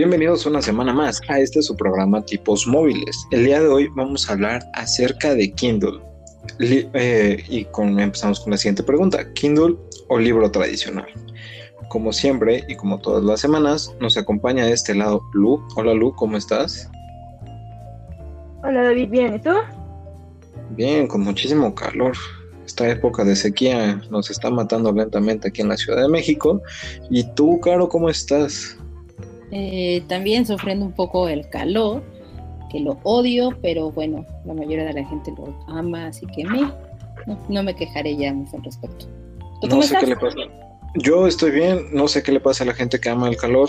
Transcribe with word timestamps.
Bienvenidos 0.00 0.46
una 0.46 0.62
semana 0.62 0.94
más 0.94 1.20
a 1.28 1.40
este 1.40 1.60
su 1.60 1.76
programa 1.76 2.24
Tipos 2.24 2.66
Móviles. 2.66 3.14
El 3.32 3.44
día 3.44 3.60
de 3.60 3.68
hoy 3.68 3.88
vamos 3.94 4.26
a 4.26 4.32
hablar 4.32 4.62
acerca 4.72 5.34
de 5.34 5.52
Kindle. 5.52 6.00
Eh, 6.58 7.44
y 7.46 7.66
con, 7.66 8.00
empezamos 8.00 8.40
con 8.40 8.52
la 8.52 8.56
siguiente 8.56 8.82
pregunta: 8.82 9.30
¿Kindle 9.34 9.76
o 10.08 10.18
libro 10.18 10.50
tradicional? 10.50 11.04
Como 11.90 12.14
siempre 12.14 12.64
y 12.66 12.76
como 12.76 12.98
todas 12.98 13.22
las 13.22 13.40
semanas, 13.40 13.94
nos 14.00 14.16
acompaña 14.16 14.64
de 14.64 14.72
este 14.72 14.94
lado 14.94 15.20
Lu. 15.34 15.62
Hola 15.76 15.92
Lu, 15.92 16.14
¿cómo 16.14 16.38
estás? 16.38 16.90
Hola 18.62 18.84
David, 18.84 19.10
bien, 19.10 19.34
¿y 19.34 19.38
tú? 19.38 19.52
Bien, 20.70 21.08
con 21.08 21.20
muchísimo 21.20 21.74
calor. 21.74 22.16
Esta 22.64 22.88
época 22.88 23.22
de 23.22 23.36
sequía 23.36 24.00
nos 24.10 24.30
está 24.30 24.48
matando 24.48 24.92
lentamente 24.92 25.48
aquí 25.48 25.60
en 25.60 25.68
la 25.68 25.76
Ciudad 25.76 26.00
de 26.00 26.08
México. 26.08 26.62
¿Y 27.10 27.24
tú, 27.34 27.60
Caro, 27.60 27.90
cómo 27.90 28.08
estás? 28.08 28.78
Eh, 29.52 30.02
también 30.06 30.46
sufriendo 30.46 30.84
un 30.84 30.92
poco 30.92 31.28
el 31.28 31.48
calor, 31.48 32.02
que 32.70 32.80
lo 32.80 32.98
odio, 33.02 33.56
pero 33.62 33.90
bueno, 33.90 34.24
la 34.44 34.54
mayoría 34.54 34.84
de 34.84 34.92
la 34.92 35.08
gente 35.08 35.32
lo 35.36 35.54
ama, 35.66 36.06
así 36.06 36.26
que 36.26 36.44
me, 36.44 36.70
no, 37.48 37.62
me 37.62 37.74
quejaré 37.74 38.16
ya 38.16 38.32
más 38.32 38.54
al 38.54 38.62
respecto. 38.62 39.06
no 39.68 39.82
sé 39.82 39.96
qué 39.98 40.06
le 40.06 40.16
pasa. 40.16 40.36
Yo 40.96 41.26
estoy 41.26 41.52
bien, 41.52 41.86
no 41.92 42.08
sé 42.08 42.22
qué 42.22 42.32
le 42.32 42.40
pasa 42.40 42.64
a 42.64 42.66
la 42.66 42.74
gente 42.74 42.98
que 42.98 43.08
ama 43.08 43.28
el 43.28 43.36
calor. 43.36 43.68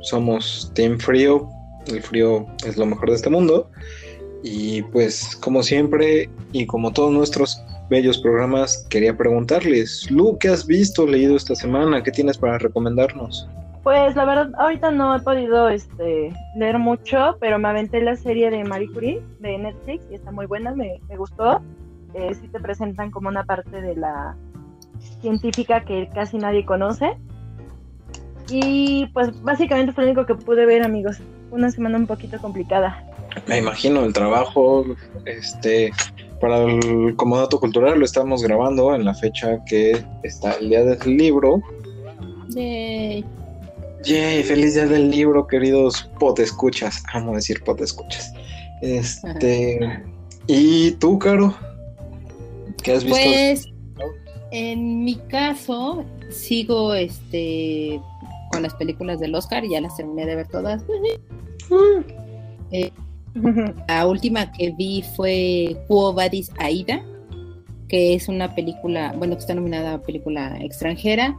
Somos 0.00 0.72
Team 0.74 0.98
Frío, 0.98 1.48
el 1.86 2.02
frío 2.02 2.46
es 2.66 2.76
lo 2.76 2.86
mejor 2.86 3.10
de 3.10 3.16
este 3.16 3.30
mundo. 3.30 3.70
Y 4.42 4.82
pues, 4.82 5.36
como 5.36 5.62
siempre, 5.62 6.28
y 6.52 6.66
como 6.66 6.92
todos 6.92 7.12
nuestros 7.12 7.60
bellos 7.88 8.18
programas, 8.18 8.86
quería 8.90 9.16
preguntarles, 9.16 10.10
Lu, 10.10 10.38
¿qué 10.38 10.48
has 10.48 10.66
visto, 10.66 11.06
leído 11.06 11.36
esta 11.36 11.54
semana? 11.54 12.02
¿Qué 12.02 12.10
tienes 12.10 12.38
para 12.38 12.58
recomendarnos? 12.58 13.48
Pues 13.86 14.16
la 14.16 14.24
verdad, 14.24 14.50
ahorita 14.58 14.90
no 14.90 15.14
he 15.14 15.20
podido 15.20 15.68
este, 15.68 16.32
leer 16.56 16.76
mucho, 16.76 17.36
pero 17.38 17.56
me 17.60 17.68
aventé 17.68 18.00
la 18.00 18.16
serie 18.16 18.50
de 18.50 18.64
Marie 18.64 18.90
Curie 18.92 19.22
de 19.38 19.58
Netflix 19.58 20.04
y 20.10 20.16
está 20.16 20.32
muy 20.32 20.46
buena, 20.46 20.74
me, 20.74 20.98
gustó. 21.16 21.62
Eh, 22.12 22.34
sí 22.34 22.48
te 22.48 22.58
presentan 22.58 23.12
como 23.12 23.28
una 23.28 23.44
parte 23.44 23.80
de 23.80 23.94
la 23.94 24.34
científica 25.20 25.84
que 25.84 26.08
casi 26.12 26.36
nadie 26.36 26.66
conoce. 26.66 27.16
Y 28.50 29.06
pues 29.14 29.40
básicamente 29.44 29.92
fue 29.92 30.02
lo 30.02 30.10
único 30.10 30.26
que 30.26 30.34
pude 30.34 30.66
ver, 30.66 30.82
amigos. 30.82 31.18
Una 31.52 31.70
semana 31.70 31.96
un 31.96 32.08
poquito 32.08 32.40
complicada. 32.40 33.04
Me 33.46 33.58
imagino 33.58 34.04
el 34.04 34.12
trabajo, 34.12 34.84
este, 35.26 35.92
para 36.40 36.64
el 36.64 37.14
como 37.14 37.38
dato 37.38 37.60
cultural 37.60 38.00
lo 38.00 38.04
estamos 38.04 38.42
grabando 38.42 38.92
en 38.96 39.04
la 39.04 39.14
fecha 39.14 39.64
que 39.64 40.04
está 40.24 40.54
el 40.54 40.70
día 40.70 40.82
del 40.82 41.16
libro. 41.16 41.62
Yay. 42.48 43.24
Yay, 44.06 44.44
feliz 44.44 44.74
día 44.74 44.86
del 44.86 45.10
libro, 45.10 45.48
queridos 45.48 46.08
potescuchas. 46.20 47.02
Amo 47.12 47.34
decir 47.34 47.60
potescuchas. 47.64 48.32
Este. 48.80 49.80
¿Y 50.46 50.92
tú, 50.92 51.18
Caro? 51.18 51.52
¿Qué 52.84 52.92
has 52.92 53.02
visto? 53.02 53.18
Pues, 53.18 53.66
en 54.52 55.02
mi 55.02 55.16
caso, 55.16 56.04
sigo 56.30 56.94
este 56.94 58.00
con 58.52 58.62
las 58.62 58.74
películas 58.74 59.18
del 59.18 59.34
Oscar, 59.34 59.64
ya 59.68 59.80
las 59.80 59.96
terminé 59.96 60.24
de 60.24 60.36
ver 60.36 60.46
todas. 60.46 60.84
Eh, 62.70 62.92
la 63.88 64.06
última 64.06 64.52
que 64.52 64.70
vi 64.70 65.02
fue 65.16 65.76
Quo 65.88 66.12
Vadis 66.12 66.52
Aida, 66.58 67.02
que 67.88 68.14
es 68.14 68.28
una 68.28 68.54
película, 68.54 69.12
bueno, 69.18 69.34
que 69.34 69.40
está 69.40 69.54
nominada 69.54 69.94
a 69.94 70.02
película 70.02 70.58
extranjera 70.60 71.36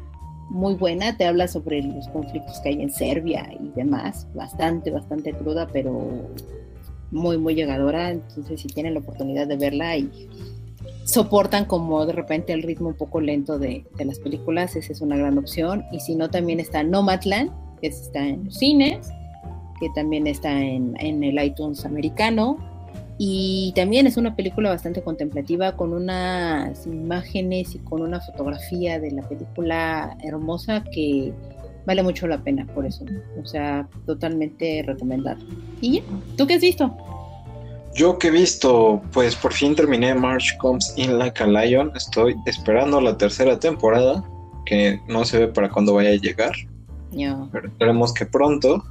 muy 0.49 0.75
buena, 0.75 1.17
te 1.17 1.25
habla 1.25 1.47
sobre 1.47 1.81
los 1.81 2.07
conflictos 2.09 2.59
que 2.59 2.69
hay 2.69 2.81
en 2.81 2.91
Serbia 2.91 3.49
y 3.59 3.69
demás, 3.69 4.27
bastante, 4.33 4.91
bastante 4.91 5.33
cruda, 5.33 5.67
pero 5.71 6.29
muy, 7.11 7.37
muy 7.37 7.55
llegadora, 7.55 8.11
entonces 8.11 8.61
si 8.61 8.67
tienen 8.67 8.93
la 8.93 8.99
oportunidad 8.99 9.47
de 9.47 9.57
verla 9.57 9.97
y 9.97 10.29
soportan 11.03 11.65
como 11.65 12.05
de 12.05 12.13
repente 12.13 12.53
el 12.53 12.63
ritmo 12.63 12.89
un 12.89 12.95
poco 12.95 13.21
lento 13.21 13.59
de, 13.59 13.85
las 13.97 14.19
películas, 14.19 14.75
esa 14.75 14.91
es 14.91 15.01
una 15.01 15.17
gran 15.17 15.37
opción, 15.37 15.85
y 15.91 15.99
si 15.99 16.15
no 16.15 16.29
también 16.29 16.59
está 16.59 16.83
Nomadland, 16.83 17.51
que 17.81 17.87
está 17.87 18.25
en 18.25 18.45
los 18.45 18.55
cines, 18.55 19.09
que 19.79 19.87
también 19.95 20.27
está 20.27 20.51
en, 20.51 20.95
en 20.99 21.23
el 21.23 21.43
iTunes 21.43 21.85
americano, 21.85 22.57
y 23.17 23.73
también 23.75 24.05
es 24.05 24.17
una 24.17 24.35
película 24.35 24.69
bastante 24.69 25.01
contemplativa 25.01 25.75
con 25.75 25.93
unas 25.93 26.85
imágenes 26.85 27.73
y 27.73 27.79
con 27.79 28.01
una 28.01 28.21
fotografía 28.21 28.99
de 28.99 29.11
la 29.11 29.27
película 29.27 30.15
hermosa 30.23 30.83
que 30.83 31.33
vale 31.87 32.03
mucho 32.03 32.27
la 32.27 32.37
pena 32.43 32.67
por 32.75 32.85
eso. 32.85 33.05
O 33.41 33.45
sea, 33.45 33.87
totalmente 34.05 34.83
recomendado. 34.85 35.43
¿Y 35.81 36.03
tú 36.35 36.45
qué 36.45 36.55
has 36.55 36.61
visto? 36.61 36.95
Yo 37.95 38.19
que 38.19 38.27
he 38.27 38.31
visto, 38.31 39.01
pues 39.11 39.35
por 39.35 39.53
fin 39.53 39.73
terminé 39.73 40.13
March 40.13 40.55
Comes 40.59 40.93
In 40.97 41.17
Like 41.17 41.41
a 41.41 41.47
Lion. 41.47 41.91
Estoy 41.95 42.35
esperando 42.45 43.01
la 43.01 43.17
tercera 43.17 43.57
temporada, 43.57 44.23
que 44.65 45.01
no 45.07 45.25
se 45.25 45.39
ve 45.39 45.47
para 45.47 45.69
cuándo 45.69 45.95
vaya 45.95 46.11
a 46.11 46.15
llegar. 46.15 46.51
Pero 47.51 47.67
esperemos 47.67 48.13
que 48.13 48.27
pronto. 48.27 48.83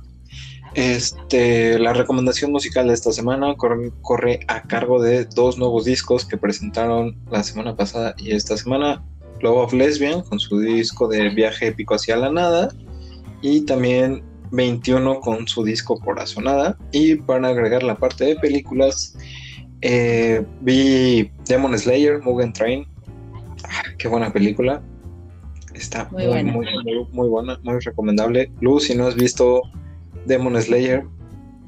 Este, 0.77 1.79
la 1.79 1.95
recomendación 1.95 2.53
musical 2.53 2.89
de 2.89 2.93
esta 2.93 3.11
semana 3.11 3.57
corre, 3.57 4.41
a 4.47 4.61
cargo 4.65 5.01
de 5.01 5.25
dos 5.25 5.57
nuevos 5.57 5.87
discos 5.87 6.27
que 6.27 6.37
presentaron 6.37 7.17
la 7.31 7.43
semana 7.43 7.75
pasada 7.75 8.15
y 8.19 8.33
esta 8.33 8.59
semana. 8.59 9.03
Love 9.41 9.57
of 9.57 9.73
Lesbian 9.73 10.21
con 10.21 10.39
su 10.39 10.61
disco 10.61 11.09
de 11.09 11.31
Viaje 11.31 11.69
épico 11.69 11.95
hacia 11.95 12.17
la 12.17 12.31
nada 12.31 12.69
y 13.43 13.63
también 13.63 14.23
21 14.51 15.21
con 15.21 15.49
su 15.49 15.65
disco 15.65 15.99
Corazonada. 15.99 16.77
Y 16.93 17.17
para 17.17 17.49
agregar 17.49 17.83
la 17.83 17.97
parte 17.97 18.25
de 18.25 18.37
películas, 18.37 19.17
eh, 19.81 20.45
vi 20.61 21.31
Demon 21.47 21.79
Slayer, 21.79 22.21
Mugen 22.21 22.53
Train. 22.53 22.87
Ah, 23.65 23.83
qué 23.97 24.09
buena 24.09 24.31
película. 24.31 24.83
Está 25.73 26.07
muy, 26.11 26.27
muy, 26.27 26.67
muy, 26.85 27.07
muy, 27.13 27.29
buena, 27.29 27.59
muy 27.63 27.81
recomendable. 27.81 28.51
Luz, 28.61 28.85
si 28.85 28.95
no 28.95 29.07
has 29.07 29.15
visto 29.15 29.63
Demon 30.27 30.61
Slayer, 30.61 31.05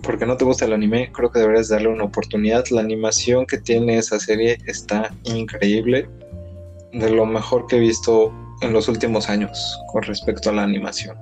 porque 0.02 0.26
no 0.26 0.36
te 0.36 0.44
gusta 0.44 0.64
el 0.64 0.72
anime, 0.72 1.10
creo 1.12 1.30
que 1.30 1.40
deberías 1.40 1.68
darle 1.68 1.88
una 1.88 2.04
oportunidad. 2.04 2.64
La 2.70 2.80
animación 2.80 3.46
que 3.46 3.58
tiene 3.58 3.98
esa 3.98 4.18
serie 4.18 4.58
está 4.66 5.10
increíble, 5.24 6.08
de 6.92 7.10
lo 7.10 7.26
mejor 7.26 7.66
que 7.66 7.76
he 7.76 7.80
visto 7.80 8.32
en 8.62 8.72
los 8.72 8.88
últimos 8.88 9.28
años 9.28 9.78
con 9.92 10.02
respecto 10.02 10.50
a 10.50 10.52
la 10.52 10.62
animación. 10.62 11.16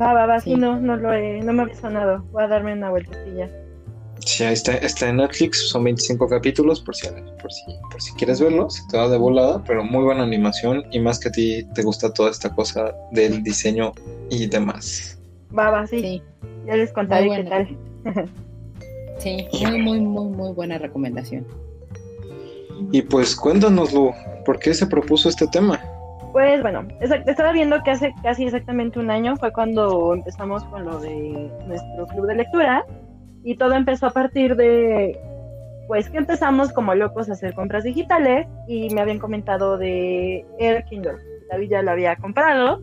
Va, 0.00 0.12
va, 0.12 0.26
va, 0.26 0.40
sí, 0.40 0.56
no, 0.56 0.80
no, 0.80 0.96
lo 0.96 1.12
he, 1.12 1.40
no 1.40 1.52
me 1.52 1.62
ha 1.62 1.74
sonado. 1.74 2.24
Voy 2.32 2.42
a 2.42 2.48
darme 2.48 2.72
una 2.72 2.90
vueltecilla. 2.90 3.48
Sí, 4.26 4.42
ahí 4.42 4.54
está, 4.54 4.72
está 4.78 5.08
en 5.08 5.16
Netflix, 5.16 5.68
son 5.68 5.84
25 5.84 6.28
capítulos, 6.28 6.80
por 6.80 6.96
si, 6.96 7.08
por 7.08 7.52
si, 7.52 7.62
por 7.90 8.00
si 8.00 8.12
quieres 8.14 8.40
verlo, 8.40 8.70
se 8.70 8.82
te 8.88 8.96
va 8.96 9.08
de 9.08 9.18
volada, 9.18 9.62
pero 9.64 9.84
muy 9.84 10.02
buena 10.02 10.22
animación 10.22 10.84
y 10.92 10.98
más 10.98 11.18
que 11.18 11.28
a 11.28 11.32
ti 11.32 11.68
te 11.74 11.82
gusta 11.82 12.12
toda 12.12 12.30
esta 12.30 12.54
cosa 12.54 12.94
del 13.12 13.42
diseño 13.42 13.92
y 14.30 14.46
demás. 14.46 15.13
Va, 15.56 15.70
va, 15.70 15.86
sí. 15.86 16.22
Ya 16.66 16.76
les 16.76 16.92
contaré 16.92 17.28
qué 17.30 17.44
tal. 17.44 17.68
sí, 19.18 19.46
muy, 19.62 19.82
muy, 19.82 20.00
muy, 20.00 20.28
muy 20.28 20.52
buena 20.52 20.78
recomendación. 20.78 21.46
Y 22.90 23.02
pues 23.02 23.36
cuéntanoslo, 23.36 24.12
¿por 24.44 24.58
qué 24.58 24.74
se 24.74 24.86
propuso 24.86 25.28
este 25.28 25.46
tema? 25.46 25.80
Pues 26.32 26.60
bueno, 26.62 26.86
estaba 27.00 27.52
viendo 27.52 27.80
que 27.84 27.92
hace 27.92 28.12
casi 28.22 28.44
exactamente 28.44 28.98
un 28.98 29.10
año 29.10 29.36
fue 29.36 29.52
cuando 29.52 30.14
empezamos 30.14 30.64
con 30.64 30.84
lo 30.84 30.98
de 30.98 31.48
nuestro 31.68 32.06
club 32.08 32.26
de 32.26 32.34
lectura 32.34 32.84
y 33.44 33.56
todo 33.56 33.74
empezó 33.74 34.06
a 34.06 34.10
partir 34.10 34.56
de, 34.56 35.16
pues 35.86 36.10
que 36.10 36.18
empezamos 36.18 36.72
como 36.72 36.94
locos 36.96 37.28
a 37.28 37.34
hacer 37.34 37.54
compras 37.54 37.84
digitales 37.84 38.48
y 38.66 38.92
me 38.92 39.00
habían 39.00 39.20
comentado 39.20 39.78
de 39.78 40.44
Air 40.58 40.84
Kindle. 40.86 41.18
David 41.50 41.70
ya 41.70 41.82
lo 41.82 41.92
había 41.92 42.16
comprado 42.16 42.80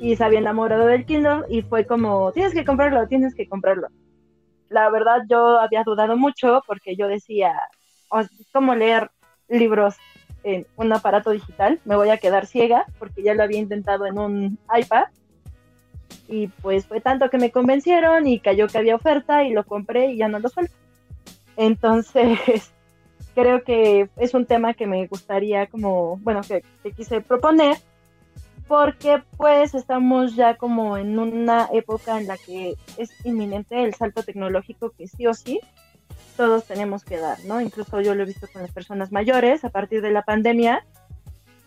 y 0.00 0.16
se 0.16 0.24
había 0.24 0.38
enamorado 0.38 0.86
del 0.86 1.04
Kindle 1.04 1.44
y 1.48 1.62
fue 1.62 1.86
como, 1.86 2.32
tienes 2.32 2.54
que 2.54 2.64
comprarlo, 2.64 3.06
tienes 3.06 3.34
que 3.34 3.46
comprarlo. 3.46 3.88
La 4.70 4.88
verdad 4.90 5.22
yo 5.28 5.60
había 5.60 5.82
dudado 5.84 6.16
mucho 6.16 6.62
porque 6.66 6.96
yo 6.96 7.06
decía, 7.06 7.52
¿cómo 8.52 8.74
leer 8.74 9.10
libros 9.48 9.96
en 10.42 10.66
un 10.76 10.92
aparato 10.92 11.30
digital? 11.30 11.80
Me 11.84 11.96
voy 11.96 12.08
a 12.08 12.16
quedar 12.16 12.46
ciega 12.46 12.86
porque 12.98 13.22
ya 13.22 13.34
lo 13.34 13.42
había 13.42 13.58
intentado 13.58 14.06
en 14.06 14.18
un 14.18 14.58
iPad. 14.74 15.04
Y 16.28 16.46
pues 16.46 16.86
fue 16.86 17.00
tanto 17.00 17.28
que 17.28 17.38
me 17.38 17.50
convencieron 17.50 18.26
y 18.26 18.40
cayó 18.40 18.68
que 18.68 18.78
había 18.78 18.96
oferta 18.96 19.44
y 19.44 19.52
lo 19.52 19.64
compré 19.64 20.12
y 20.12 20.16
ya 20.16 20.28
no 20.28 20.38
lo 20.38 20.48
suelto. 20.48 20.74
Entonces, 21.56 22.72
creo 23.34 23.62
que 23.64 24.08
es 24.16 24.34
un 24.34 24.46
tema 24.46 24.74
que 24.74 24.86
me 24.86 25.06
gustaría 25.06 25.66
como, 25.66 26.16
bueno, 26.18 26.40
que, 26.42 26.62
quise 26.92 27.20
proponer, 27.20 27.76
porque 28.70 29.20
pues 29.36 29.74
estamos 29.74 30.36
ya 30.36 30.56
como 30.56 30.96
en 30.96 31.18
una 31.18 31.68
época 31.72 32.20
en 32.20 32.28
la 32.28 32.38
que 32.38 32.76
es 32.98 33.10
inminente 33.26 33.82
el 33.82 33.94
salto 33.94 34.22
tecnológico 34.22 34.90
que 34.90 35.08
sí 35.08 35.26
o 35.26 35.34
sí 35.34 35.58
todos 36.36 36.66
tenemos 36.66 37.02
que 37.02 37.16
dar, 37.16 37.44
¿no? 37.46 37.60
Incluso 37.60 38.00
yo 38.00 38.14
lo 38.14 38.22
he 38.22 38.26
visto 38.26 38.46
con 38.52 38.62
las 38.62 38.70
personas 38.70 39.10
mayores 39.10 39.64
a 39.64 39.70
partir 39.70 40.02
de 40.02 40.12
la 40.12 40.22
pandemia, 40.22 40.86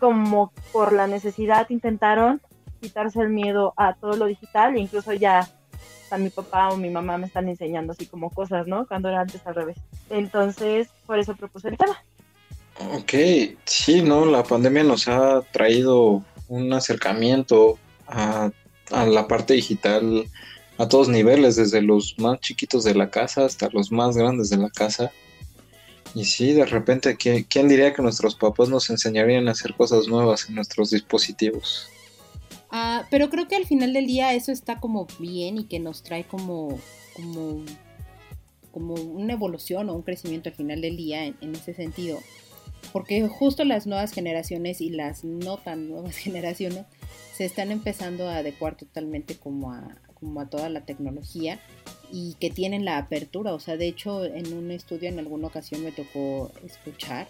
como 0.00 0.50
por 0.72 0.94
la 0.94 1.06
necesidad 1.06 1.68
intentaron 1.68 2.40
quitarse 2.80 3.20
el 3.20 3.28
miedo 3.28 3.74
a 3.76 3.92
todo 3.92 4.16
lo 4.16 4.24
digital 4.24 4.74
e 4.74 4.80
incluso 4.80 5.12
ya 5.12 5.46
a 6.10 6.16
mi 6.16 6.30
papá 6.30 6.70
o 6.70 6.78
mi 6.78 6.88
mamá 6.88 7.18
me 7.18 7.26
están 7.26 7.50
enseñando 7.50 7.92
así 7.92 8.06
como 8.06 8.30
cosas, 8.30 8.66
¿no? 8.66 8.86
Cuando 8.86 9.10
era 9.10 9.20
antes 9.20 9.46
al 9.46 9.54
revés. 9.54 9.76
Entonces, 10.08 10.88
por 11.04 11.18
eso 11.18 11.36
propuse 11.36 11.68
el 11.68 11.76
tema. 11.76 12.02
Ok, 12.94 13.12
sí, 13.66 14.00
¿no? 14.00 14.24
La 14.24 14.42
pandemia 14.42 14.84
nos 14.84 15.06
ha 15.06 15.42
traído 15.52 16.24
un 16.54 16.72
acercamiento 16.72 17.78
a, 18.06 18.50
la 18.90 19.26
parte 19.26 19.54
digital 19.54 20.26
a 20.78 20.88
todos 20.88 21.08
niveles, 21.08 21.56
desde 21.56 21.82
los 21.82 22.14
más 22.18 22.40
chiquitos 22.40 22.84
de 22.84 22.94
la 22.94 23.10
casa 23.10 23.44
hasta 23.44 23.68
los 23.70 23.90
más 23.90 24.16
grandes 24.16 24.50
de 24.50 24.58
la 24.58 24.70
casa. 24.70 25.10
Y 26.14 26.24
sí, 26.24 26.52
de 26.52 26.64
repente, 26.64 27.16
¿quién, 27.16 27.68
diría 27.68 27.92
que 27.92 28.02
nuestros 28.02 28.36
papás 28.36 28.68
nos 28.68 28.88
enseñarían 28.90 29.48
a 29.48 29.52
hacer 29.52 29.74
cosas 29.74 30.06
nuevas 30.06 30.48
en 30.48 30.54
nuestros 30.54 30.90
dispositivos? 30.90 31.88
Ah, 32.70 33.04
pero 33.10 33.30
creo 33.30 33.48
que 33.48 33.56
al 33.56 33.66
final 33.66 33.92
del 33.92 34.06
día 34.06 34.32
eso 34.34 34.52
está 34.52 34.78
como 34.78 35.06
bien 35.18 35.58
y 35.58 35.64
que 35.64 35.80
nos 35.80 36.02
trae 36.02 36.24
como, 36.24 36.78
como, 37.14 37.64
como 38.70 38.94
una 38.94 39.32
evolución 39.32 39.88
o 39.88 39.94
un 39.94 40.02
crecimiento 40.02 40.50
al 40.50 40.54
final 40.54 40.80
del 40.80 40.96
día 40.96 41.24
en 41.24 41.54
ese 41.54 41.74
sentido. 41.74 42.20
Porque 42.92 43.26
justo 43.28 43.64
las 43.64 43.86
nuevas 43.86 44.12
generaciones 44.12 44.80
y 44.80 44.90
las 44.90 45.24
no 45.24 45.56
tan 45.56 45.88
nuevas 45.88 46.16
generaciones 46.16 46.84
se 47.34 47.44
están 47.44 47.70
empezando 47.70 48.28
a 48.28 48.36
adecuar 48.36 48.76
totalmente 48.76 49.36
como 49.36 49.72
a, 49.72 49.96
como 50.14 50.40
a 50.40 50.46
toda 50.46 50.68
la 50.68 50.82
tecnología 50.82 51.60
y 52.10 52.34
que 52.40 52.50
tienen 52.50 52.84
la 52.84 52.98
apertura. 52.98 53.54
O 53.54 53.60
sea, 53.60 53.76
de 53.76 53.88
hecho, 53.88 54.24
en 54.24 54.52
un 54.52 54.70
estudio 54.70 55.08
en 55.08 55.18
alguna 55.18 55.48
ocasión 55.48 55.82
me 55.82 55.92
tocó 55.92 56.52
escuchar 56.64 57.28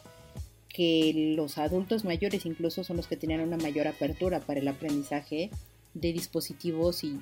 que 0.68 1.34
los 1.36 1.56
adultos 1.56 2.04
mayores 2.04 2.44
incluso 2.46 2.82
son 2.84 2.96
los 2.96 3.06
que 3.06 3.16
tienen 3.16 3.40
una 3.40 3.56
mayor 3.56 3.86
apertura 3.86 4.40
para 4.40 4.60
el 4.60 4.68
aprendizaje 4.68 5.50
de 5.94 6.12
dispositivos 6.12 7.04
y, 7.04 7.20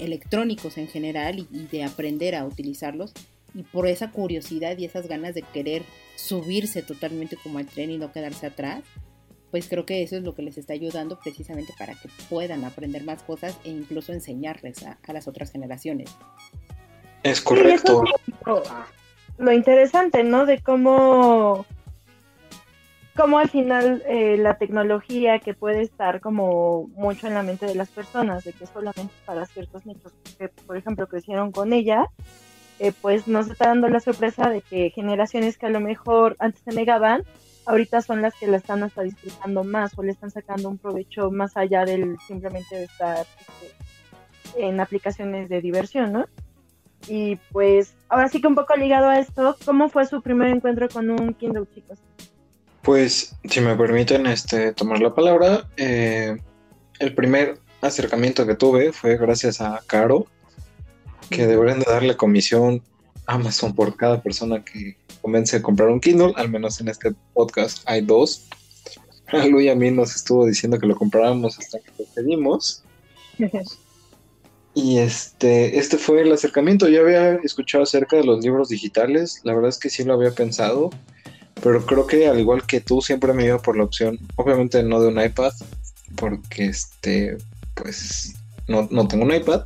electrónicos 0.00 0.78
en 0.78 0.88
general 0.88 1.38
y, 1.38 1.48
y, 1.52 1.66
de 1.66 1.84
aprender 1.84 2.34
a 2.34 2.46
utilizarlos 2.46 3.12
y 3.56 3.62
por 3.62 3.86
esa 3.86 4.10
curiosidad 4.10 4.76
y 4.76 4.84
esas 4.84 5.08
ganas 5.08 5.34
de 5.34 5.40
querer 5.40 5.82
subirse 6.14 6.82
totalmente 6.82 7.36
como 7.42 7.58
al 7.58 7.66
tren 7.66 7.90
y 7.90 7.96
no 7.96 8.12
quedarse 8.12 8.46
atrás, 8.46 8.82
pues 9.50 9.66
creo 9.66 9.86
que 9.86 10.02
eso 10.02 10.16
es 10.16 10.22
lo 10.22 10.34
que 10.34 10.42
les 10.42 10.58
está 10.58 10.74
ayudando 10.74 11.18
precisamente 11.18 11.72
para 11.78 11.94
que 11.94 12.10
puedan 12.28 12.66
aprender 12.66 13.02
más 13.04 13.22
cosas 13.22 13.58
e 13.64 13.70
incluso 13.70 14.12
enseñarles 14.12 14.84
a, 14.84 14.98
las 15.10 15.26
otras 15.26 15.50
generaciones. 15.50 16.14
Es 17.22 17.40
correcto. 17.40 18.04
lo, 19.38 19.52
interesante, 19.52 20.22
¿no? 20.22 20.44
De 20.44 20.60
cómo, 20.60 21.64
cómo 23.16 23.38
al 23.38 23.48
final 23.48 24.02
eh, 24.06 24.36
la 24.36 24.58
tecnología 24.58 25.38
que 25.38 25.54
puede 25.54 25.80
estar 25.80 26.20
como 26.20 26.88
mucho 26.88 27.26
en 27.26 27.32
la 27.32 27.42
mente 27.42 27.64
de 27.64 27.74
las 27.74 27.88
personas, 27.88 28.44
de 28.44 28.52
que 28.52 28.66
solamente 28.66 29.14
para 29.24 29.46
ciertos 29.46 29.86
nichos 29.86 30.12
que, 30.38 30.48
por 30.50 30.76
ejemplo, 30.76 31.08
crecieron 31.08 31.52
con 31.52 31.72
ella, 31.72 32.10
eh, 32.78 32.92
pues 33.00 33.26
nos 33.26 33.50
está 33.50 33.68
dando 33.68 33.88
la 33.88 34.00
sorpresa 34.00 34.50
de 34.50 34.60
que 34.60 34.90
generaciones 34.90 35.56
que 35.58 35.66
a 35.66 35.70
lo 35.70 35.80
mejor 35.80 36.36
antes 36.38 36.62
se 36.62 36.72
negaban, 36.72 37.22
ahorita 37.64 38.02
son 38.02 38.22
las 38.22 38.34
que 38.34 38.46
la 38.46 38.58
están 38.58 38.82
hasta 38.82 39.02
disfrutando 39.02 39.64
más 39.64 39.96
o 39.96 40.02
le 40.02 40.12
están 40.12 40.30
sacando 40.30 40.68
un 40.68 40.78
provecho 40.78 41.30
más 41.30 41.56
allá 41.56 41.84
del 41.84 42.16
simplemente 42.26 42.76
de 42.76 42.84
estar 42.84 43.26
este, 43.40 44.66
en 44.66 44.80
aplicaciones 44.80 45.48
de 45.48 45.60
diversión, 45.60 46.12
¿no? 46.12 46.26
Y 47.08 47.36
pues 47.52 47.94
ahora 48.08 48.28
sí 48.28 48.40
que 48.40 48.48
un 48.48 48.54
poco 48.54 48.74
ligado 48.76 49.08
a 49.08 49.18
esto, 49.18 49.56
¿cómo 49.64 49.88
fue 49.88 50.06
su 50.06 50.22
primer 50.22 50.48
encuentro 50.48 50.88
con 50.88 51.10
un 51.10 51.34
Kindle, 51.34 51.66
chicos? 51.74 51.98
Pues, 52.82 53.36
si 53.44 53.60
me 53.60 53.74
permiten 53.74 54.26
este, 54.26 54.72
tomar 54.72 55.00
la 55.00 55.14
palabra, 55.14 55.68
eh, 55.76 56.36
el 57.00 57.14
primer 57.14 57.58
acercamiento 57.80 58.46
que 58.46 58.54
tuve 58.54 58.92
fue 58.92 59.16
gracias 59.16 59.60
a 59.60 59.80
Caro, 59.86 60.26
que 61.30 61.46
deberían 61.46 61.80
de 61.80 61.86
darle 61.90 62.16
comisión 62.16 62.82
Amazon 63.26 63.74
por 63.74 63.96
cada 63.96 64.22
persona 64.22 64.64
que 64.64 64.96
convence 65.20 65.56
a 65.56 65.62
comprar 65.62 65.88
un 65.88 66.00
Kindle, 66.00 66.32
al 66.36 66.48
menos 66.48 66.80
en 66.80 66.88
este 66.88 67.12
podcast 67.34 67.82
hay 67.86 68.00
dos. 68.02 68.46
Lu 69.50 69.60
y 69.60 69.68
a 69.68 69.74
mí 69.74 69.90
nos 69.90 70.14
estuvo 70.14 70.46
diciendo 70.46 70.78
que 70.78 70.86
lo 70.86 70.96
compráramos 70.96 71.58
hasta 71.58 71.78
que 71.80 71.90
lo 71.98 72.04
pedimos. 72.14 72.82
y 74.74 74.98
este, 74.98 75.78
este 75.78 75.98
fue 75.98 76.22
el 76.22 76.32
acercamiento. 76.32 76.88
Yo 76.88 77.02
había 77.02 77.34
escuchado 77.36 77.84
acerca 77.84 78.16
de 78.16 78.24
los 78.24 78.44
libros 78.44 78.68
digitales, 78.68 79.40
la 79.42 79.54
verdad 79.54 79.70
es 79.70 79.78
que 79.78 79.90
sí 79.90 80.04
lo 80.04 80.14
había 80.14 80.30
pensado, 80.30 80.90
pero 81.62 81.84
creo 81.84 82.06
que 82.06 82.28
al 82.28 82.38
igual 82.38 82.66
que 82.66 82.80
tú 82.80 83.00
siempre 83.00 83.32
me 83.32 83.46
iba 83.46 83.58
por 83.58 83.76
la 83.76 83.84
opción, 83.84 84.18
obviamente 84.36 84.82
no 84.82 85.00
de 85.00 85.08
un 85.08 85.20
iPad, 85.20 85.52
porque 86.14 86.66
este, 86.66 87.36
pues 87.74 88.34
no, 88.68 88.86
no 88.90 89.08
tengo 89.08 89.24
un 89.24 89.34
iPad, 89.34 89.64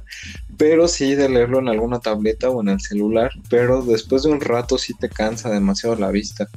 pero 0.61 0.89
sí 0.89 1.15
de 1.15 1.31
leerlo 1.31 1.59
en 1.59 1.69
alguna 1.69 2.01
tableta 2.01 2.51
o 2.51 2.61
en 2.61 2.69
el 2.69 2.81
celular, 2.81 3.33
pero 3.49 3.81
después 3.81 4.25
de 4.25 4.31
un 4.31 4.43
rato 4.43 4.77
sí 4.77 4.93
te 4.93 5.09
cansa 5.09 5.49
demasiado 5.49 5.97
la 5.97 6.11
vista. 6.11 6.49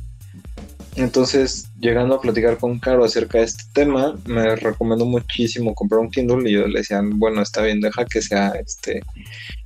Entonces, 0.98 1.70
llegando 1.80 2.16
a 2.16 2.20
platicar 2.20 2.58
con 2.58 2.80
Caro 2.80 3.06
acerca 3.06 3.38
de 3.38 3.46
este 3.46 3.64
tema, 3.72 4.20
me 4.26 4.58
recomendó 4.58 5.06
muchísimo 5.06 5.74
comprar 5.74 6.02
un 6.02 6.12
Kindle 6.12 6.50
y 6.50 6.54
yo 6.54 6.68
le 6.68 6.80
decía, 6.80 7.02
bueno, 7.02 7.42
está 7.42 7.62
bien, 7.62 7.80
deja 7.80 8.04
que 8.04 8.22
sea 8.22 8.50
este 8.50 9.04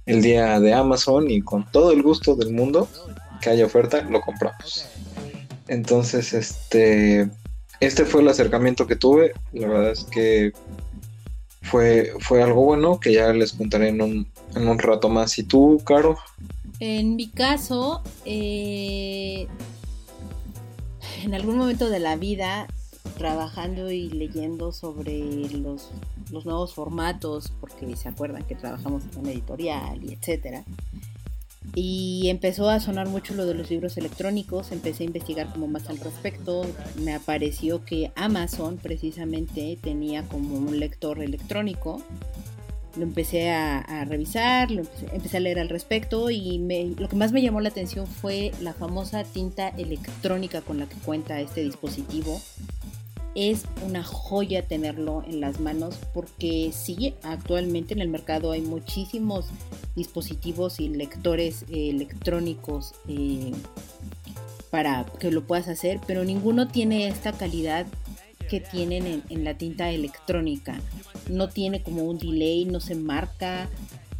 el 0.06 0.22
día 0.22 0.60
de 0.60 0.72
Amazon 0.72 1.32
y 1.32 1.42
con 1.42 1.66
todo 1.72 1.92
el 1.92 2.04
gusto 2.04 2.36
del 2.36 2.54
mundo 2.54 2.88
que 3.42 3.50
haya 3.50 3.66
oferta, 3.66 4.04
lo 4.04 4.22
compramos. 4.22 4.88
Entonces, 5.68 6.36
este 6.36 7.28
este 7.80 8.06
fue 8.06 8.22
el 8.22 8.28
acercamiento 8.28 8.88
que 8.88 8.96
tuve. 8.96 9.34
La 9.52 9.68
verdad 9.68 9.92
es 9.92 10.04
que 10.04 10.52
fue, 11.70 12.14
fue 12.20 12.42
algo 12.42 12.64
bueno 12.64 13.00
que 13.00 13.14
ya 13.14 13.32
les 13.34 13.54
contaré 13.54 13.90
en 13.90 14.02
un, 14.02 14.28
en 14.56 14.68
un 14.68 14.80
rato 14.80 15.10
más. 15.10 15.38
¿Y 15.38 15.44
tú, 15.44 15.82
Caro? 15.86 16.18
En 16.80 17.16
mi 17.16 17.28
caso, 17.28 18.02
eh, 18.26 19.48
en 21.24 21.34
algún 21.34 21.58
momento 21.58 21.90
de 21.90 22.00
la 22.00 22.16
vida, 22.16 22.68
trabajando 23.18 23.92
y 23.92 24.10
leyendo 24.10 24.72
sobre 24.72 25.50
los, 25.50 25.90
los 26.32 26.46
nuevos 26.46 26.74
formatos, 26.74 27.52
porque 27.60 27.96
se 27.96 28.10
acuerdan 28.10 28.44
que 28.44 28.56
trabajamos 28.56 29.04
en 29.12 29.20
una 29.20 29.32
editorial 29.32 30.04
y 30.04 30.14
etcétera, 30.14 30.64
y 31.76 32.30
empezó 32.30 32.70
a 32.70 32.80
sonar 32.80 33.08
mucho 33.08 33.34
lo 33.34 33.46
de 33.46 33.54
los 33.54 33.70
libros 33.70 33.98
electrónicos, 33.98 34.72
empecé 34.72 35.04
a 35.04 35.08
investigar 35.08 35.52
como 35.52 35.68
más 35.68 35.90
al 35.90 36.00
respecto, 36.00 36.66
me 37.02 37.14
apareció 37.14 37.84
que 37.86 38.12
Amazon 38.16 38.78
precisamente 38.78 39.78
tenía 39.82 40.24
como 40.24 40.56
un 40.56 40.80
lector 40.80 41.22
electrónico, 41.22 42.02
lo 42.96 43.04
empecé 43.04 43.52
a, 43.52 44.06
revisar, 44.06 44.72
lo 44.72 44.84
empecé, 45.14 45.38
a 45.38 45.40
leer 45.40 45.60
al 45.60 45.70
respecto 45.70 46.32
y 46.32 46.58
lo 46.98 47.08
que 47.08 47.16
más 47.16 47.32
me 47.32 47.42
llamó 47.42 47.62
la 47.62 47.70
atención 47.70 48.08
fue 48.08 48.52
la 48.60 48.74
famosa 48.74 49.24
tinta 49.24 49.70
electrónica 49.70 50.62
con 50.62 50.80
la 50.80 50.88
que 50.88 50.96
cuenta 50.98 51.40
este 51.40 51.62
dispositivo 51.62 52.42
es 53.38 53.66
una 53.86 54.04
joya 54.04 54.68
tenerlo 54.68 55.24
en 55.24 55.42
las 55.42 55.60
manos 55.60 56.00
porque 56.12 56.72
sí, 56.74 57.14
actualmente 57.22 57.94
en 57.94 58.02
el 58.02 58.08
mercado 58.08 58.52
hay 58.52 58.62
muchísimos 58.62 59.46
dispositivos 59.96 60.80
y 60.80 60.90
lectores 60.90 61.62
eh, 61.70 61.92
electrónicos 61.92 62.96
eh, 63.08 63.52
para 64.72 65.06
que 65.20 65.30
lo 65.30 65.44
puedas 65.46 65.68
hacer, 65.68 66.00
pero 66.08 66.24
ninguno 66.24 66.68
tiene 66.68 67.08
esta 67.08 67.32
calidad 67.32 67.86
que 68.50 68.60
tienen 68.60 69.22
en, 69.30 69.44
la 69.44 69.56
tinta 69.56 69.92
electrónica. 69.92 70.82
No 71.30 71.48
tiene 71.48 71.84
como 71.84 72.06
un 72.06 72.18
delay, 72.18 72.66
no 72.66 72.80
se 72.80 72.96
marca, 72.96 73.70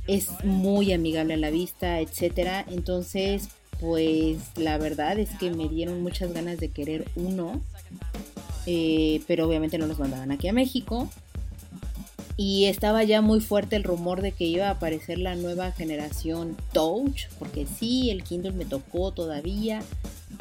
es 0.06 0.30
muy 0.44 0.94
amigable 0.94 1.34
a 1.34 1.38
la 1.38 1.50
vista, 1.50 2.02
etcétera. 2.02 2.64
Entonces, 2.70 3.50
pues 3.80 4.38
la 4.58 4.78
verdad 4.78 5.18
es 5.18 5.32
que 5.40 5.50
me 5.50 5.70
dieron 5.70 6.04
muchas 6.04 6.34
ganas 6.34 6.60
de 6.60 6.70
querer 6.70 7.10
uno 7.16 7.62
eh, 8.68 9.22
pero 9.28 9.48
obviamente 9.48 9.78
no 9.78 9.88
los 9.88 9.98
mandaban 9.98 10.32
aquí 10.32 10.48
a 10.48 10.54
México. 10.54 11.10
Y 12.36 12.66
estaba 12.66 13.04
ya 13.04 13.22
muy 13.22 13.40
fuerte 13.40 13.76
el 13.78 13.84
rumor 13.84 14.22
de 14.22 14.32
que 14.32 14.44
iba 14.44 14.68
a 14.68 14.72
aparecer 14.72 15.18
la 15.18 15.36
nueva 15.36 15.72
generación 15.72 16.56
Touch, 16.72 17.30
porque 17.40 17.66
sí, 17.66 18.12
el 18.12 18.24
Kindle 18.24 18.52
me 18.52 18.66
tocó 18.66 19.12
todavía 19.12 19.82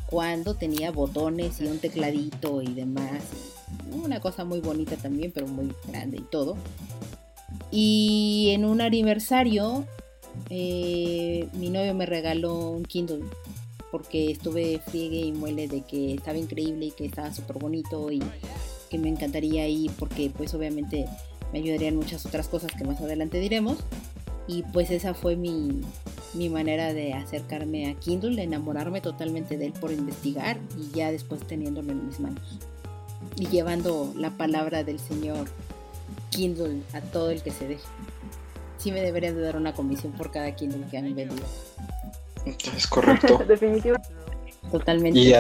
cuando 0.07 0.55
tenía 0.55 0.91
botones 0.91 1.59
y 1.61 1.65
un 1.65 1.79
tecladito 1.79 2.61
y 2.61 2.75
demás. 2.75 3.23
Una 3.91 4.21
cosa 4.21 4.45
muy 4.45 4.61
bonita 4.61 4.97
también, 4.97 5.33
pero 5.33 5.47
muy 5.47 5.73
grande 5.89 6.19
y 6.19 6.25
todo. 6.31 6.59
Y 7.71 8.51
en 8.53 8.67
un 8.67 8.83
aniversario, 8.83 9.87
eh, 10.51 11.49
mi 11.55 11.71
novio 11.71 11.95
me 11.95 12.05
regaló 12.05 12.71
un 12.73 12.85
Kindle 12.85 13.25
porque 13.91 14.31
estuve 14.31 14.81
friegue 14.87 15.21
y 15.21 15.33
muele 15.33 15.69
de 15.69 15.83
que 15.83 16.15
estaba 16.15 16.39
increíble 16.39 16.87
y 16.87 16.91
que 16.91 17.07
estaba 17.07 17.33
súper 17.33 17.59
bonito 17.59 18.11
y 18.11 18.23
que 18.91 18.99
me 18.99 19.09
encantaría 19.09 19.67
ir 19.69 19.91
porque 19.99 20.31
pues 20.31 20.55
obviamente 20.55 21.07
me 21.53 21.61
ayudarían 21.61 21.97
muchas 21.97 22.27
otras 22.27 22.49
cosas 22.49 22.73
que 22.73 22.85
más 22.85 23.01
adelante 23.01 23.39
diremos. 23.39 23.79
Y 24.49 24.63
pues 24.63 24.91
esa 24.91 25.13
fue 25.13 25.35
mi, 25.35 25.83
mi 26.35 26.49
manera 26.49 26.93
de 26.93 27.15
acercarme 27.15 27.91
a 27.91 27.95
Kindle, 27.95 28.41
enamorarme 28.41 29.01
totalmente 29.01 29.59
de 29.59 29.67
él 29.67 29.73
por 29.73 29.91
investigar 29.91 30.59
y 30.79 30.95
ya 30.97 31.11
después 31.11 31.41
teniéndolo 31.47 31.93
en 31.93 32.07
mis 32.07 32.21
manos. 32.21 32.59
Y 33.37 33.49
llevando 33.49 34.13
la 34.17 34.31
palabra 34.31 34.85
del 34.85 35.01
Señor 35.01 35.49
Kindle 36.31 36.83
a 36.93 37.01
todo 37.01 37.31
el 37.31 37.43
que 37.43 37.51
se 37.51 37.67
deje. 37.67 37.85
Sí 38.79 38.93
me 38.93 39.01
deberían 39.01 39.35
de 39.35 39.41
dar 39.41 39.57
una 39.57 39.73
comisión 39.73 40.13
por 40.13 40.31
cada 40.31 40.55
Kindle 40.55 40.87
que 40.91 40.99
han 40.99 41.15
vendido. 41.15 41.45
Es 42.77 42.87
correcto. 42.87 43.43
Definitivamente. 43.49 44.09
Totalmente. 44.71 45.19
Y, 45.19 45.33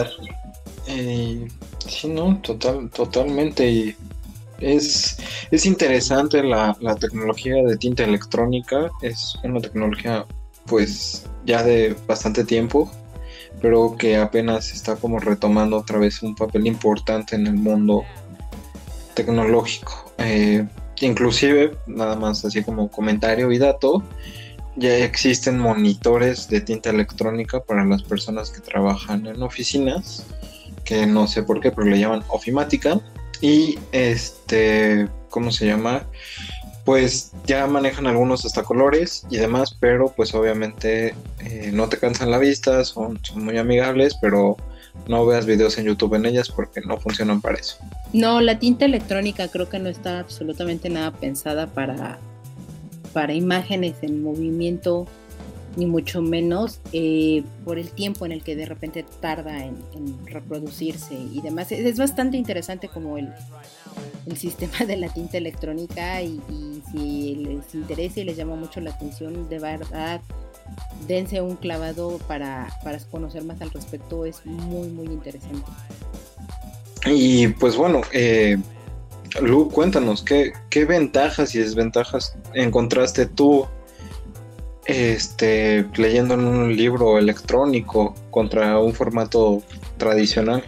eh, 0.86 1.48
sí, 1.86 2.08
no, 2.08 2.40
total, 2.42 2.90
totalmente. 2.90 3.68
Y 3.68 3.96
es, 4.60 5.18
es 5.50 5.66
interesante 5.66 6.42
la, 6.42 6.76
la 6.80 6.96
tecnología 6.96 7.56
de 7.62 7.76
tinta 7.76 8.04
electrónica. 8.04 8.90
Es 9.02 9.36
una 9.42 9.60
tecnología, 9.60 10.24
pues, 10.66 11.26
ya 11.44 11.62
de 11.62 11.96
bastante 12.06 12.44
tiempo, 12.44 12.90
pero 13.60 13.96
que 13.96 14.16
apenas 14.16 14.72
está 14.72 14.96
como 14.96 15.18
retomando 15.18 15.78
otra 15.78 15.98
vez 15.98 16.22
un 16.22 16.34
papel 16.34 16.66
importante 16.66 17.36
en 17.36 17.46
el 17.46 17.54
mundo 17.54 18.04
tecnológico. 19.14 20.12
Eh, 20.18 20.66
inclusive, 21.00 21.76
nada 21.86 22.16
más 22.16 22.44
así 22.44 22.62
como 22.62 22.90
comentario 22.90 23.50
y 23.52 23.58
dato, 23.58 24.02
ya 24.76 24.96
existen 24.98 25.58
monitores 25.58 26.48
de 26.48 26.60
tinta 26.60 26.90
electrónica 26.90 27.60
para 27.60 27.84
las 27.84 28.02
personas 28.02 28.50
que 28.50 28.60
trabajan 28.60 29.26
en 29.26 29.42
oficinas, 29.42 30.24
que 30.84 31.06
no 31.06 31.26
sé 31.26 31.42
por 31.42 31.60
qué, 31.60 31.72
pero 31.72 31.88
le 31.88 31.98
llaman 31.98 32.22
ofimática. 32.28 33.00
Y 33.40 33.78
este, 33.92 35.08
¿cómo 35.30 35.50
se 35.50 35.66
llama? 35.66 36.04
Pues 36.84 37.32
ya 37.46 37.66
manejan 37.66 38.06
algunos 38.06 38.44
hasta 38.44 38.62
colores 38.62 39.26
y 39.30 39.38
demás, 39.38 39.76
pero 39.78 40.12
pues 40.14 40.34
obviamente 40.34 41.14
eh, 41.40 41.70
no 41.72 41.88
te 41.88 41.98
cansan 41.98 42.30
la 42.30 42.38
vista, 42.38 42.84
son, 42.84 43.18
son 43.22 43.44
muy 43.44 43.58
amigables, 43.58 44.16
pero 44.20 44.56
no 45.08 45.26
veas 45.26 45.46
videos 45.46 45.76
en 45.78 45.86
YouTube 45.86 46.14
en 46.14 46.26
ellas 46.26 46.48
porque 46.48 46.80
no 46.82 46.98
funcionan 46.98 47.40
para 47.40 47.58
eso. 47.58 47.76
No, 48.12 48.40
la 48.40 48.58
tinta 48.58 48.84
electrónica 48.84 49.48
creo 49.48 49.68
que 49.68 49.78
no 49.78 49.88
está 49.88 50.20
absolutamente 50.20 50.88
nada 50.88 51.10
pensada 51.12 51.66
para 51.66 52.18
para 53.16 53.32
imágenes 53.32 53.94
en 54.02 54.22
movimiento, 54.22 55.06
ni 55.74 55.86
mucho 55.86 56.20
menos 56.20 56.80
eh, 56.92 57.44
por 57.64 57.78
el 57.78 57.88
tiempo 57.88 58.26
en 58.26 58.32
el 58.32 58.42
que 58.42 58.54
de 58.54 58.66
repente 58.66 59.06
tarda 59.22 59.64
en, 59.64 59.74
reproducirse 60.26 61.14
y 61.14 61.40
demás. 61.40 61.72
Es, 61.72 61.96
bastante 61.96 62.36
interesante 62.36 62.88
como 62.88 63.16
el, 63.16 63.32
el, 64.26 64.36
sistema 64.36 64.84
de 64.86 64.98
la 64.98 65.08
tinta 65.08 65.38
electrónica 65.38 66.20
y, 66.20 66.38
si 66.92 67.36
les 67.36 67.74
interesa 67.74 68.20
y 68.20 68.24
les 68.24 68.36
llama 68.36 68.54
mucho 68.54 68.82
la 68.82 68.90
atención, 68.90 69.48
de 69.48 69.60
verdad, 69.60 70.20
dense 71.08 71.40
un 71.40 71.56
clavado 71.56 72.18
para, 72.28 72.68
para 72.84 72.98
conocer 72.98 73.44
más 73.44 73.62
al 73.62 73.70
respecto, 73.70 74.26
es 74.26 74.44
muy, 74.44 74.88
muy 74.88 75.06
interesante. 75.06 75.72
Y 77.06 77.48
pues 77.48 77.76
bueno, 77.76 78.02
eh, 78.12 78.58
Lu, 79.40 79.68
cuéntanos, 79.68 80.22
¿qué, 80.22 80.52
ventajas 80.84 81.54
y 81.54 81.58
desventajas 81.58 82.36
encontraste 82.54 83.26
tú 83.26 83.66
este, 84.86 85.86
leyendo 85.96 86.34
en 86.34 86.44
un 86.44 86.76
libro 86.76 87.18
electrónico 87.18 88.14
contra 88.30 88.78
un 88.78 88.94
formato 88.94 89.62
tradicional? 89.98 90.62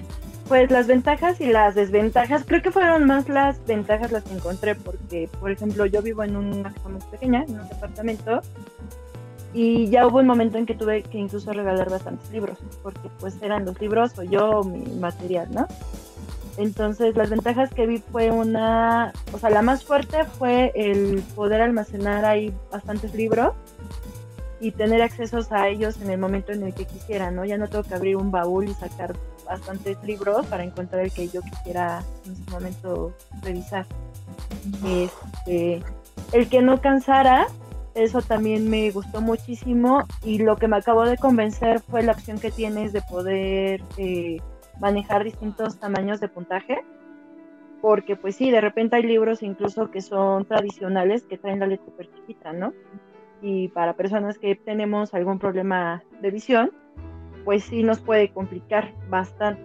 Pues 0.49 0.71
las 0.71 0.87
ventajas 0.87 1.41
y 1.41 1.47
las 1.47 1.75
desventajas, 1.75 2.45
creo 2.47 2.63
que 2.63 2.71
fueron 2.71 3.05
más 3.05 3.29
las 3.29 3.65
ventajas 3.67 4.13
las 4.13 4.25
que 4.25 4.35
encontré, 4.35 4.75
porque, 4.75 5.29
por 5.41 5.51
ejemplo, 5.51 5.85
yo 5.87 6.03
vivo 6.03 6.23
en 6.23 6.37
una 6.37 6.73
casa 6.73 6.89
muy 6.89 7.03
pequeña, 7.11 7.45
en 7.47 7.61
un 7.61 7.69
departamento, 7.69 8.41
y 9.53 9.89
ya 9.89 10.07
hubo 10.07 10.19
un 10.19 10.27
momento 10.27 10.59
en 10.59 10.67
que 10.67 10.75
tuve 10.75 11.03
que 11.03 11.19
incluso 11.19 11.53
regalar 11.53 11.91
bastantes 11.91 12.31
libros, 12.31 12.59
porque 12.83 13.11
pues 13.19 13.37
eran 13.43 13.65
los 13.65 13.81
libros 13.81 14.19
o 14.19 14.23
yo 14.23 14.63
mi 14.63 14.85
material, 14.99 15.49
¿no? 15.51 15.67
Entonces 16.59 17.17
las 17.17 17.31
ventajas 17.31 17.73
que 17.73 17.87
vi 17.87 17.99
fue 17.99 18.33
una, 18.33 19.13
o 19.33 19.39
sea, 19.39 19.49
la 19.49 19.63
más 19.63 19.85
fuerte 19.85 20.25
fue 20.25 20.73
el 20.75 21.23
poder 21.37 21.61
almacenar 21.61 22.25
ahí 22.25 22.53
bastantes 22.73 23.15
libros 23.15 23.53
y 24.61 24.73
tener 24.73 25.01
accesos 25.03 25.53
a 25.53 25.69
ellos 25.69 26.01
en 26.03 26.11
el 26.11 26.19
momento 26.19 26.51
en 26.51 26.65
el 26.65 26.75
que 26.75 26.85
quisiera, 26.85 27.31
¿no? 27.31 27.45
Ya 27.45 27.59
no 27.59 27.69
tengo 27.69 27.85
que 27.85 27.95
abrir 27.95 28.17
un 28.17 28.33
baúl 28.33 28.69
y 28.69 28.75
sacar 28.75 29.15
bastantes 29.47 30.03
libros 30.03 30.47
para 30.47 30.65
encontrar 30.65 31.05
el 31.05 31.13
que 31.13 31.29
yo 31.29 31.43
quisiera 31.43 32.03
en 32.27 32.33
ese 32.33 32.51
momento 32.51 33.13
revisar. 33.41 33.87
Este, 34.85 35.81
el 36.33 36.49
que 36.49 36.61
no 36.61 36.81
cansara, 36.81 37.47
eso 37.95 38.21
también 38.21 38.69
me 38.69 38.91
gustó 38.91 39.21
muchísimo 39.21 40.03
y 40.25 40.39
lo 40.39 40.57
que 40.57 40.67
me 40.67 40.77
acabó 40.77 41.05
de 41.05 41.17
convencer 41.17 41.81
fue 41.81 42.03
la 42.03 42.13
opción 42.13 42.41
que 42.41 42.51
tienes 42.51 42.93
de 42.93 43.03
poder 43.03 43.81
eh, 43.97 44.39
manejar 44.81 45.25
distintos 45.25 45.79
tamaños 45.79 46.21
de 46.21 46.29
puntaje, 46.29 46.85
porque 47.81 48.17
pues 48.17 48.37
sí, 48.37 48.51
de 48.51 48.61
repente 48.61 48.97
hay 48.97 49.03
libros 49.03 49.43
incluso 49.43 49.91
que 49.91 50.01
son 50.01 50.45
tradicionales 50.45 51.25
que 51.25 51.39
traen 51.39 51.61
la 51.61 51.67
letra 51.67 51.87
súper 51.87 52.11
chiquita, 52.13 52.53
¿no? 52.53 52.73
Y 53.41 53.69
para 53.69 53.95
personas 53.95 54.39
que 54.39 54.57
tenemos 54.57 55.15
algún 55.15 55.39
problema 55.39 56.03
de 56.21 56.31
visión, 56.31 56.73
pues 57.45 57.65
sí 57.65 57.83
nos 57.83 58.01
puede 58.01 58.31
complicar 58.31 58.93
bastante. 59.09 59.63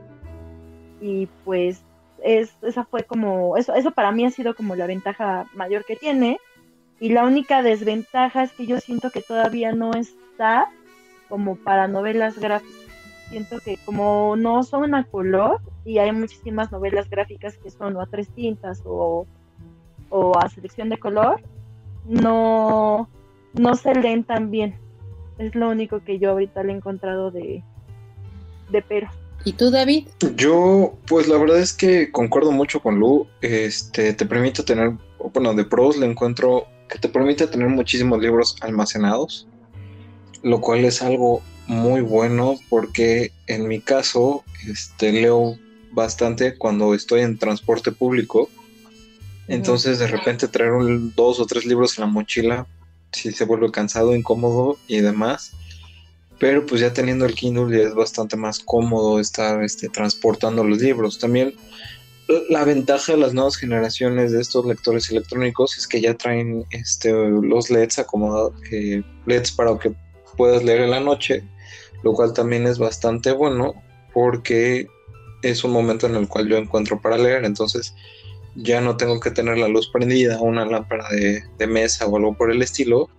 Y 1.01 1.27
pues 1.43 1.83
es, 2.21 2.55
esa 2.61 2.85
fue 2.85 3.03
como, 3.03 3.57
eso, 3.57 3.73
eso 3.73 3.91
para 3.91 4.11
mí 4.11 4.25
ha 4.25 4.29
sido 4.29 4.55
como 4.55 4.75
la 4.75 4.85
ventaja 4.85 5.47
mayor 5.53 5.83
que 5.85 5.95
tiene. 5.95 6.39
Y 6.99 7.09
la 7.09 7.25
única 7.25 7.63
desventaja 7.63 8.43
es 8.43 8.51
que 8.53 8.67
yo 8.67 8.79
siento 8.79 9.09
que 9.09 9.21
todavía 9.21 9.73
no 9.73 9.91
está 9.93 10.69
como 11.27 11.55
para 11.55 11.87
novelas 11.87 12.37
gráficas 12.37 12.82
siento 13.33 13.59
que 13.61 13.79
como 13.83 14.35
no 14.35 14.61
son 14.61 14.93
a 14.93 15.05
color 15.05 15.59
y 15.85 15.97
hay 15.97 16.11
muchísimas 16.11 16.71
novelas 16.71 17.09
gráficas 17.09 17.57
que 17.57 17.71
son 17.71 17.95
o 17.95 18.01
a 18.01 18.05
tres 18.05 18.29
tintas 18.29 18.83
o, 18.85 19.25
a 20.39 20.49
selección 20.49 20.89
de 20.89 20.99
color, 20.99 21.41
no, 22.05 23.09
no 23.53 23.75
se 23.75 23.95
leen 23.95 24.23
tan 24.23 24.51
bien. 24.51 24.75
Es 25.39 25.55
lo 25.55 25.69
único 25.69 26.03
que 26.03 26.19
yo 26.19 26.29
ahorita 26.29 26.61
le 26.61 26.73
he 26.73 26.75
encontrado 26.75 27.31
de, 27.31 27.63
de 28.69 28.81
pero. 28.83 29.09
¿Y 29.45 29.53
tú, 29.53 29.71
David? 29.71 30.07
Yo, 30.35 30.93
pues 31.07 31.27
la 31.27 31.39
verdad 31.39 31.57
es 31.57 31.73
que 31.73 32.11
concuerdo 32.11 32.51
mucho 32.51 32.81
con 32.81 32.99
Lu. 32.99 33.25
Este, 33.41 34.13
te 34.13 34.25
permite 34.27 34.61
tener, 34.61 34.91
bueno, 35.33 35.55
de 35.55 35.65
pros 35.65 35.97
le 35.97 36.05
encuentro 36.05 36.67
que 36.87 36.99
te 36.99 37.09
permite 37.09 37.47
tener 37.47 37.69
muchísimos 37.69 38.21
libros 38.21 38.55
almacenados, 38.61 39.47
lo 40.43 40.61
cual 40.61 40.85
es 40.85 41.01
algo 41.01 41.41
muy 41.67 42.01
bueno 42.01 42.55
porque 42.69 43.31
en 43.47 43.67
mi 43.67 43.79
caso 43.79 44.43
este, 44.67 45.11
leo 45.11 45.57
bastante 45.91 46.57
cuando 46.57 46.93
estoy 46.93 47.21
en 47.21 47.37
transporte 47.37 47.91
público. 47.91 48.49
Entonces 49.47 49.99
de 49.99 50.07
repente 50.07 50.47
traer 50.47 50.71
un, 50.71 51.13
dos 51.15 51.39
o 51.39 51.45
tres 51.45 51.65
libros 51.65 51.97
en 51.97 52.05
la 52.05 52.09
mochila 52.09 52.67
si 53.11 53.31
se 53.31 53.45
vuelve 53.45 53.71
cansado, 53.71 54.15
incómodo 54.15 54.77
y 54.87 55.01
demás. 55.01 55.51
Pero 56.39 56.65
pues 56.65 56.81
ya 56.81 56.93
teniendo 56.93 57.25
el 57.25 57.35
Kindle 57.35 57.77
ya 57.77 57.87
es 57.87 57.93
bastante 57.93 58.35
más 58.35 58.59
cómodo 58.59 59.19
estar 59.19 59.63
este, 59.63 59.87
transportando 59.87 60.63
los 60.63 60.81
libros. 60.81 61.19
También 61.19 61.53
la 62.49 62.63
ventaja 62.63 63.13
de 63.13 63.19
las 63.19 63.33
nuevas 63.33 63.55
generaciones 63.57 64.31
de 64.31 64.41
estos 64.41 64.65
lectores 64.65 65.09
electrónicos 65.09 65.77
es 65.77 65.87
que 65.87 66.01
ya 66.01 66.15
traen 66.15 66.65
este, 66.71 67.11
los 67.11 67.69
LEDs 67.69 67.99
acomodados, 67.99 68.53
LEDs 69.25 69.51
para 69.51 69.77
que 69.77 69.93
puedas 70.37 70.63
leer 70.63 70.81
en 70.81 70.91
la 70.91 70.99
noche 70.99 71.43
lo 72.03 72.13
cual 72.13 72.33
también 72.33 72.67
es 72.67 72.77
bastante 72.77 73.31
bueno 73.31 73.73
porque 74.13 74.87
es 75.41 75.63
un 75.63 75.71
momento 75.71 76.07
en 76.07 76.15
el 76.15 76.27
cual 76.27 76.47
yo 76.47 76.57
encuentro 76.57 77.01
para 77.01 77.17
leer, 77.17 77.45
entonces 77.45 77.93
ya 78.55 78.81
no 78.81 78.97
tengo 78.97 79.19
que 79.19 79.31
tener 79.31 79.57
la 79.57 79.67
luz 79.67 79.89
prendida, 79.89 80.41
una 80.41 80.65
lámpara 80.65 81.05
de, 81.09 81.67
mesa 81.67 82.05
o 82.05 82.17
algo 82.17 82.35
por 82.35 82.51
el 82.51 82.61
estilo 82.61 83.09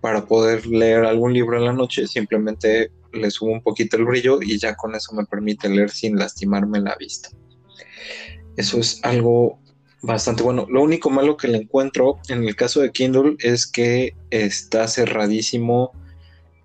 para 0.00 0.26
poder 0.26 0.66
leer 0.66 1.04
algún 1.04 1.32
libro 1.32 1.58
en 1.58 1.64
la 1.64 1.72
noche, 1.72 2.06
simplemente 2.06 2.90
le 3.12 3.30
subo 3.30 3.50
un 3.50 3.62
poquito 3.62 3.96
el 3.96 4.04
brillo 4.04 4.40
y 4.42 4.58
ya 4.58 4.76
con 4.76 4.94
eso 4.94 5.14
me 5.14 5.24
permite 5.24 5.68
leer 5.68 5.90
sin 5.90 6.16
lastimarme 6.16 6.80
la 6.80 6.94
vista. 6.96 7.30
Eso 8.56 8.78
es 8.78 9.00
algo 9.02 9.58
bastante 10.02 10.42
bueno. 10.42 10.66
Lo 10.70 10.82
único 10.82 11.10
malo 11.10 11.36
que 11.36 11.48
le 11.48 11.58
encuentro 11.58 12.18
en 12.28 12.44
el 12.44 12.54
caso 12.54 12.80
de 12.80 12.92
Kindle 12.92 13.36
es 13.40 13.66
que 13.66 14.14
está 14.30 14.86
cerradísimo 14.86 15.92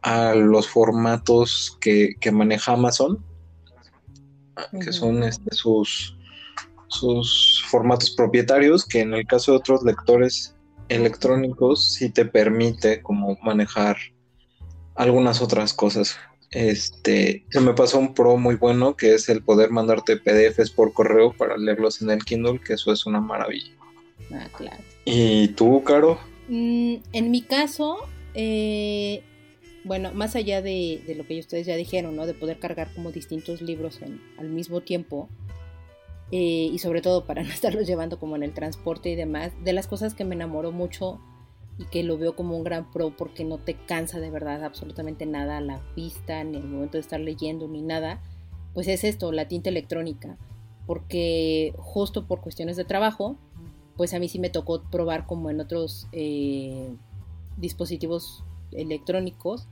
a 0.02 0.34
los 0.34 0.68
formatos 0.68 1.78
que, 1.80 2.16
maneja 2.32 2.74
Amazon, 2.74 3.24
que 4.84 4.92
son 4.92 5.24
este, 5.24 5.56
sus, 5.56 6.18
sus 6.88 7.64
formatos 7.68 8.12
propietarios, 8.12 8.86
que 8.86 9.02
en 9.02 9.14
el 9.14 9.26
caso 9.26 9.52
de 9.52 9.58
otros 9.58 9.84
lectores 9.84 10.56
electrónicos 10.90 11.94
sí 11.94 12.10
te 12.10 12.26
permite 12.26 13.02
como 13.02 13.38
manejar 13.44 13.98
algunas 14.96 15.42
otras 15.42 15.74
cosas. 15.74 16.18
este, 16.52 17.46
se 17.50 17.62
me 17.62 17.74
pasó 17.74 17.98
un 17.98 18.14
pro 18.14 18.36
muy 18.36 18.56
bueno 18.56 18.98
que 18.98 19.14
es 19.14 19.30
el 19.30 19.42
poder 19.42 19.70
mandarte 19.72 20.18
PDFs 20.18 20.72
por 20.72 20.92
correo 20.92 21.32
para 21.32 21.58
leerlos 21.58 22.02
en 22.02 22.10
el 22.10 22.26
Kindle, 22.26 22.60
que 22.60 22.74
eso 22.74 22.92
es 22.92 23.06
una 23.06 23.22
maravilla. 23.22 23.72
Ah, 24.34 24.48
claro. 24.56 24.84
¿Y 25.06 25.50
tú, 25.50 25.84
Caro? 25.84 26.20
Mm, 26.50 26.96
en 27.14 27.32
mi 27.32 27.42
caso, 27.42 27.98
eh, 28.34 29.24
bueno, 29.84 30.12
más 30.14 30.36
allá 30.36 30.62
de, 30.62 31.02
lo 31.18 31.26
que 31.26 31.40
ustedes 31.40 31.66
ya 31.66 31.76
dijeron, 31.76 32.16
¿no? 32.16 32.26
De 32.26 32.34
poder 32.34 32.60
cargar 32.60 32.94
como 32.94 33.12
distintos 33.12 33.62
libros 33.62 34.00
al 34.38 34.50
mismo 34.50 34.82
tiempo. 34.82 35.30
Eh, 36.32 36.70
y 36.72 36.80
sobre 36.80 37.02
todo 37.02 37.26
para 37.26 37.44
no 37.44 37.50
estarlos 37.50 37.88
llevando 37.88 38.20
como 38.20 38.36
en 38.36 38.44
el 38.44 38.54
transporte 38.54 39.10
y 39.10 39.16
demás, 39.16 39.52
de 39.64 39.74
las 39.74 39.88
cosas 39.88 40.14
que 40.14 40.24
me 40.24 40.36
enamoró 40.36 40.72
mucho 40.72 41.20
y 41.78 41.86
que 41.86 42.04
lo 42.04 42.18
veo 42.18 42.36
como 42.36 42.56
un 42.56 42.64
gran 42.64 42.92
pro 42.92 43.16
porque 43.18 43.44
no 43.44 43.58
te 43.58 43.74
cansa 43.74 44.20
de 44.20 44.30
verdad 44.30 44.64
absolutamente 44.64 45.26
nada 45.26 45.58
a 45.58 45.62
la 45.62 45.82
vista, 45.96 46.44
ni 46.44 46.58
el 46.58 46.66
momento 46.68 46.98
de 46.98 47.02
estar 47.02 47.20
leyendo, 47.20 47.68
ni 47.68 47.82
nada, 47.82 48.22
pues 48.74 48.88
es 48.88 49.04
esto, 49.04 49.32
la 49.32 49.48
tinta 49.48 49.70
electrónica. 49.70 50.38
Porque 50.86 51.74
justo 51.78 52.28
por 52.28 52.42
cuestiones 52.42 52.76
de 52.76 52.86
trabajo, 52.86 53.38
pues 53.98 54.14
a 54.14 54.20
mí 54.20 54.30
sí 54.30 54.40
me 54.40 54.50
tocó 54.50 54.84
probar 54.84 55.26
como 55.26 55.50
en 55.50 55.60
otros 55.60 56.08
eh, 56.12 56.96
dispositivos 57.58 58.44
electrónicos 58.72 59.68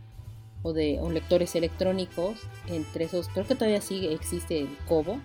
o 0.61 0.73
de 0.73 0.99
lectores 1.11 1.55
electrónicos, 1.55 2.37
entre 2.67 3.05
esos, 3.05 3.29
creo 3.29 3.47
que 3.47 3.55
todavía 3.55 3.81
sí 3.81 4.07
existe 4.07 4.59
el 4.59 4.69
Kobo, 4.87 5.19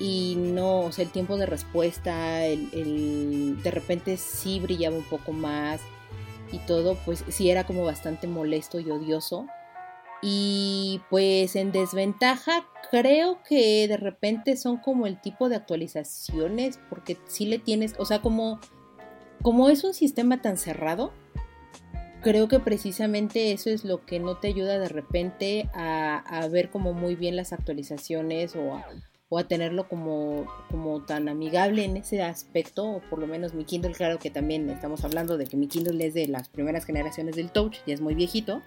y 0.00 0.34
no, 0.36 0.80
o 0.80 0.92
sea, 0.92 1.04
el 1.04 1.10
tiempo 1.10 1.36
de 1.36 1.44
respuesta, 1.44 2.46
el, 2.46 3.62
de 3.62 3.70
repente 3.70 4.16
sí 4.16 4.58
brillaba 4.58 4.96
un 4.96 5.04
poco 5.04 5.32
más 5.32 5.82
y 6.50 6.58
todo, 6.60 6.96
pues 7.04 7.22
sí 7.28 7.50
era 7.50 7.64
como 7.64 7.84
bastante 7.84 8.26
molesto 8.26 8.80
y 8.80 8.90
odioso. 8.90 9.46
Y 10.22 11.02
pues 11.10 11.54
en 11.54 11.70
desventaja 11.70 12.66
creo 12.90 13.42
que 13.42 13.86
de 13.88 13.96
repente 13.98 14.56
son 14.56 14.78
como 14.78 15.06
el 15.06 15.20
tipo 15.20 15.50
de 15.50 15.56
actualizaciones, 15.56 16.80
porque 16.88 17.18
si 17.26 17.44
le 17.44 17.58
tienes, 17.58 17.94
o 17.98 18.06
sea, 18.06 18.22
como, 18.22 18.58
como 19.42 19.68
es 19.68 19.84
un 19.84 19.92
sistema 19.92 20.40
tan 20.40 20.56
cerrado, 20.56 21.12
creo 22.22 22.48
que 22.48 22.60
precisamente 22.60 23.52
eso 23.52 23.70
es 23.70 23.84
lo 23.84 24.04
que 24.04 24.18
no 24.20 24.36
te 24.36 24.48
ayuda 24.48 24.78
de 24.78 24.88
repente 24.88 25.68
a, 25.74 26.46
ver 26.50 26.70
como 26.70 26.92
muy 26.92 27.14
bien 27.14 27.36
las 27.36 27.52
actualizaciones 27.52 28.56
o 28.56 28.74
a, 28.74 28.86
o 29.28 29.38
a 29.38 29.44
tenerlo 29.44 29.88
como, 29.88 30.46
como 30.70 31.04
tan 31.04 31.28
amigable 31.28 31.84
en 31.84 31.96
ese 31.96 32.22
aspecto, 32.22 32.84
o 32.84 33.00
por 33.00 33.18
lo 33.18 33.26
menos 33.26 33.54
mi 33.54 33.64
Kindle, 33.64 33.92
claro 33.92 34.18
que 34.18 34.30
también 34.30 34.68
estamos 34.70 35.04
hablando 35.04 35.38
de 35.38 35.46
que 35.46 35.56
mi 35.56 35.68
Kindle 35.68 36.04
es 36.04 36.14
de 36.14 36.26
las 36.26 36.48
primeras 36.48 36.84
generaciones 36.84 37.36
del 37.36 37.50
Touch, 37.50 37.76
ya 37.86 37.94
es 37.94 38.00
muy 38.00 38.14
viejito, 38.14 38.62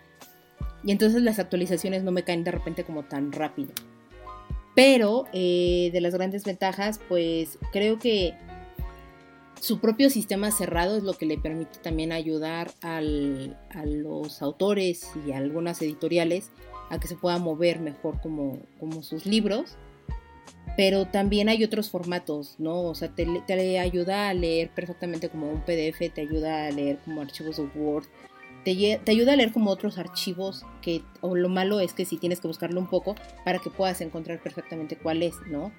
y 0.83 0.91
entonces 0.91 1.21
las 1.21 1.39
actualizaciones 1.39 2.03
no 2.03 2.11
me 2.11 2.23
caen 2.23 2.43
de 2.43 2.51
repente 2.51 2.83
como 2.83 3.03
tan 3.03 3.31
rápido. 3.31 3.71
Pero 4.75 5.25
eh, 5.33 5.89
de 5.93 6.01
las 6.01 6.15
grandes 6.15 6.43
ventajas, 6.45 6.99
pues 7.07 7.59
creo 7.71 7.99
que 7.99 8.33
su 9.63 9.79
propio 9.79 10.09
sistema 10.09 10.51
cerrado 10.51 10.97
es 10.97 11.03
lo 11.03 11.13
que 11.13 11.25
le 11.25 11.37
permite 11.37 11.79
también 11.79 12.11
ayudar 12.11 12.71
a 12.81 12.99
los 12.99 14.41
autores 14.41 15.09
y 15.25 15.31
a 15.31 15.37
algunas 15.37 15.81
editoriales 15.81 16.51
a 16.89 16.99
que 16.99 17.07
se 17.07 17.15
pueda 17.15 17.37
mover 17.37 17.79
mejor 17.79 18.19
como, 18.19 18.59
sus 19.01 19.25
libros 19.25 19.77
pero 20.75 21.05
también 21.05 21.47
hay 21.47 21.63
otros 21.63 21.89
formatos, 21.89 22.55
¿no? 22.57 22.81
O 22.81 22.95
sea, 22.95 23.15
te, 23.15 23.79
ayuda 23.79 24.27
a 24.27 24.33
leer 24.33 24.69
perfectamente 24.71 25.29
como 25.29 25.49
un 25.49 25.61
PDF, 25.61 26.11
te 26.13 26.21
ayuda 26.21 26.65
a 26.65 26.71
leer 26.71 26.97
como 27.05 27.21
archivos 27.21 27.55
de 27.57 27.63
Word, 27.63 28.05
te, 28.65 28.99
te, 29.01 29.11
ayuda 29.11 29.33
a 29.33 29.35
leer 29.37 29.53
como 29.53 29.69
otros 29.69 29.97
archivos 29.97 30.65
que, 30.81 31.03
o 31.21 31.35
lo 31.35 31.47
malo 31.47 31.79
es 31.79 31.93
que 31.93 32.03
si 32.03 32.17
tienes 32.17 32.41
que 32.41 32.47
buscarlo 32.47 32.81
un 32.81 32.89
poco 32.89 33.15
para 33.45 33.59
que 33.59 33.69
puedas 33.69 34.01
encontrar 34.01 34.41
perfectamente 34.41 34.97
cuál 34.97 35.23
es, 35.23 35.35
¿no? 35.47 35.71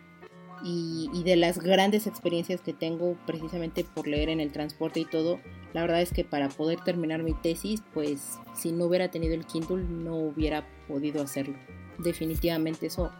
Y, 0.66 1.22
de 1.24 1.36
las 1.36 1.58
grandes 1.58 2.06
experiencias 2.06 2.62
que 2.62 2.72
tengo 2.72 3.18
precisamente 3.26 3.84
por 3.84 4.06
leer 4.08 4.30
en 4.30 4.40
el 4.40 4.50
transporte 4.50 5.00
y 5.00 5.04
todo, 5.04 5.38
la 5.74 5.82
verdad 5.82 6.00
es 6.00 6.10
que 6.10 6.24
para 6.24 6.48
poder 6.48 6.80
terminar 6.80 7.22
mi 7.22 7.34
tesis, 7.34 7.82
pues 7.92 8.38
si 8.54 8.72
no 8.72 8.86
hubiera 8.86 9.10
tenido 9.10 9.34
el 9.34 9.44
Kindle 9.44 9.84
no 9.84 10.16
hubiera 10.16 10.66
podido 10.88 11.22
hacerlo. 11.22 11.56
Definitivamente 11.98 12.86
eso 12.86 13.10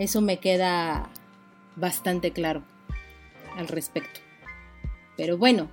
eso 0.00 0.22
me 0.22 0.38
queda 0.38 1.10
bastante 1.76 2.32
claro 2.32 2.62
al 3.56 3.68
respecto. 3.68 4.20
Pero 5.16 5.36
bueno, 5.36 5.68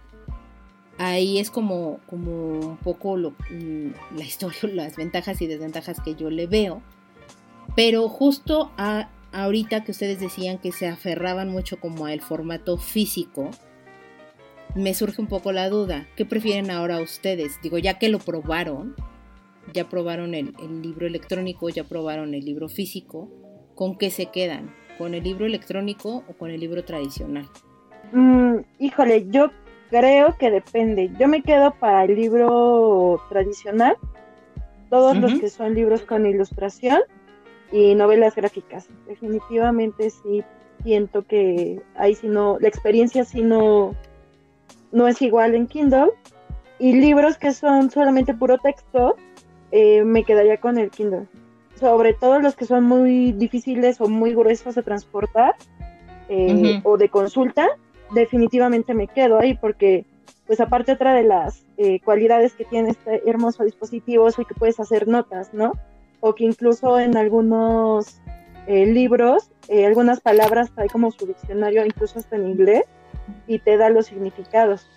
ahí 0.98 1.40
es 1.40 1.50
como, 1.50 2.00
como 2.08 2.60
un 2.60 2.78
poco 2.78 3.16
lo, 3.16 3.32
mm, 3.32 4.18
la 4.18 4.24
historia, 4.24 4.60
las 4.74 4.98
ventajas 4.98 5.42
y 5.42 5.48
desventajas 5.48 6.02
que 6.02 6.16
yo 6.16 6.30
le 6.30 6.46
veo. 6.48 6.82
Pero 7.76 8.10
justo 8.10 8.72
a, 8.78 9.10
ahorita 9.32 9.84
que 9.84 9.92
ustedes 9.92 10.20
decían 10.20 10.58
que 10.58 10.72
se 10.72 10.88
aferraban 10.88 11.50
mucho 11.50 11.80
como 11.80 12.06
al 12.06 12.22
formato 12.22 12.78
físico, 12.78 13.52
me 14.76 14.94
surge 14.94 15.22
un 15.22 15.28
poco 15.28 15.52
la 15.52 15.70
duda. 15.70 16.08
¿Qué 16.16 16.26
prefieren 16.26 16.72
ahora 16.72 17.02
ustedes? 17.02 17.60
Digo, 17.62 17.78
ya 17.78 17.98
que 17.98 18.10
lo 18.10 18.20
probaron, 18.20 18.96
ya 19.74 19.90
probaron 19.90 20.34
el 20.34 20.54
libro 20.82 21.08
electrónico, 21.08 21.70
ya 21.70 21.84
probaron 21.84 22.34
el 22.34 22.46
libro 22.46 22.70
físico 22.70 23.30
¿con 23.78 23.98
qué 23.98 24.10
se 24.10 24.26
quedan? 24.26 24.74
¿Con 24.98 25.14
el 25.14 25.24
libro 25.24 25.46
electrónico 25.46 26.24
o 26.28 26.34
con 26.34 26.50
el 26.50 26.60
libro 26.60 26.84
tradicional? 26.84 27.48
Mm, 28.12 28.58
híjole, 28.80 29.28
yo 29.30 29.52
creo 29.90 30.36
que 30.38 30.52
depende. 30.52 31.12
Yo 31.18 31.30
me 31.30 31.44
quedo 31.44 31.72
para 31.80 32.04
el 32.04 32.16
libro 32.16 33.22
tradicional, 33.30 33.96
todos 34.90 35.16
los 35.16 35.40
que 35.40 35.50
son 35.50 35.76
libros 35.76 36.02
con 36.02 36.26
ilustración 36.26 37.00
y 37.72 37.96
novelas 37.96 38.36
gráficas. 38.36 38.88
Definitivamente 39.08 40.10
sí 40.10 40.44
siento 40.84 41.24
que 41.24 41.82
ahí 41.96 42.16
si 42.16 42.28
no, 42.28 42.58
la 42.60 42.68
experiencia 42.68 43.26
sí 43.26 43.42
no, 43.42 43.96
no 44.92 45.08
es 45.08 45.22
igual 45.22 45.56
en 45.56 45.68
Kindle. 45.68 46.12
Y 46.80 46.94
libros 46.94 47.38
que 47.38 47.54
son 47.54 47.90
solamente 47.90 48.36
puro 48.36 48.60
texto, 48.60 49.16
eh, 49.72 50.04
me 50.04 50.24
quedaría 50.24 50.58
con 50.58 50.78
el 50.78 50.92
Kindle 50.92 51.28
sobre 51.80 52.14
todo 52.14 52.40
los 52.40 52.56
que 52.56 52.66
son 52.66 52.84
muy 52.84 53.32
difíciles 53.32 54.02
o 54.02 54.08
muy 54.08 54.34
gruesos 54.34 54.76
de 54.76 54.84
transportar 54.84 55.56
eh, 56.30 56.82
o 56.84 56.98
de 56.98 57.10
consulta, 57.10 57.68
definitivamente 58.12 58.94
me 58.94 59.08
quedo 59.08 59.40
ahí 59.40 59.56
porque, 59.56 60.06
pues 60.46 60.60
aparte 60.60 60.92
otra 60.92 61.14
de 61.14 61.24
las 61.24 61.64
eh, 61.78 62.00
cualidades 62.00 62.54
que 62.54 62.66
tiene 62.66 62.90
este 62.92 63.30
hermoso 63.30 63.64
dispositivo 63.64 64.28
es 64.28 64.36
que 64.36 64.56
puedes 64.58 64.80
hacer 64.80 65.08
notas, 65.08 65.54
¿no? 65.54 65.74
O 66.20 66.34
que 66.36 66.46
incluso 66.46 67.00
en 67.00 67.16
algunos 67.16 68.20
eh, 68.68 68.86
libros, 68.86 69.52
algunas 69.70 70.22
palabras 70.22 70.72
trae 70.74 70.88
como 70.88 71.12
su 71.12 71.28
diccionario, 71.28 71.86
incluso 71.86 72.20
hasta 72.20 72.36
en 72.36 72.48
inglés, 72.48 72.86
y 73.48 73.60
te 73.60 73.78
da 73.78 73.90
los 73.90 74.08
significados. 74.08 74.88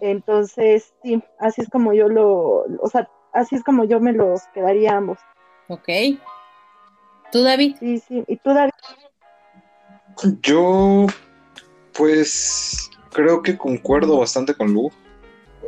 Entonces, 0.00 0.92
sí, 1.02 1.22
así 1.38 1.62
es 1.62 1.70
como 1.70 1.92
yo 1.92 2.08
lo, 2.08 2.64
o 2.80 2.88
sea, 2.90 3.08
así 3.32 3.56
es 3.56 3.64
como 3.64 3.84
yo 3.84 4.00
me 4.00 4.12
los 4.12 4.42
quedaría 4.54 4.96
ambos. 4.96 5.18
Ok. 5.68 5.88
¿Tú, 7.32 7.42
David? 7.42 7.76
Sí, 7.80 7.98
sí. 7.98 8.24
¿Y 8.28 8.36
tú, 8.36 8.50
David? 8.50 8.72
Yo, 10.42 11.06
pues, 11.92 12.90
creo 13.12 13.42
que 13.42 13.56
concuerdo 13.56 14.18
bastante 14.18 14.54
con 14.54 14.72
Lu. 14.72 14.90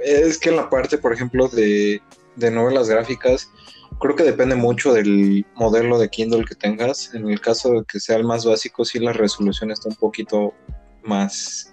Es 0.05 0.39
que 0.39 0.51
en 0.51 0.57
la 0.57 0.71
parte, 0.71 0.99
por 0.99 1.13
ejemplo, 1.13 1.49
de, 1.49 2.01
de 2.37 2.51
novelas 2.51 2.89
gráficas, 2.89 3.51
creo 3.99 4.17
que 4.17 4.23
depende 4.23 4.55
mucho 4.55 4.93
del 4.93 5.47
modelo 5.55 5.99
de 5.99 6.09
Kindle 6.09 6.45
que 6.45 6.55
tengas. 6.55 7.15
En 7.15 7.29
el 7.29 7.41
caso 7.41 7.73
de 7.73 7.85
que 7.85 8.01
sea 8.01 8.17
el 8.17 8.25
más 8.25 8.45
básico, 8.45 8.85
sí 8.85 8.99
la 8.99 9.13
resolución 9.13 9.71
está 9.71 9.89
un 9.89 9.97
poquito 9.97 10.55
más, 11.03 11.73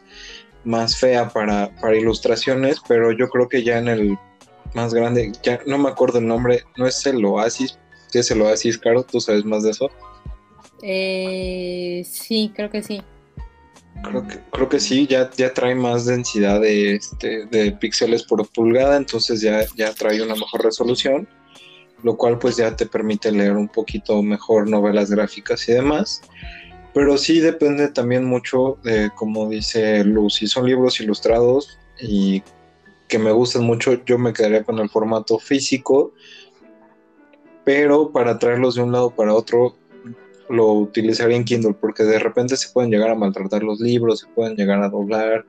más 0.64 0.98
fea 0.98 1.30
para, 1.30 1.74
para 1.82 1.96
ilustraciones, 1.96 2.78
pero 2.88 3.12
yo 3.12 3.30
creo 3.30 3.48
que 3.48 3.64
ya 3.64 3.78
en 3.78 3.88
el 3.88 4.18
más 4.74 4.94
grande, 4.94 5.32
ya 5.44 5.60
no 5.66 5.78
me 5.78 5.90
acuerdo 5.90 6.20
el 6.20 6.28
nombre, 6.28 6.64
no 6.76 6.86
es 6.86 7.06
el 7.06 7.24
Oasis, 7.24 7.78
es 8.20 8.32
el 8.32 8.42
Oasis, 8.42 8.78
Caro? 8.78 9.04
¿Tú 9.04 9.20
sabes 9.20 9.46
más 9.46 9.64
de 9.64 9.72
eso? 9.72 9.90
Eh, 10.82 12.06
sí, 12.10 12.52
creo 12.56 12.70
que 12.70 12.84
sí. 12.84 13.02
Creo 14.04 14.28
que, 14.28 14.40
creo 14.52 14.70
que 14.70 14.80
sí, 14.80 15.08
ya, 15.08 15.30
ya 15.32 15.54
trae 15.54 15.74
más 15.74 16.06
densidad 16.06 16.62
de, 16.62 16.96
este, 16.96 17.46
de 17.46 17.72
píxeles 17.72 18.24
por 18.24 18.48
pulgada, 18.50 18.98
entonces 18.98 19.42
ya, 19.42 19.66
ya 19.76 19.94
trae 19.94 20.22
una 20.22 20.36
mejor 20.36 20.64
resolución, 20.64 21.28
lo 22.06 22.18
cual 22.18 22.38
pues 22.38 22.56
ya 22.56 22.76
te 22.76 22.86
permite 22.86 23.32
leer 23.32 23.54
un 23.54 23.68
poquito 23.68 24.22
mejor 24.22 24.70
novelas 24.70 25.10
gráficas 25.10 25.68
y 25.68 25.72
demás. 25.72 26.22
Pero 26.94 27.18
sí 27.18 27.40
depende 27.40 27.88
también 27.88 28.26
mucho 28.26 28.78
de, 28.84 29.10
como 29.16 29.50
dice 29.50 30.04
Luz, 30.04 30.36
si 30.36 30.46
son 30.46 30.68
libros 30.68 31.00
ilustrados 31.00 31.80
y 32.00 32.44
que 33.08 33.18
me 33.18 33.32
gustan 33.32 33.64
mucho, 33.64 34.06
yo 34.06 34.20
me 34.20 34.34
quedaría 34.34 34.64
con 34.64 34.78
el 34.78 34.88
formato 34.88 35.40
físico, 35.40 36.14
pero 37.64 38.12
para 38.12 38.38
traerlos 38.38 38.76
de 38.76 38.84
un 38.84 38.92
lado 38.92 39.10
para 39.10 39.34
otro 39.34 39.76
lo 40.48 40.74
utilizaría 40.74 41.36
en 41.36 41.44
Kindle 41.44 41.74
porque 41.74 42.04
de 42.04 42.20
repente 42.20 42.56
se 42.56 42.70
pueden 42.70 42.92
llegar 42.92 43.10
a 43.10 43.16
maltratar 43.16 43.64
los 43.64 43.80
libros, 43.80 44.20
se 44.20 44.28
pueden 44.28 44.56
llegar 44.56 44.84
a 44.84 44.90
doblar. 44.90 45.44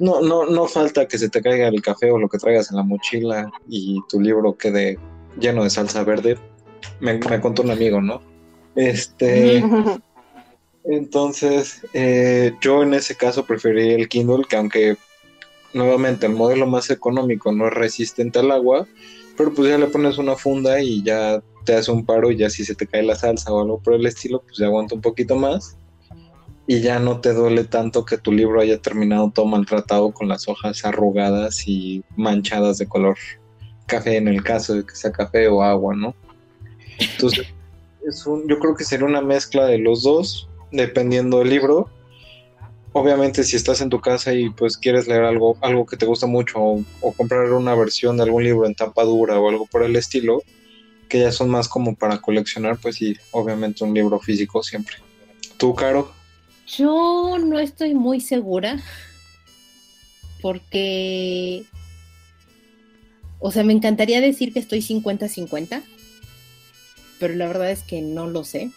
No, 0.00 0.20
no, 0.20 0.44
no 0.44 0.66
falta 0.66 1.06
que 1.06 1.18
se 1.18 1.28
te 1.28 1.40
caiga 1.40 1.68
el 1.68 1.80
café 1.82 2.10
o 2.10 2.18
lo 2.18 2.28
que 2.28 2.38
traigas 2.38 2.72
en 2.72 2.78
la 2.78 2.82
mochila 2.82 3.48
y 3.68 4.00
tu 4.08 4.20
libro 4.20 4.56
quede 4.56 4.98
lleno 5.38 5.64
de 5.64 5.70
salsa 5.70 6.04
verde. 6.04 6.38
me, 7.00 7.18
contó 7.40 7.62
un 7.62 7.70
amigo, 7.70 8.00
¿no? 8.00 8.22
Este, 8.74 9.62
entonces, 10.84 11.82
eh, 11.92 12.54
yo 12.60 12.82
en 12.82 12.94
ese 12.94 13.16
caso 13.16 13.44
preferí 13.44 13.92
el 13.92 14.08
Kindle, 14.08 14.44
que 14.48 14.56
aunque 14.56 14.96
nuevamente 15.72 16.26
el 16.26 16.32
modelo 16.32 16.66
más 16.66 16.90
económico 16.90 17.52
no 17.52 17.66
es 17.66 17.74
resistente 17.74 18.38
al 18.38 18.50
agua, 18.50 18.86
pero 19.36 19.52
pues 19.52 19.68
ya 19.68 19.78
le 19.78 19.86
pones 19.86 20.18
una 20.18 20.36
funda 20.36 20.80
y 20.80 21.02
ya 21.02 21.42
te 21.64 21.74
hace 21.74 21.90
un 21.90 22.04
paro 22.04 22.30
y 22.30 22.36
ya 22.36 22.50
si 22.50 22.64
se 22.64 22.74
te 22.74 22.86
cae 22.86 23.02
la 23.02 23.16
salsa 23.16 23.52
o 23.52 23.60
algo 23.60 23.80
por 23.80 23.94
el 23.94 24.06
estilo, 24.06 24.40
pues 24.42 24.58
ya 24.58 24.66
aguanta 24.66 24.94
un 24.94 25.00
poquito 25.00 25.36
más 25.36 25.76
y 26.66 26.80
ya 26.80 26.98
no 26.98 27.20
te 27.20 27.32
duele 27.32 27.64
tanto 27.64 28.04
que 28.04 28.16
tu 28.16 28.32
libro 28.32 28.60
haya 28.60 28.80
terminado 28.80 29.30
todo 29.34 29.46
maltratado 29.46 30.12
con 30.12 30.28
las 30.28 30.48
hojas 30.48 30.84
arrugadas 30.84 31.66
y 31.66 32.02
manchadas 32.16 32.78
de 32.78 32.86
color 32.86 33.16
café 33.86 34.16
en 34.16 34.28
el 34.28 34.42
caso 34.42 34.74
de 34.74 34.84
que 34.84 34.94
sea 34.94 35.12
café 35.12 35.48
o 35.48 35.62
agua, 35.62 35.94
¿no? 35.94 36.14
Entonces, 36.98 37.46
es 38.06 38.26
un, 38.26 38.48
yo 38.48 38.58
creo 38.58 38.74
que 38.74 38.84
sería 38.84 39.06
una 39.06 39.20
mezcla 39.20 39.66
de 39.66 39.78
los 39.78 40.02
dos, 40.02 40.48
dependiendo 40.72 41.38
del 41.38 41.50
libro. 41.50 41.90
Obviamente, 42.92 43.42
si 43.42 43.56
estás 43.56 43.80
en 43.80 43.90
tu 43.90 44.00
casa 44.00 44.32
y 44.32 44.50
pues 44.50 44.76
quieres 44.76 45.08
leer 45.08 45.24
algo, 45.24 45.56
algo 45.60 45.84
que 45.84 45.96
te 45.96 46.06
gusta 46.06 46.26
mucho 46.26 46.60
o, 46.60 46.84
o 47.00 47.12
comprar 47.12 47.52
una 47.52 47.74
versión 47.74 48.16
de 48.16 48.22
algún 48.22 48.44
libro 48.44 48.66
en 48.66 48.74
tapa 48.74 49.02
dura 49.02 49.38
o 49.40 49.48
algo 49.48 49.66
por 49.66 49.82
el 49.82 49.96
estilo, 49.96 50.42
que 51.08 51.20
ya 51.20 51.32
son 51.32 51.50
más 51.50 51.68
como 51.68 51.96
para 51.96 52.20
coleccionar, 52.20 52.78
pues 52.78 52.96
sí, 52.96 53.16
obviamente 53.32 53.84
un 53.84 53.94
libro 53.94 54.20
físico 54.20 54.62
siempre. 54.62 54.96
¿Tú, 55.56 55.74
Caro? 55.74 56.12
Yo 56.66 57.38
no 57.38 57.58
estoy 57.58 57.94
muy 57.94 58.20
segura 58.20 58.82
porque, 60.40 61.64
o 63.38 63.50
sea, 63.50 63.64
me 63.64 63.72
encantaría 63.72 64.20
decir 64.20 64.52
que 64.52 64.58
estoy 64.58 64.80
50-50, 64.80 65.82
pero 67.18 67.34
la 67.34 67.46
verdad 67.46 67.70
es 67.70 67.82
que 67.82 68.02
no 68.02 68.26
lo 68.26 68.44
sé, 68.44 68.70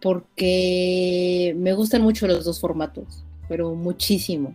porque 0.00 1.54
me 1.56 1.72
gustan 1.72 2.02
mucho 2.02 2.26
los 2.26 2.44
dos 2.44 2.60
formatos, 2.60 3.24
pero 3.48 3.74
muchísimo. 3.74 4.54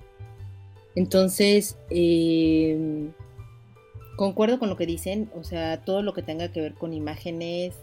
Entonces, 0.95 1.77
eh, 1.89 3.09
concuerdo 4.15 4.59
con 4.59 4.69
lo 4.69 4.75
que 4.75 4.85
dicen, 4.85 5.29
o 5.33 5.43
sea, 5.43 5.81
todo 5.83 6.01
lo 6.01 6.13
que 6.13 6.21
tenga 6.21 6.51
que 6.51 6.61
ver 6.61 6.73
con 6.73 6.93
imágenes, 6.93 7.73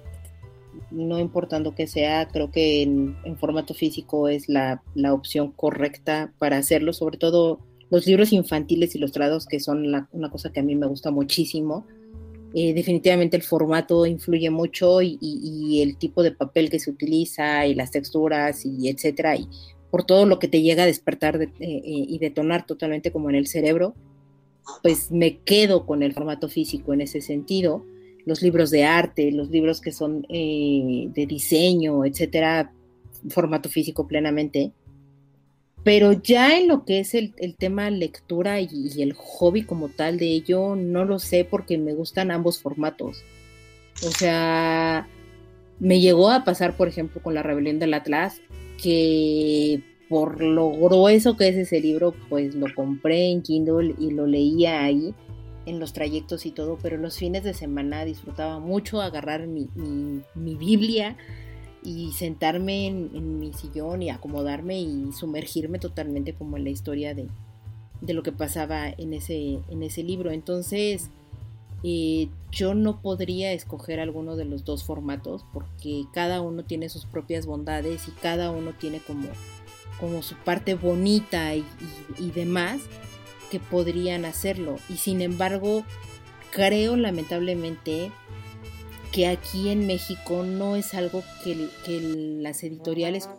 no 0.90 1.18
importando 1.18 1.74
que 1.74 1.86
sea, 1.86 2.28
creo 2.28 2.50
que 2.50 2.82
en, 2.82 3.16
formato 3.38 3.74
físico 3.74 4.28
es 4.28 4.48
la, 4.48 4.82
opción 5.12 5.50
correcta 5.50 6.32
para 6.38 6.58
hacerlo, 6.58 6.92
sobre 6.92 7.18
todo 7.18 7.60
los 7.90 8.06
libros 8.06 8.32
infantiles 8.32 8.94
ilustrados, 8.94 9.46
que 9.46 9.60
son 9.60 9.86
una 10.12 10.30
cosa 10.30 10.52
que 10.52 10.60
a 10.60 10.62
mí 10.62 10.74
me 10.74 10.86
gusta 10.86 11.10
muchísimo. 11.10 11.86
Eh, 12.54 12.72
definitivamente 12.74 13.36
el 13.36 13.42
formato 13.42 14.06
influye 14.06 14.50
mucho 14.50 15.02
y, 15.02 15.80
el 15.82 15.96
tipo 15.98 16.22
de 16.22 16.32
papel 16.32 16.70
que 16.70 16.80
se 16.80 16.90
utiliza 16.90 17.66
y 17.66 17.74
las 17.74 17.90
texturas 17.90 18.64
y 18.64 18.88
etcétera, 18.88 19.36
y 19.36 19.46
por 19.90 20.04
todo 20.04 20.26
lo 20.26 20.38
que 20.38 20.48
te 20.48 20.62
llega 20.62 20.84
a 20.84 20.86
despertar 20.86 21.40
eh, 21.40 21.50
eh, 21.60 21.80
y 21.84 22.18
detonar 22.18 22.66
totalmente 22.66 23.12
como 23.12 23.30
en 23.30 23.36
el 23.36 23.46
cerebro, 23.46 23.94
pues 24.82 25.10
me 25.10 25.38
quedo 25.38 25.86
con 25.86 26.02
el 26.02 26.12
formato 26.12 26.48
físico 26.48 26.92
en 26.92 27.02
ese 27.02 27.20
sentido 27.20 27.84
los 28.26 28.42
libros 28.42 28.70
de 28.70 28.84
arte, 28.84 29.32
los 29.32 29.50
libros 29.50 29.80
que 29.80 29.92
son 29.92 30.26
eh, 30.28 31.08
de 31.14 31.26
diseño, 31.26 32.04
etcétera, 32.04 32.72
formato 33.30 33.70
físico 33.70 34.06
plenamente. 34.06 34.72
Pero 35.86 36.14
ya 36.14 36.58
en 36.58 36.66
lo 36.66 36.84
que 36.84 36.98
es 36.98 37.14
el, 37.14 37.32
tema 37.56 37.90
lectura 37.90 38.60
y, 38.60 38.90
el 39.00 39.12
hobby 39.12 39.62
como 39.62 39.88
tal 39.88 40.18
de 40.18 40.26
ello, 40.26 40.74
no 40.74 41.04
lo 41.04 41.20
sé 41.20 41.46
porque 41.48 41.78
me 41.78 41.94
gustan 41.94 42.32
ambos 42.32 42.58
formatos. 42.58 43.22
O 44.04 44.10
sea, 44.10 45.06
me 45.78 46.00
llegó 46.00 46.32
a 46.32 46.42
pasar, 46.42 46.76
por 46.76 46.88
ejemplo, 46.88 47.22
con 47.22 47.34
La 47.34 47.44
Rebelión 47.44 47.78
del 47.78 47.94
Atlas, 47.94 48.40
que 48.82 49.80
por 50.08 50.42
lo 50.42 50.72
grueso 50.72 51.36
que 51.36 51.46
es 51.46 51.56
ese 51.56 51.78
libro, 51.78 52.16
pues 52.28 52.56
lo 52.56 52.66
compré 52.74 53.30
en 53.30 53.42
Kindle 53.42 53.94
y 53.96 54.10
lo 54.10 54.26
leía 54.26 54.82
ahí 54.82 55.14
en 55.66 55.78
los 55.78 55.92
trayectos 55.92 56.46
y 56.46 56.50
todo, 56.50 56.80
pero 56.82 56.96
los 56.96 57.16
fines 57.16 57.44
de 57.44 57.54
semana 57.54 58.04
disfrutaba 58.04 58.58
mucho 58.58 59.00
agarrar 59.00 59.46
mi, 59.46 59.68
Biblia 60.34 61.16
y 61.86 62.10
sentarme 62.10 62.88
en, 62.88 63.38
mi 63.38 63.52
sillón 63.52 64.02
y 64.02 64.10
acomodarme 64.10 64.80
y 64.80 65.12
sumergirme 65.12 65.78
totalmente 65.78 66.34
como 66.34 66.56
en 66.56 66.64
la 66.64 66.70
historia 66.70 67.14
de, 67.14 67.28
lo 68.12 68.24
que 68.24 68.32
pasaba 68.32 68.88
en 68.88 69.14
ese, 69.14 69.60
en 69.70 69.84
ese 69.84 70.02
libro. 70.02 70.32
Entonces, 70.32 71.10
eh, 71.84 72.28
yo 72.50 72.74
no 72.74 73.00
podría 73.00 73.52
escoger 73.52 74.00
alguno 74.00 74.34
de 74.34 74.46
los 74.46 74.64
dos 74.64 74.82
formatos 74.82 75.44
porque 75.52 76.06
cada 76.12 76.40
uno 76.40 76.64
tiene 76.64 76.88
sus 76.88 77.06
propias 77.06 77.46
bondades 77.46 78.08
y 78.08 78.10
cada 78.10 78.50
uno 78.50 78.72
tiene 78.72 78.98
como, 78.98 79.28
como 80.00 80.22
su 80.22 80.34
parte 80.34 80.74
bonita 80.74 81.54
y 81.54 81.64
demás 82.34 82.80
que 83.48 83.60
podrían 83.60 84.24
hacerlo. 84.24 84.74
Y 84.88 84.96
sin 84.96 85.22
embargo, 85.22 85.84
creo 86.50 86.96
lamentablemente 86.96 88.10
que 89.16 89.26
aquí 89.26 89.70
en 89.70 89.86
México 89.86 90.42
no 90.44 90.76
es 90.76 90.92
algo 90.92 91.22
que, 91.42 91.70
las 92.42 92.62
editoriales 92.62 93.30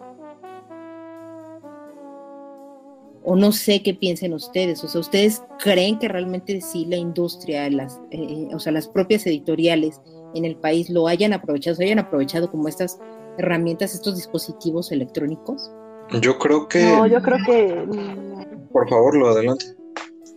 o 3.24 3.36
no 3.36 3.52
sé 3.52 3.84
qué 3.84 3.94
piensen 3.94 4.34
ustedes, 4.34 4.84
o 4.84 4.88
sea, 4.88 5.02
ustedes 5.02 5.44
creen 5.60 6.00
que 6.00 6.08
realmente 6.08 6.62
sí 6.62 6.86
la 6.86 6.96
industria, 6.96 7.70
las, 7.70 8.02
eh, 8.10 8.26
eh, 8.28 8.56
o 8.56 8.60
sea, 8.60 8.72
las 8.72 8.88
propias 8.88 9.28
editoriales 9.28 10.02
en 10.34 10.46
el 10.46 10.56
país 10.56 10.90
lo 10.90 11.08
hayan 11.08 11.34
aprovechado, 11.34 11.76
se 11.76 11.84
hayan 11.84 12.00
aprovechado 12.00 12.50
como 12.50 12.68
estas 12.68 12.98
herramientas, 13.38 13.94
estos 13.94 14.16
dispositivos 14.16 14.92
electrónicos? 14.92 15.72
Yo 16.22 16.40
creo 16.40 16.68
que... 16.68 16.86
No, 16.86 17.06
yo 17.06 17.22
creo 17.22 17.38
que... 17.46 17.86
Por 18.72 18.90
favor, 18.90 19.16
lo 19.16 19.28
adelante. 19.28 19.77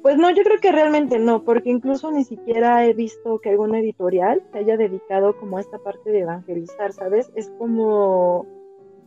Pues 0.03 0.17
no, 0.17 0.31
yo 0.31 0.43
creo 0.43 0.59
que 0.61 0.73
realmente 0.73 1.19
no, 1.19 1.43
porque 1.45 1.69
incluso 1.69 2.11
ni 2.11 2.25
siquiera 2.25 2.87
he 2.87 2.95
visto 2.95 3.39
que 3.39 3.51
algún 3.51 3.75
editorial 3.75 4.43
se 4.51 4.59
haya 4.59 4.79
dedicado 4.79 5.37
como 5.37 5.59
a 5.59 5.61
esta 5.61 5.79
parte 5.79 6.11
de 6.11 6.21
evangelizar, 6.21 6.93
¿sabes? 6.93 7.31
Es 7.35 7.51
como, 7.59 8.47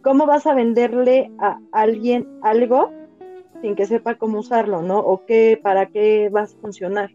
¿cómo 0.04 0.28
vas 0.28 0.46
a 0.46 0.54
venderle 0.54 1.32
a 1.40 1.60
alguien 1.72 2.28
algo 2.44 2.92
sin 3.62 3.76
que 3.76 3.88
sepa 3.88 4.16
cómo 4.16 4.40
usarlo, 4.40 4.84
¿no? 4.84 5.00
O 5.00 5.26
qué, 5.26 5.60
para 5.62 5.88
qué 5.88 6.30
vas 6.30 6.54
a 6.54 6.58
funcionar. 6.58 7.10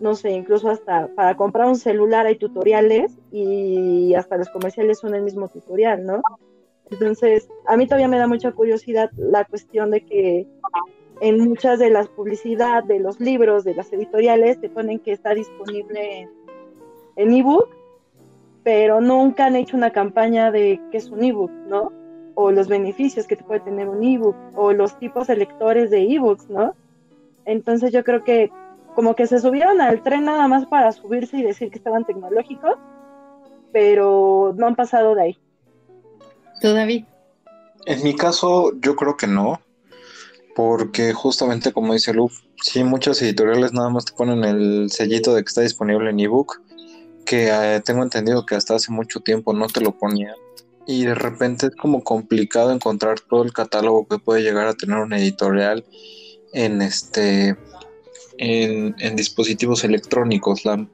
No 0.00 0.14
sé, 0.14 0.30
incluso 0.30 0.68
hasta 0.68 1.08
para 1.14 1.36
comprar 1.36 1.66
un 1.66 1.76
celular 1.76 2.26
hay 2.26 2.36
tutoriales 2.36 3.18
y 3.32 4.14
hasta 4.14 4.36
los 4.36 4.48
comerciales 4.50 4.98
son 4.98 5.14
el 5.14 5.22
mismo 5.22 5.48
tutorial, 5.48 6.04
¿no? 6.04 6.22
Entonces, 6.90 7.48
a 7.66 7.76
mí 7.76 7.86
todavía 7.86 8.08
me 8.08 8.18
da 8.18 8.26
mucha 8.26 8.52
curiosidad 8.52 9.10
la 9.16 9.44
cuestión 9.44 9.90
de 9.90 10.04
que 10.04 10.46
en 11.22 11.38
muchas 11.38 11.78
de 11.78 11.88
las 11.88 12.08
publicidad 12.08 12.82
de 12.82 12.98
los 12.98 13.20
libros, 13.20 13.62
de 13.62 13.76
las 13.76 13.92
editoriales, 13.92 14.60
te 14.60 14.68
ponen 14.68 14.98
que 14.98 15.12
está 15.12 15.34
disponible 15.34 16.28
en 17.14 17.32
ebook, 17.32 17.68
pero 18.64 19.00
nunca 19.00 19.46
han 19.46 19.54
hecho 19.54 19.76
una 19.76 19.90
campaña 19.90 20.50
de 20.50 20.80
qué 20.90 20.96
es 20.96 21.10
un 21.10 21.22
ebook, 21.22 21.52
¿no? 21.68 21.92
O 22.34 22.50
los 22.50 22.66
beneficios 22.66 23.28
que 23.28 23.36
te 23.36 23.44
puede 23.44 23.60
tener 23.60 23.88
un 23.88 24.02
ebook, 24.02 24.34
o 24.56 24.72
los 24.72 24.98
tipos 24.98 25.28
de 25.28 25.36
lectores 25.36 25.90
de 25.92 26.12
ebooks, 26.12 26.50
¿no? 26.50 26.74
Entonces 27.44 27.92
yo 27.92 28.02
creo 28.02 28.24
que 28.24 28.50
como 28.96 29.14
que 29.14 29.28
se 29.28 29.38
subieron 29.38 29.80
al 29.80 30.02
tren 30.02 30.24
nada 30.24 30.48
más 30.48 30.66
para 30.66 30.90
subirse 30.90 31.38
y 31.38 31.44
decir 31.44 31.70
que 31.70 31.78
estaban 31.78 32.04
tecnológicos, 32.04 32.74
pero 33.70 34.54
no 34.56 34.66
han 34.66 34.74
pasado 34.74 35.14
de 35.14 35.22
ahí. 35.22 35.38
¿Todavía? 36.60 37.06
En 37.86 38.02
mi 38.02 38.16
caso, 38.16 38.72
yo 38.80 38.96
creo 38.96 39.16
que 39.16 39.28
no 39.28 39.60
porque 40.54 41.12
justamente 41.12 41.72
como 41.72 41.94
dice 41.94 42.12
Luf, 42.12 42.40
sí, 42.62 42.84
muchas 42.84 43.20
editoriales 43.22 43.72
nada 43.72 43.88
más 43.90 44.04
te 44.04 44.12
ponen 44.12 44.44
el 44.44 44.90
sellito 44.90 45.34
de 45.34 45.42
que 45.42 45.48
está 45.48 45.62
disponible 45.62 46.10
en 46.10 46.20
ebook, 46.20 46.60
que 47.24 47.48
eh, 47.50 47.80
tengo 47.84 48.02
entendido 48.02 48.44
que 48.44 48.54
hasta 48.54 48.74
hace 48.74 48.92
mucho 48.92 49.20
tiempo 49.20 49.52
no 49.52 49.66
te 49.66 49.80
lo 49.80 49.96
ponían. 49.96 50.34
Y 50.86 51.04
de 51.04 51.14
repente 51.14 51.66
es 51.66 51.76
como 51.76 52.02
complicado 52.02 52.72
encontrar 52.72 53.20
todo 53.20 53.44
el 53.44 53.52
catálogo 53.52 54.06
que 54.08 54.18
puede 54.18 54.42
llegar 54.42 54.66
a 54.66 54.74
tener 54.74 54.98
una 54.98 55.18
editorial 55.18 55.84
en 56.52 56.82
este 56.82 57.56
en, 58.38 58.94
en 58.98 59.16
dispositivos 59.16 59.84
electrónicos. 59.84 60.64
La, 60.64 60.84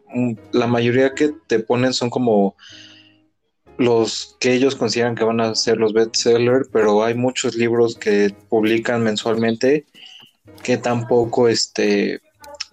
la 0.52 0.66
mayoría 0.66 1.14
que 1.14 1.32
te 1.46 1.58
ponen 1.60 1.94
son 1.94 2.10
como 2.10 2.54
los 3.78 4.36
que 4.40 4.52
ellos 4.52 4.74
consideran 4.74 5.14
que 5.14 5.24
van 5.24 5.40
a 5.40 5.54
ser 5.54 5.78
los 5.78 5.92
bestsellers, 5.92 6.68
pero 6.72 7.04
hay 7.04 7.14
muchos 7.14 7.54
libros 7.54 7.96
que 7.96 8.34
publican 8.48 9.04
mensualmente 9.04 9.86
que 10.62 10.76
tampoco 10.76 11.48
este 11.48 12.20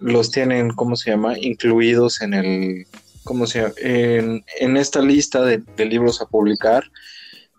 los 0.00 0.30
tienen, 0.30 0.70
¿cómo 0.70 0.96
se 0.96 1.10
llama? 1.10 1.38
incluidos 1.38 2.20
en 2.20 2.34
el 2.34 2.86
¿cómo 3.24 3.46
se 3.46 3.60
llama? 3.62 3.74
En, 3.78 4.76
esta 4.76 5.00
lista 5.00 5.42
de, 5.42 5.62
libros 5.78 6.20
a 6.20 6.26
publicar, 6.26 6.90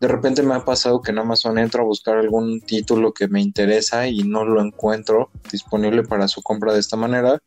de 0.02 0.08
repente 0.10 0.44
me 0.44 0.54
ha 0.54 0.66
pasado 0.66 1.02
que 1.02 1.12
en 1.12 1.20
Amazon 1.20 1.58
entro 1.58 1.84
a 1.84 1.86
buscar 1.86 2.18
algún 2.18 2.60
título 2.62 3.14
que 3.14 3.30
me 3.30 3.42
interesa 3.42 4.08
y 4.08 4.24
no 4.24 4.44
lo 4.46 4.62
encuentro 4.62 5.32
disponible 5.52 6.04
para 6.04 6.28
su 6.28 6.44
compra 6.44 6.74
de 6.74 6.82
esta 6.82 6.98
manera. 6.98 7.42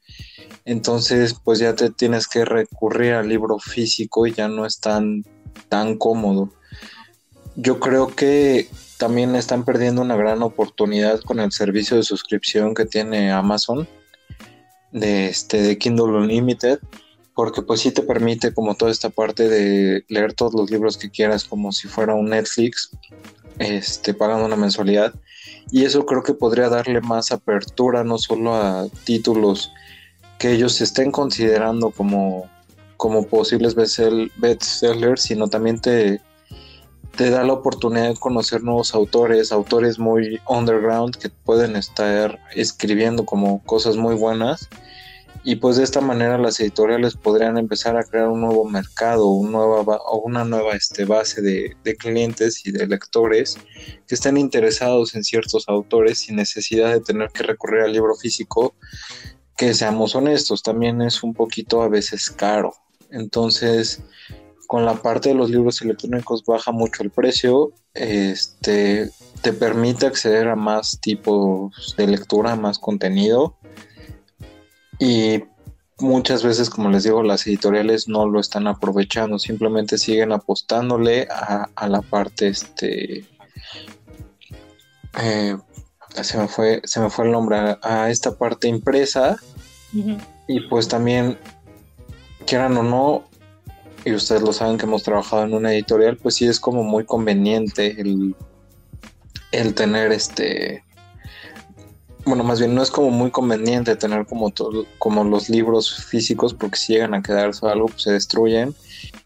Entonces, 0.64 1.36
pues 1.44 1.58
ya 1.58 1.74
te 1.74 1.90
tienes 1.90 2.26
que 2.26 2.44
recurrir 2.44 3.12
al 3.12 3.28
libro 3.28 3.58
físico 3.58 4.26
y 4.26 4.32
ya 4.32 4.48
no 4.48 4.66
es 4.66 4.80
tan, 4.80 5.24
tan 5.70 5.96
cómodo. 5.96 6.50
Yo 7.56 7.80
creo 7.80 8.08
que 8.08 8.68
también 8.98 9.34
están 9.34 9.64
perdiendo 9.64 10.02
una 10.02 10.16
gran 10.16 10.42
oportunidad 10.42 11.20
con 11.20 11.40
el 11.40 11.52
servicio 11.52 11.96
de 11.96 12.02
suscripción 12.02 12.74
que 12.74 12.84
tiene 12.84 13.32
Amazon 13.32 13.88
de 14.92 15.28
este 15.28 15.62
de 15.62 15.78
Kindle 15.78 16.18
Unlimited 16.18 16.80
porque 17.40 17.62
pues 17.62 17.80
sí 17.80 17.90
te 17.90 18.02
permite 18.02 18.52
como 18.52 18.74
toda 18.74 18.90
esta 18.90 19.08
parte 19.08 19.48
de 19.48 20.04
leer 20.08 20.34
todos 20.34 20.52
los 20.52 20.70
libros 20.70 20.98
que 20.98 21.10
quieras 21.10 21.44
como 21.44 21.72
si 21.72 21.88
fuera 21.88 22.14
un 22.14 22.28
Netflix, 22.28 22.90
este, 23.58 24.12
pagando 24.12 24.44
una 24.44 24.56
mensualidad. 24.56 25.14
Y 25.70 25.86
eso 25.86 26.04
creo 26.04 26.22
que 26.22 26.34
podría 26.34 26.68
darle 26.68 27.00
más 27.00 27.32
apertura 27.32 28.04
no 28.04 28.18
solo 28.18 28.54
a 28.54 28.86
títulos 29.04 29.72
que 30.38 30.52
ellos 30.52 30.82
estén 30.82 31.10
considerando 31.12 31.90
como, 31.90 32.50
como 33.00 33.26
posibles 33.26 33.74
bestsellers, 33.74 35.22
sino 35.22 35.48
también 35.48 35.80
te, 35.80 36.20
te 37.16 37.30
da 37.30 37.42
la 37.44 37.54
oportunidad 37.54 38.10
de 38.10 38.16
conocer 38.16 38.62
nuevos 38.62 38.94
autores, 38.94 39.52
autores 39.52 39.98
muy 39.98 40.38
underground 40.46 41.16
que 41.16 41.30
pueden 41.30 41.76
estar 41.76 42.38
escribiendo 42.54 43.24
como 43.24 43.64
cosas 43.64 43.96
muy 43.96 44.16
buenas 44.16 44.68
y 45.44 45.56
pues 45.56 45.76
de 45.76 45.84
esta 45.84 46.02
manera 46.02 46.36
las 46.36 46.60
editoriales 46.60 47.16
podrían 47.16 47.56
empezar 47.56 47.96
a 47.96 48.04
crear 48.04 48.28
un 48.28 48.42
nuevo 48.42 48.66
mercado, 48.66 49.28
un 49.28 49.50
nueva, 49.50 49.98
una 50.22 50.44
nueva 50.44 50.74
este, 50.74 51.06
base 51.06 51.40
de, 51.40 51.96
clientes 51.96 52.66
y 52.66 52.70
de 52.70 52.86
lectores 52.86 53.56
que 54.06 54.14
estén 54.14 54.36
interesados 54.36 55.14
en 55.14 55.24
ciertos 55.24 55.70
autores 55.70 56.18
sin 56.18 56.36
necesidad 56.36 56.92
de 56.92 57.00
tener 57.00 57.30
que 57.30 57.44
recurrir 57.44 57.80
al 57.80 57.94
libro 57.94 58.14
físico, 58.14 58.74
que 59.56 59.72
seamos 59.72 60.14
honestos, 60.14 60.62
también 60.62 61.00
es 61.00 61.22
un 61.22 61.32
poquito 61.32 61.80
a 61.80 61.88
veces 61.88 62.28
caro. 62.28 62.74
Entonces, 63.12 64.02
con 64.66 64.84
la 64.84 64.94
parte 64.94 65.30
de 65.30 65.34
los 65.34 65.50
libros 65.50 65.82
electrónicos 65.82 66.44
baja 66.44 66.70
mucho 66.70 67.02
el 67.02 67.10
precio, 67.10 67.72
este, 67.94 69.10
te 69.42 69.52
permite 69.52 70.06
acceder 70.06 70.48
a 70.48 70.56
más 70.56 71.00
tipos 71.00 71.94
de 71.96 72.06
lectura, 72.06 72.54
más 72.56 72.78
contenido. 72.78 73.56
Y 74.98 75.42
muchas 75.98 76.42
veces, 76.42 76.70
como 76.70 76.90
les 76.90 77.04
digo, 77.04 77.22
las 77.22 77.46
editoriales 77.46 78.08
no 78.08 78.26
lo 78.28 78.40
están 78.40 78.66
aprovechando, 78.66 79.38
simplemente 79.38 79.98
siguen 79.98 80.32
apostándole 80.32 81.26
a, 81.30 81.88
la 81.88 82.02
parte, 82.02 82.48
este, 82.48 83.24
eh, 85.20 85.56
se 86.22 86.38
me 86.38 86.48
fue, 86.48 86.80
se 86.84 87.00
me 87.00 87.10
fue 87.10 87.26
el 87.26 87.32
nombre, 87.32 87.76
a, 87.82 88.10
esta 88.10 88.36
parte 88.36 88.68
impresa. 88.68 89.36
Y 90.46 90.60
pues 90.68 90.86
también, 90.88 91.38
quieran 92.46 92.76
o 92.76 92.82
no, 92.82 93.24
y 94.04 94.12
ustedes 94.12 94.42
lo 94.42 94.52
saben 94.52 94.78
que 94.78 94.86
hemos 94.86 95.02
trabajado 95.02 95.44
en 95.44 95.54
una 95.54 95.72
editorial, 95.72 96.16
pues 96.16 96.36
sí 96.36 96.46
es 96.46 96.58
como 96.58 96.82
muy 96.82 97.04
conveniente 97.04 98.00
el, 98.00 98.34
el 99.52 99.74
tener 99.74 100.12
este 100.12 100.84
bueno, 102.24 102.44
más 102.44 102.60
bien 102.60 102.74
no 102.74 102.82
es 102.82 102.90
como 102.90 103.10
muy 103.10 103.30
conveniente 103.30 103.96
tener 103.96 104.26
como, 104.26 104.52
como 104.98 105.24
los 105.24 105.48
libros 105.48 106.04
físicos 106.04 106.54
porque 106.54 106.76
si 106.76 106.92
llegan 106.92 107.14
a 107.14 107.22
quedarse 107.22 107.66
algo, 107.66 107.86
pues 107.86 108.02
se 108.02 108.12
destruyen 108.12 108.74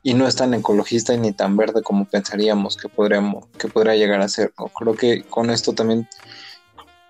y 0.02 0.14
no 0.14 0.26
es 0.26 0.36
tan 0.36 0.54
ecologista 0.54 1.12
y 1.14 1.18
ni 1.18 1.32
tan 1.32 1.56
verde 1.56 1.82
como 1.82 2.04
pensaríamos 2.04 2.76
que, 2.76 2.88
podríamos, 2.88 3.46
que 3.58 3.68
podría 3.68 3.96
llegar 3.96 4.20
a 4.20 4.28
ser. 4.28 4.52
Creo 4.78 4.94
que 4.94 5.22
con 5.24 5.50
esto 5.50 5.72
también 5.72 6.08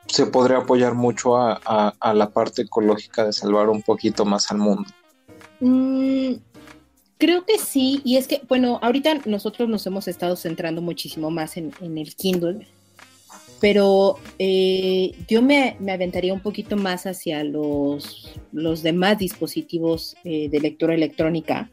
se 0.06 0.26
podría 0.26 0.58
apoyar 0.58 0.94
mucho 0.94 1.36
a, 1.36 1.92
la 2.14 2.30
parte 2.30 2.62
ecológica 2.62 3.24
de 3.26 3.32
salvar 3.32 3.68
un 3.68 3.82
poquito 3.82 4.24
más 4.24 4.50
al 4.50 4.58
mundo. 4.58 4.88
Mm, 5.60 6.34
creo 7.18 7.44
que 7.44 7.58
sí, 7.58 8.00
y 8.04 8.16
es 8.16 8.26
que, 8.28 8.42
bueno, 8.48 8.78
ahorita 8.82 9.22
nosotros 9.26 9.68
nos 9.68 9.86
hemos 9.86 10.08
estado 10.08 10.36
centrando 10.36 10.82
muchísimo 10.82 11.30
más 11.30 11.56
en, 11.56 11.72
el 11.80 12.14
Kindle 12.14 12.66
pero 13.60 14.18
eh, 14.38 15.12
yo 15.26 15.40
me, 15.40 15.78
aventaría 15.90 16.34
un 16.34 16.40
poquito 16.40 16.76
más 16.76 17.06
hacia 17.06 17.42
los, 17.44 18.30
los 18.52 18.82
demás 18.82 19.18
dispositivos 19.18 20.16
eh, 20.24 20.50
de 20.50 20.60
lectura 20.60 20.94
electrónica. 20.94 21.70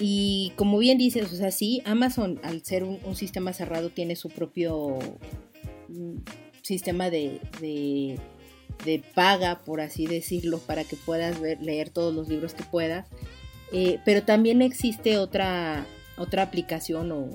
Y 0.00 0.52
como 0.56 0.78
bien 0.78 0.98
dices, 0.98 1.32
o 1.32 1.36
sea, 1.36 1.52
sí, 1.52 1.82
Amazon 1.84 2.40
al 2.42 2.64
ser 2.64 2.82
un, 2.82 3.14
sistema 3.14 3.52
cerrado 3.52 3.90
tiene 3.90 4.16
su 4.16 4.30
propio 4.30 4.98
mm, 5.88 6.16
sistema 6.62 7.10
de, 7.10 7.38
paga, 9.14 9.60
por 9.64 9.80
así 9.80 10.06
decirlo, 10.06 10.58
para 10.58 10.84
que 10.84 10.96
puedas 10.96 11.40
leer 11.40 11.90
todos 11.90 12.14
los 12.14 12.28
libros 12.28 12.54
que 12.54 12.64
puedas. 12.64 13.06
Eh, 13.72 13.98
pero 14.04 14.22
también 14.22 14.62
existe 14.62 15.18
otra, 15.18 15.86
otra 16.16 16.42
aplicación 16.42 17.12
o, 17.12 17.28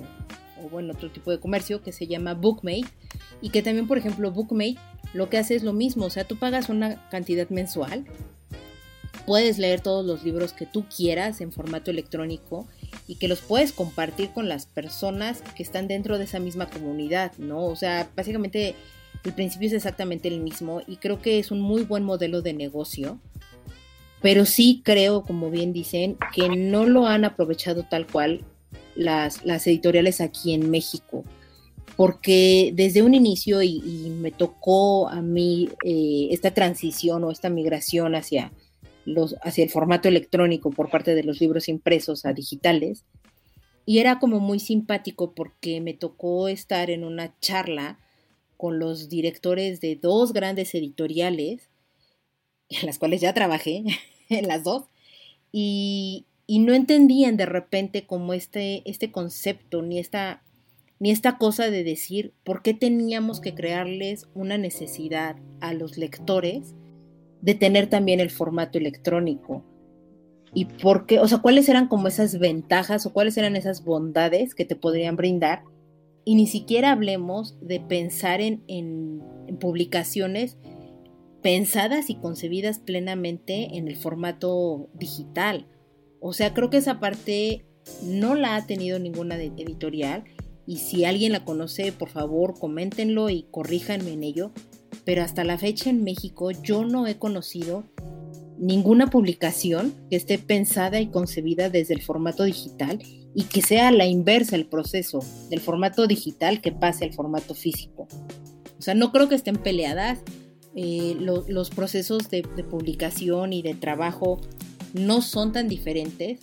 o 0.62 0.68
bueno, 0.70 0.92
otro 0.92 1.10
tipo 1.10 1.30
de 1.30 1.40
comercio 1.40 1.82
que 1.82 1.92
se 1.92 2.06
llama 2.06 2.34
Bookmate 2.34 2.86
y 3.40 3.50
que 3.50 3.62
también, 3.62 3.86
por 3.86 3.98
ejemplo, 3.98 4.30
Bookmate 4.30 4.76
lo 5.14 5.30
que 5.30 5.38
hace 5.38 5.54
es 5.54 5.62
lo 5.62 5.72
mismo, 5.72 6.06
o 6.06 6.10
sea, 6.10 6.24
tú 6.24 6.36
pagas 6.36 6.68
una 6.68 7.08
cantidad 7.08 7.48
mensual, 7.48 8.04
puedes 9.24 9.58
leer 9.58 9.80
todos 9.80 10.04
los 10.04 10.24
libros 10.24 10.52
que 10.52 10.66
tú 10.66 10.84
quieras 10.94 11.40
en 11.40 11.52
formato 11.52 11.90
electrónico 11.90 12.66
y 13.08 13.16
que 13.16 13.28
los 13.28 13.40
puedes 13.40 13.72
compartir 13.72 14.30
con 14.30 14.48
las 14.48 14.66
personas 14.66 15.42
que 15.54 15.62
están 15.62 15.88
dentro 15.88 16.18
de 16.18 16.24
esa 16.24 16.38
misma 16.38 16.68
comunidad, 16.68 17.32
¿no? 17.38 17.64
O 17.64 17.76
sea, 17.76 18.08
básicamente 18.14 18.74
el 19.26 19.32
principio 19.32 19.66
es 19.66 19.74
exactamente 19.74 20.28
el 20.28 20.40
mismo 20.40 20.82
y 20.86 20.96
creo 20.96 21.20
que 21.20 21.40
es 21.40 21.50
un 21.50 21.60
muy 21.60 21.82
buen 21.82 22.04
modelo 22.04 22.42
de 22.42 22.52
negocio. 22.52 23.18
Pero 24.22 24.46
sí 24.46 24.82
creo, 24.84 25.22
como 25.22 25.50
bien 25.50 25.72
dicen, 25.72 26.16
que 26.32 26.48
no 26.48 26.86
lo 26.86 27.06
han 27.06 27.24
aprovechado 27.24 27.82
tal 27.82 28.06
cual 28.06 28.42
las, 28.94 29.44
editoriales 29.66 30.20
aquí 30.20 30.54
en 30.54 30.70
México, 30.70 31.24
porque 31.96 32.72
desde 32.74 33.02
un 33.02 33.14
inicio 33.14 33.62
y, 33.62 33.80
me 34.20 34.30
tocó 34.30 35.08
a 35.08 35.20
mí 35.20 35.70
eh, 35.84 36.28
esta 36.30 36.52
transición 36.52 37.24
o 37.24 37.30
esta 37.30 37.50
migración 37.50 38.14
hacia, 38.14 38.52
hacia 39.42 39.64
el 39.64 39.70
formato 39.70 40.08
electrónico 40.08 40.70
por 40.70 40.88
parte 40.88 41.14
de 41.14 41.24
los 41.24 41.40
libros 41.40 41.68
impresos 41.68 42.24
a 42.24 42.32
digitales, 42.32 43.04
y 43.84 43.98
era 43.98 44.18
como 44.18 44.40
muy 44.40 44.60
simpático 44.60 45.34
porque 45.34 45.80
me 45.80 45.94
tocó 45.94 46.48
estar 46.48 46.90
en 46.90 47.04
una 47.04 47.38
charla 47.40 47.98
con 48.56 48.78
los 48.78 49.08
directores 49.08 49.80
de 49.80 49.96
dos 49.96 50.32
grandes 50.32 50.74
editoriales, 50.74 51.68
en 52.68 52.86
las 52.86 52.98
cuales 52.98 53.20
ya 53.20 53.34
trabajé, 53.34 53.84
en 54.28 54.48
las 54.48 54.64
dos, 54.64 54.84
y, 55.52 56.26
y 56.46 56.60
no 56.60 56.74
entendían 56.74 57.36
de 57.36 57.46
repente 57.46 58.06
como 58.06 58.32
este, 58.32 58.82
este 58.88 59.10
concepto, 59.10 59.82
ni 59.82 59.98
esta, 59.98 60.42
ni 60.98 61.10
esta 61.10 61.38
cosa 61.38 61.70
de 61.70 61.84
decir 61.84 62.32
por 62.44 62.62
qué 62.62 62.74
teníamos 62.74 63.40
que 63.40 63.54
crearles 63.54 64.28
una 64.34 64.58
necesidad 64.58 65.36
a 65.60 65.74
los 65.74 65.98
lectores 65.98 66.74
de 67.40 67.54
tener 67.54 67.88
también 67.88 68.20
el 68.20 68.30
formato 68.30 68.78
electrónico. 68.78 69.64
Y 70.54 70.64
por 70.64 71.06
qué, 71.06 71.20
o 71.20 71.28
sea, 71.28 71.38
cuáles 71.38 71.68
eran 71.68 71.88
como 71.88 72.08
esas 72.08 72.38
ventajas 72.38 73.04
o 73.06 73.12
cuáles 73.12 73.36
eran 73.36 73.56
esas 73.56 73.84
bondades 73.84 74.54
que 74.54 74.64
te 74.64 74.76
podrían 74.76 75.16
brindar. 75.16 75.62
Y 76.26 76.34
ni 76.34 76.46
siquiera 76.46 76.92
hablemos 76.92 77.56
de 77.62 77.80
pensar 77.80 78.42
en, 78.42 78.62
en 78.66 79.22
publicaciones 79.58 80.58
pensadas 81.40 82.10
y 82.10 82.16
concebidas 82.16 82.80
plenamente 82.80 83.78
en 83.78 83.88
el 83.88 83.96
formato 83.96 84.90
digital 84.92 85.68
o 86.20 86.32
sea, 86.32 86.54
creo 86.54 86.70
que 86.70 86.78
esa 86.78 86.98
parte 86.98 87.64
no 88.02 88.34
la 88.34 88.56
ha 88.56 88.66
tenido 88.66 88.98
ninguna 88.98 89.36
editorial 89.36 90.24
y 90.66 90.78
si 90.78 91.04
alguien 91.04 91.32
la 91.32 91.44
conoce, 91.44 91.92
por 91.92 92.08
favor, 92.08 92.58
coméntenlo 92.58 93.30
y 93.30 93.46
corríjanme 93.50 94.12
en 94.12 94.24
ello. 94.24 94.50
Pero 95.04 95.22
hasta 95.22 95.44
la 95.44 95.56
fecha 95.56 95.88
en 95.88 96.02
México 96.02 96.50
yo 96.50 96.84
no 96.84 97.06
he 97.06 97.16
conocido 97.16 97.84
ninguna 98.58 99.08
publicación 99.08 99.94
que 100.10 100.16
esté 100.16 100.38
pensada 100.38 101.00
y 101.00 101.08
concebida 101.08 101.70
desde 101.70 101.94
el 101.94 102.02
formato 102.02 102.44
digital 102.44 103.00
y 103.34 103.44
que 103.44 103.62
sea 103.62 103.90
la 103.90 104.06
inversa 104.06 104.56
el 104.56 104.66
proceso 104.66 105.20
del 105.50 105.60
formato 105.60 106.06
digital 106.06 106.60
que 106.60 106.72
pase 106.72 107.04
al 107.04 107.12
formato 107.12 107.54
físico. 107.54 108.08
O 108.78 108.82
sea, 108.82 108.94
no 108.94 109.12
creo 109.12 109.28
que 109.28 109.34
estén 109.34 109.56
peleadas. 109.56 110.20
Eh, 110.74 111.16
los 111.18 111.70
procesos 111.70 112.28
de 112.28 112.42
publicación 112.42 113.54
y 113.54 113.62
de 113.62 113.74
trabajo 113.74 114.40
no 114.92 115.22
son 115.22 115.52
tan 115.52 115.68
diferentes, 115.68 116.40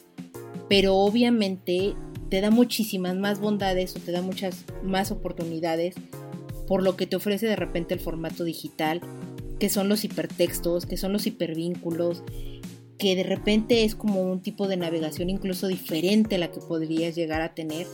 pero 0.69 0.95
obviamente 0.95 1.93
te 2.29 2.41
da 2.41 2.49
muchísimas 2.49 3.15
más 3.15 3.39
bondades 3.39 3.95
o 3.95 3.99
te 3.99 4.11
da 4.11 4.23
muchas 4.23 4.65
más 4.81 5.11
oportunidades 5.11 5.95
por 6.67 6.81
lo 6.81 6.95
que 6.95 7.07
te 7.07 7.15
ofrece 7.15 7.45
de 7.45 7.55
repente 7.55 7.93
el 7.93 7.99
formato 7.99 8.43
digital, 8.43 9.01
que 9.59 9.69
son 9.69 9.89
los 9.89 10.03
hipertextos, 10.03 10.85
que 10.85 10.97
son 10.97 11.13
los 11.13 11.27
hipervínculos, 11.27 12.23
que 12.97 13.15
de 13.15 13.23
repente 13.23 13.83
es 13.83 13.95
como 13.95 14.21
un 14.21 14.41
tipo 14.41 14.67
de 14.67 14.77
navegación 14.77 15.29
incluso 15.29 15.67
diferente 15.67 16.37
la 16.37 16.51
que 16.51 16.59
podrías 16.59 17.15
llegar 17.15 17.41
a 17.41 17.53
tener. 17.53 17.87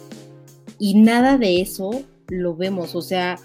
y 0.77 0.95
nada 0.95 1.37
de 1.37 1.61
eso 1.61 2.03
lo 2.27 2.55
vemos, 2.55 2.95
o 2.95 3.01
sea, 3.01 3.39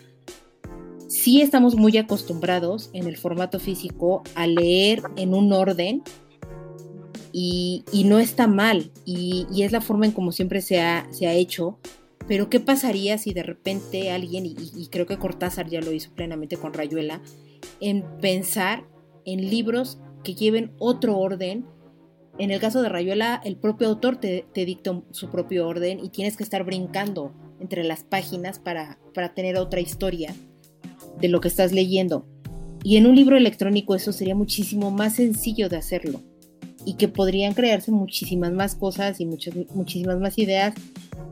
sí 1.08 1.40
estamos 1.40 1.76
muy 1.76 1.96
acostumbrados 1.96 2.90
en 2.92 3.06
el 3.06 3.16
formato 3.16 3.58
físico 3.60 4.22
a 4.34 4.46
leer 4.46 5.02
en 5.16 5.32
un 5.32 5.52
orden 5.52 6.02
y, 7.32 7.84
no 8.06 8.18
está 8.18 8.46
mal. 8.46 8.90
Y, 9.04 9.46
es 9.62 9.72
la 9.72 9.80
forma 9.80 10.06
en 10.06 10.12
como 10.12 10.32
siempre 10.32 10.60
se 10.60 10.80
ha, 10.80 11.08
se 11.12 11.26
ha 11.26 11.34
hecho, 11.34 11.78
pero 12.28 12.48
¿qué 12.48 12.60
pasaría 12.60 13.18
si 13.18 13.32
de 13.32 13.42
repente 13.42 14.10
alguien, 14.10 14.46
y, 14.46 14.54
y, 14.76 14.86
creo 14.88 15.06
que 15.06 15.18
Cortázar 15.18 15.68
ya 15.68 15.80
lo 15.80 15.92
hizo 15.92 16.10
plenamente 16.12 16.56
con 16.56 16.72
Rayuela, 16.72 17.20
en 17.80 18.04
pensar 18.20 18.84
en 19.24 19.50
libros 19.50 20.00
que 20.22 20.34
lleven 20.34 20.72
otro 20.78 21.18
orden 21.18 21.66
en 22.38 22.50
el 22.50 22.60
caso 22.60 22.82
de 22.82 22.88
Rayuela, 22.88 23.40
el 23.44 23.56
propio 23.56 23.88
autor 23.88 24.16
te, 24.16 24.44
dicta 24.54 25.00
su 25.12 25.30
propio 25.30 25.68
orden 25.68 26.00
y 26.04 26.08
tienes 26.08 26.36
que 26.36 26.42
estar 26.42 26.64
brincando 26.64 27.32
entre 27.60 27.84
las 27.84 28.02
páginas 28.02 28.58
para, 28.58 28.98
para 29.14 29.34
tener 29.34 29.56
otra 29.56 29.80
historia 29.80 30.34
de 31.20 31.28
lo 31.28 31.40
que 31.40 31.48
estás 31.48 31.72
leyendo. 31.72 32.26
Y 32.82 32.96
en 32.96 33.06
un 33.06 33.14
libro 33.14 33.36
electrónico 33.36 33.94
eso 33.94 34.12
sería 34.12 34.34
muchísimo 34.34 34.90
más 34.90 35.14
sencillo 35.14 35.68
de 35.68 35.76
hacerlo 35.76 36.20
y 36.84 36.94
que 36.94 37.06
podrían 37.06 37.54
crearse 37.54 37.92
muchísimas 37.92 38.52
más 38.52 38.74
cosas 38.74 39.20
y 39.20 39.26
muchas, 39.26 39.54
muchísimas 39.72 40.18
más 40.18 40.36
ideas 40.36 40.74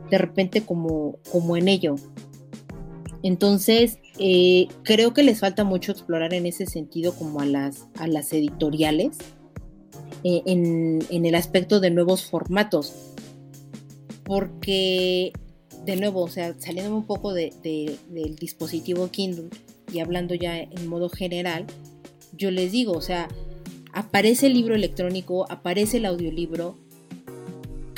de 0.08 0.18
repente 0.18 0.62
como, 0.62 1.18
como 1.32 1.56
en 1.56 1.66
ello. 1.66 1.96
Entonces, 3.24 3.98
eh, 4.24 4.68
creo 4.84 5.12
que 5.12 5.24
les 5.24 5.40
falta 5.40 5.64
mucho 5.64 5.90
explorar 5.90 6.32
en 6.32 6.46
ese 6.46 6.64
sentido 6.64 7.12
como 7.12 7.40
a 7.40 7.44
las, 7.44 7.88
a 7.98 8.06
las 8.06 8.32
editoriales 8.32 9.18
eh, 10.22 10.42
en, 10.46 11.26
el 11.26 11.34
aspecto 11.34 11.80
de 11.80 11.90
nuevos 11.90 12.24
formatos. 12.24 12.94
Porque, 14.22 15.32
de 15.84 15.96
nuevo, 15.96 16.22
o 16.22 16.28
sea, 16.28 16.54
saliendo 16.60 16.94
un 16.94 17.04
poco 17.04 17.34
de, 17.34 17.52
del 17.64 18.36
dispositivo 18.36 19.10
Kindle 19.10 19.48
y 19.92 19.98
hablando 19.98 20.36
ya 20.36 20.56
en 20.56 20.86
modo 20.86 21.08
general, 21.08 21.66
yo 22.32 22.52
les 22.52 22.70
digo, 22.70 22.92
o 22.92 23.02
sea, 23.02 23.26
aparece 23.92 24.46
el 24.46 24.54
libro 24.54 24.76
electrónico, 24.76 25.50
aparece 25.50 25.96
el 25.96 26.06
audiolibro. 26.06 26.78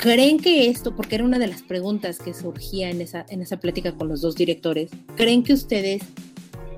¿Creen 0.05 0.37
que 0.39 0.67
esto, 0.67 0.95
porque 0.95 1.15
era 1.15 1.23
una 1.23 1.39
de 1.39 1.47
las 1.47 1.63
preguntas 1.63 2.19
que 2.19 2.35
surgía 2.35 2.91
en 2.91 3.01
esa, 3.01 3.25
en 3.27 3.41
esa 3.41 3.57
plática 3.57 3.95
con 3.95 4.07
los 4.07 4.21
dos 4.21 4.35
directores, 4.35 4.91
¿creen 5.15 5.41
que 5.41 5.51
ustedes, 5.53 6.03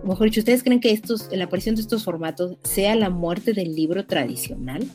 mejor 0.02 0.28
dicho, 0.28 0.40
ustedes 0.40 0.64
creen 0.64 0.80
que 0.80 0.92
estos, 0.92 1.28
la 1.34 1.44
aparición 1.44 1.76
de 1.76 1.82
estos 1.82 2.06
formatos 2.06 2.56
sea 2.64 2.96
la 2.96 3.10
muerte 3.10 3.52
del 3.52 3.76
libro 3.76 4.06
tradicional? 4.06 4.88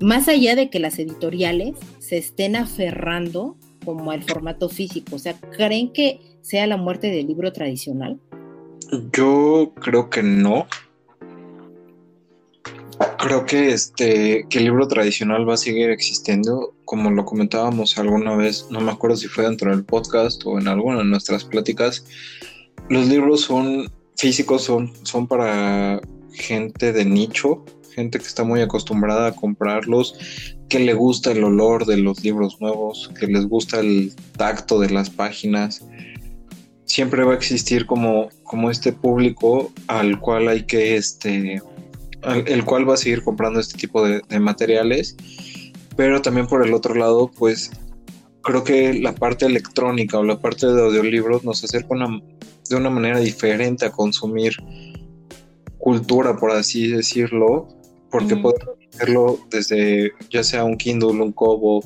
más 0.00 0.26
allá 0.28 0.56
de 0.56 0.68
que 0.68 0.80
las 0.80 0.98
editoriales 0.98 1.76
se 2.00 2.18
estén 2.18 2.56
aferrando 2.56 3.56
como 3.84 4.10
al 4.10 4.24
formato 4.24 4.68
físico, 4.68 5.14
o 5.14 5.18
sea, 5.18 5.34
¿creen 5.56 5.92
que 5.92 6.20
sea 6.42 6.66
la 6.66 6.76
muerte 6.76 7.08
del 7.08 7.28
libro 7.28 7.52
tradicional? 7.52 8.18
Yo 9.12 9.72
creo 9.80 10.10
que 10.10 10.24
no. 10.24 10.66
Creo 13.18 13.44
que 13.46 13.70
este 13.70 14.46
que 14.48 14.58
el 14.58 14.64
libro 14.64 14.88
tradicional 14.88 15.48
va 15.48 15.54
a 15.54 15.58
seguir 15.58 15.90
existiendo, 15.90 16.74
como 16.84 17.10
lo 17.10 17.24
comentábamos 17.24 17.98
alguna 17.98 18.36
vez, 18.36 18.66
no 18.70 18.80
me 18.80 18.90
acuerdo 18.90 19.16
si 19.16 19.28
fue 19.28 19.44
dentro 19.44 19.70
del 19.70 19.84
podcast 19.84 20.42
o 20.46 20.58
en 20.58 20.68
alguna 20.68 20.98
de 20.98 21.04
nuestras 21.04 21.44
pláticas. 21.44 22.04
Los 22.88 23.06
libros 23.06 23.42
son 23.42 23.90
físicos, 24.16 24.62
son, 24.64 24.92
son 25.02 25.26
para 25.26 26.00
gente 26.32 26.92
de 26.92 27.04
nicho, 27.04 27.64
gente 27.94 28.18
que 28.18 28.26
está 28.26 28.44
muy 28.44 28.60
acostumbrada 28.60 29.28
a 29.28 29.32
comprarlos, 29.32 30.16
que 30.68 30.78
le 30.78 30.94
gusta 30.94 31.32
el 31.32 31.44
olor 31.44 31.86
de 31.86 31.98
los 31.98 32.22
libros 32.22 32.60
nuevos, 32.60 33.10
que 33.18 33.26
les 33.26 33.46
gusta 33.46 33.80
el 33.80 34.12
tacto 34.36 34.80
de 34.80 34.90
las 34.90 35.10
páginas. 35.10 35.84
Siempre 36.84 37.24
va 37.24 37.32
a 37.32 37.36
existir 37.36 37.86
como, 37.86 38.28
como 38.44 38.70
este 38.70 38.92
público 38.92 39.72
al 39.86 40.20
cual 40.20 40.48
hay 40.48 40.64
que, 40.64 40.96
este, 40.96 41.60
el 42.22 42.64
cual 42.64 42.88
va 42.88 42.94
a 42.94 42.96
seguir 42.96 43.22
comprando 43.22 43.60
este 43.60 43.78
tipo 43.78 44.06
de, 44.06 44.22
de 44.28 44.40
materiales, 44.40 45.16
pero 45.96 46.22
también 46.22 46.46
por 46.46 46.64
el 46.66 46.74
otro 46.74 46.94
lado, 46.94 47.30
pues 47.36 47.70
creo 48.42 48.64
que 48.64 48.94
la 48.94 49.14
parte 49.14 49.46
electrónica 49.46 50.18
o 50.18 50.24
la 50.24 50.40
parte 50.40 50.66
de 50.66 50.82
audiolibros 50.82 51.44
nos 51.44 51.62
acerca 51.64 51.94
una, 51.94 52.20
de 52.68 52.76
una 52.76 52.90
manera 52.90 53.18
diferente 53.18 53.84
a 53.84 53.90
consumir 53.90 54.54
cultura, 55.78 56.36
por 56.36 56.52
así 56.52 56.88
decirlo, 56.88 57.68
porque 58.10 58.36
podemos 58.36 58.78
hacerlo 58.94 59.38
desde 59.50 60.12
ya 60.30 60.42
sea 60.42 60.64
un 60.64 60.76
Kindle, 60.76 61.22
un 61.22 61.32
Kobo 61.32 61.82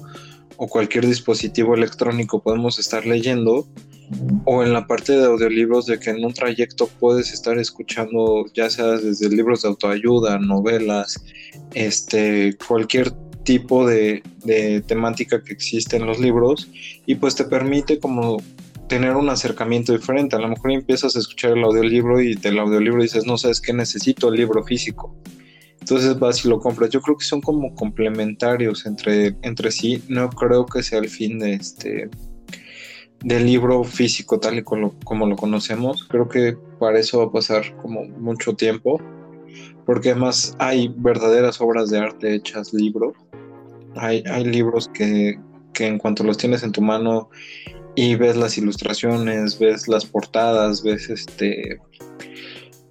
o 0.56 0.68
cualquier 0.68 1.06
dispositivo 1.06 1.74
electrónico, 1.74 2.42
podemos 2.42 2.78
estar 2.78 3.06
leyendo 3.06 3.66
o 4.44 4.62
en 4.62 4.72
la 4.72 4.86
parte 4.86 5.12
de 5.12 5.24
audiolibros 5.24 5.86
de 5.86 5.98
que 5.98 6.10
en 6.10 6.24
un 6.24 6.34
trayecto 6.34 6.88
puedes 7.00 7.32
estar 7.32 7.58
escuchando 7.58 8.44
ya 8.54 8.68
sea 8.70 8.98
desde 8.98 9.28
libros 9.28 9.62
de 9.62 9.68
autoayuda, 9.68 10.38
novelas, 10.38 11.22
este, 11.74 12.56
cualquier 12.66 13.12
tipo 13.44 13.86
de, 13.86 14.22
de 14.44 14.80
temática 14.82 15.42
que 15.42 15.52
existe 15.52 15.96
en 15.96 16.06
los 16.06 16.20
libros 16.20 16.68
y 17.06 17.16
pues 17.16 17.34
te 17.34 17.44
permite 17.44 17.98
como 17.98 18.38
tener 18.88 19.16
un 19.16 19.30
acercamiento 19.30 19.92
diferente. 19.92 20.36
A 20.36 20.38
lo 20.38 20.48
mejor 20.48 20.70
empiezas 20.72 21.16
a 21.16 21.18
escuchar 21.18 21.52
el 21.52 21.64
audiolibro 21.64 22.20
y 22.20 22.34
del 22.34 22.58
audiolibro 22.58 23.02
dices, 23.02 23.26
no 23.26 23.38
sabes 23.38 23.60
qué 23.60 23.72
necesito 23.72 24.28
el 24.28 24.34
libro 24.34 24.62
físico. 24.64 25.16
Entonces 25.80 26.18
vas 26.18 26.44
y 26.44 26.48
lo 26.48 26.60
compras. 26.60 26.90
Yo 26.90 27.00
creo 27.00 27.16
que 27.16 27.24
son 27.24 27.40
como 27.40 27.74
complementarios 27.74 28.86
entre, 28.86 29.34
entre 29.42 29.72
sí. 29.72 30.02
No 30.08 30.28
creo 30.30 30.66
que 30.66 30.82
sea 30.82 30.98
el 30.98 31.08
fin 31.08 31.38
de 31.38 31.54
este 31.54 32.10
del 33.24 33.46
libro 33.46 33.84
físico 33.84 34.40
tal 34.40 34.58
y 34.58 34.62
como, 34.62 35.26
lo 35.26 35.36
conocemos. 35.36 36.04
Creo 36.08 36.28
que 36.28 36.56
para 36.78 36.98
eso 36.98 37.18
va 37.18 37.24
a 37.26 37.32
pasar 37.32 37.76
como 37.80 38.04
mucho 38.04 38.54
tiempo. 38.54 39.00
Porque 39.86 40.10
además 40.10 40.56
hay 40.58 40.92
verdaderas 40.96 41.60
obras 41.60 41.90
de 41.90 41.98
arte 41.98 42.34
hechas 42.34 42.72
libro. 42.72 43.14
Hay, 43.96 44.22
hay 44.30 44.44
libros 44.44 44.88
que, 44.88 45.38
que 45.72 45.86
en 45.86 45.98
cuanto 45.98 46.24
los 46.24 46.38
tienes 46.38 46.62
en 46.62 46.72
tu 46.72 46.80
mano 46.80 47.30
y 47.94 48.14
ves 48.14 48.36
las 48.36 48.56
ilustraciones, 48.56 49.58
ves 49.58 49.88
las 49.88 50.06
portadas, 50.06 50.82
ves 50.82 51.10
este 51.10 51.80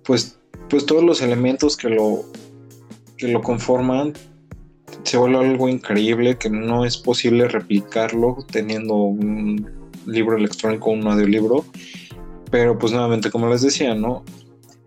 pues 0.03 0.39
pues 0.69 0.85
todos 0.85 1.03
los 1.03 1.21
elementos 1.21 1.75
que 1.75 1.89
lo 1.89 2.23
que 3.17 3.27
lo 3.27 3.41
conforman 3.41 4.13
se 5.03 5.17
vuelve 5.17 5.39
algo 5.39 5.69
increíble 5.69 6.37
que 6.37 6.49
no 6.49 6.85
es 6.85 6.97
posible 6.97 7.47
replicarlo 7.47 8.45
teniendo 8.51 8.95
un 8.95 9.80
libro 10.05 10.37
electrónico 10.37 10.91
un 10.91 11.07
audiolibro. 11.07 11.65
Pero 12.49 12.77
pues 12.77 12.91
nuevamente, 12.91 13.31
como 13.31 13.49
les 13.49 13.61
decía, 13.61 13.95
¿no? 13.95 14.23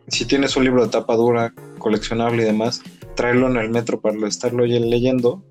Si 0.09 0.27
tienes 0.27 0.57
un 0.57 0.64
libro 0.64 0.85
de 0.85 0.90
tapa 0.90 1.16
dura, 1.16 1.55
coleccionable 1.79 2.42
y 2.42 2.46
demás, 2.46 2.83
tráelo 3.14 3.48
en 3.48 3.57
el 3.57 3.70
metro 3.70 4.00
para 4.00 4.29
estarlo 4.29 4.64
leyendo. 4.66 5.42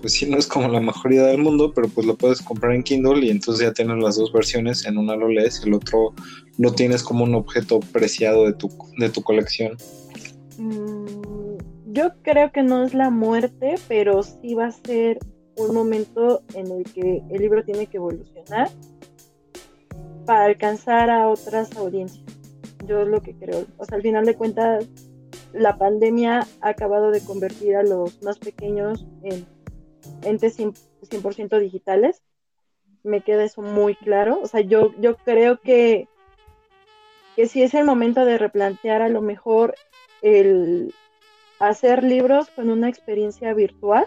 Pues 0.00 0.14
sí, 0.14 0.28
no 0.28 0.38
es 0.38 0.46
como 0.46 0.68
la 0.68 0.80
mejor 0.80 1.12
idea 1.12 1.26
del 1.26 1.42
mundo, 1.42 1.72
pero 1.74 1.88
pues 1.88 2.06
lo 2.06 2.16
puedes 2.16 2.40
comprar 2.40 2.74
en 2.74 2.82
Kindle 2.82 3.24
y 3.24 3.30
entonces 3.30 3.66
ya 3.66 3.72
tienes 3.72 4.02
las 4.02 4.16
dos 4.16 4.32
versiones. 4.32 4.86
En 4.86 4.96
una 4.96 5.16
lo 5.16 5.28
lees 5.28 5.62
el 5.64 5.74
otro 5.74 6.14
lo 6.58 6.72
tienes 6.72 7.02
como 7.02 7.24
un 7.24 7.34
objeto 7.34 7.80
preciado 7.92 8.46
de 8.46 8.54
tu, 8.54 8.70
de 8.98 9.08
tu 9.10 9.22
colección. 9.22 9.76
Mm, 10.58 11.58
yo 11.92 12.12
creo 12.22 12.52
que 12.52 12.62
no 12.62 12.84
es 12.84 12.94
la 12.94 13.10
muerte, 13.10 13.74
pero 13.88 14.22
sí 14.22 14.54
va 14.54 14.66
a 14.66 14.72
ser 14.72 15.18
un 15.68 15.74
momento 15.74 16.42
en 16.54 16.70
el 16.70 16.84
que 16.84 17.22
el 17.28 17.40
libro 17.40 17.64
tiene 17.64 17.86
que 17.86 17.98
evolucionar 17.98 18.68
para 20.24 20.44
alcanzar 20.44 21.10
a 21.10 21.28
otras 21.28 21.76
audiencias. 21.76 22.24
Yo 22.86 23.02
es 23.02 23.08
lo 23.08 23.22
que 23.22 23.34
creo. 23.34 23.66
O 23.76 23.84
sea, 23.84 23.96
al 23.96 24.02
final 24.02 24.24
de 24.24 24.36
cuentas, 24.36 24.88
la 25.52 25.76
pandemia 25.76 26.46
ha 26.60 26.68
acabado 26.68 27.10
de 27.10 27.22
convertir 27.22 27.76
a 27.76 27.82
los 27.82 28.22
más 28.22 28.38
pequeños 28.38 29.04
en 29.22 29.46
entes 30.22 30.58
100%, 30.58 31.58
digitales. 31.58 32.22
Me 33.02 33.22
queda 33.22 33.44
eso 33.44 33.62
muy 33.62 33.94
claro. 33.94 34.40
O 34.42 34.46
sea, 34.46 34.60
yo, 34.60 34.94
yo 34.98 35.16
creo 35.16 35.60
que, 35.60 36.08
que 37.36 37.42
es 37.42 37.74
el 37.74 37.84
momento 37.84 38.24
de 38.24 38.38
replantear 38.38 39.02
a 39.02 39.08
lo 39.08 39.20
mejor 39.20 39.74
el, 40.22 40.94
hacer 41.60 42.02
libros 42.02 42.50
con 42.50 42.70
una 42.70 42.88
experiencia 42.88 43.54
virtual. 43.54 44.06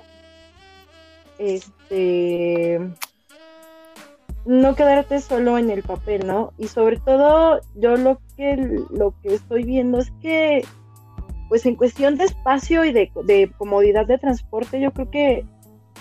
Este 1.37 2.79
no 4.45 4.75
quedarte 4.75 5.21
solo 5.21 5.57
en 5.57 5.69
el 5.69 5.83
papel, 5.83 6.27
¿no? 6.27 6.51
Y 6.57 6.67
sobre 6.67 6.97
todo 6.97 7.61
yo 7.75 7.95
lo 7.95 8.19
que 8.35 8.57
lo 8.89 9.13
que 9.21 9.35
estoy 9.35 9.63
viendo 9.63 9.99
es 9.99 10.11
que 10.21 10.63
pues 11.53 11.65
en 11.65 11.75
cuestión 11.75 12.17
de 12.17 12.25
espacio 12.25 12.83
y 12.83 12.91
de, 12.91 13.11
comodidad 13.57 14.07
de 14.07 14.17
transporte, 14.17 14.81
yo 14.81 14.91
creo 14.91 15.11
que, 15.11 15.45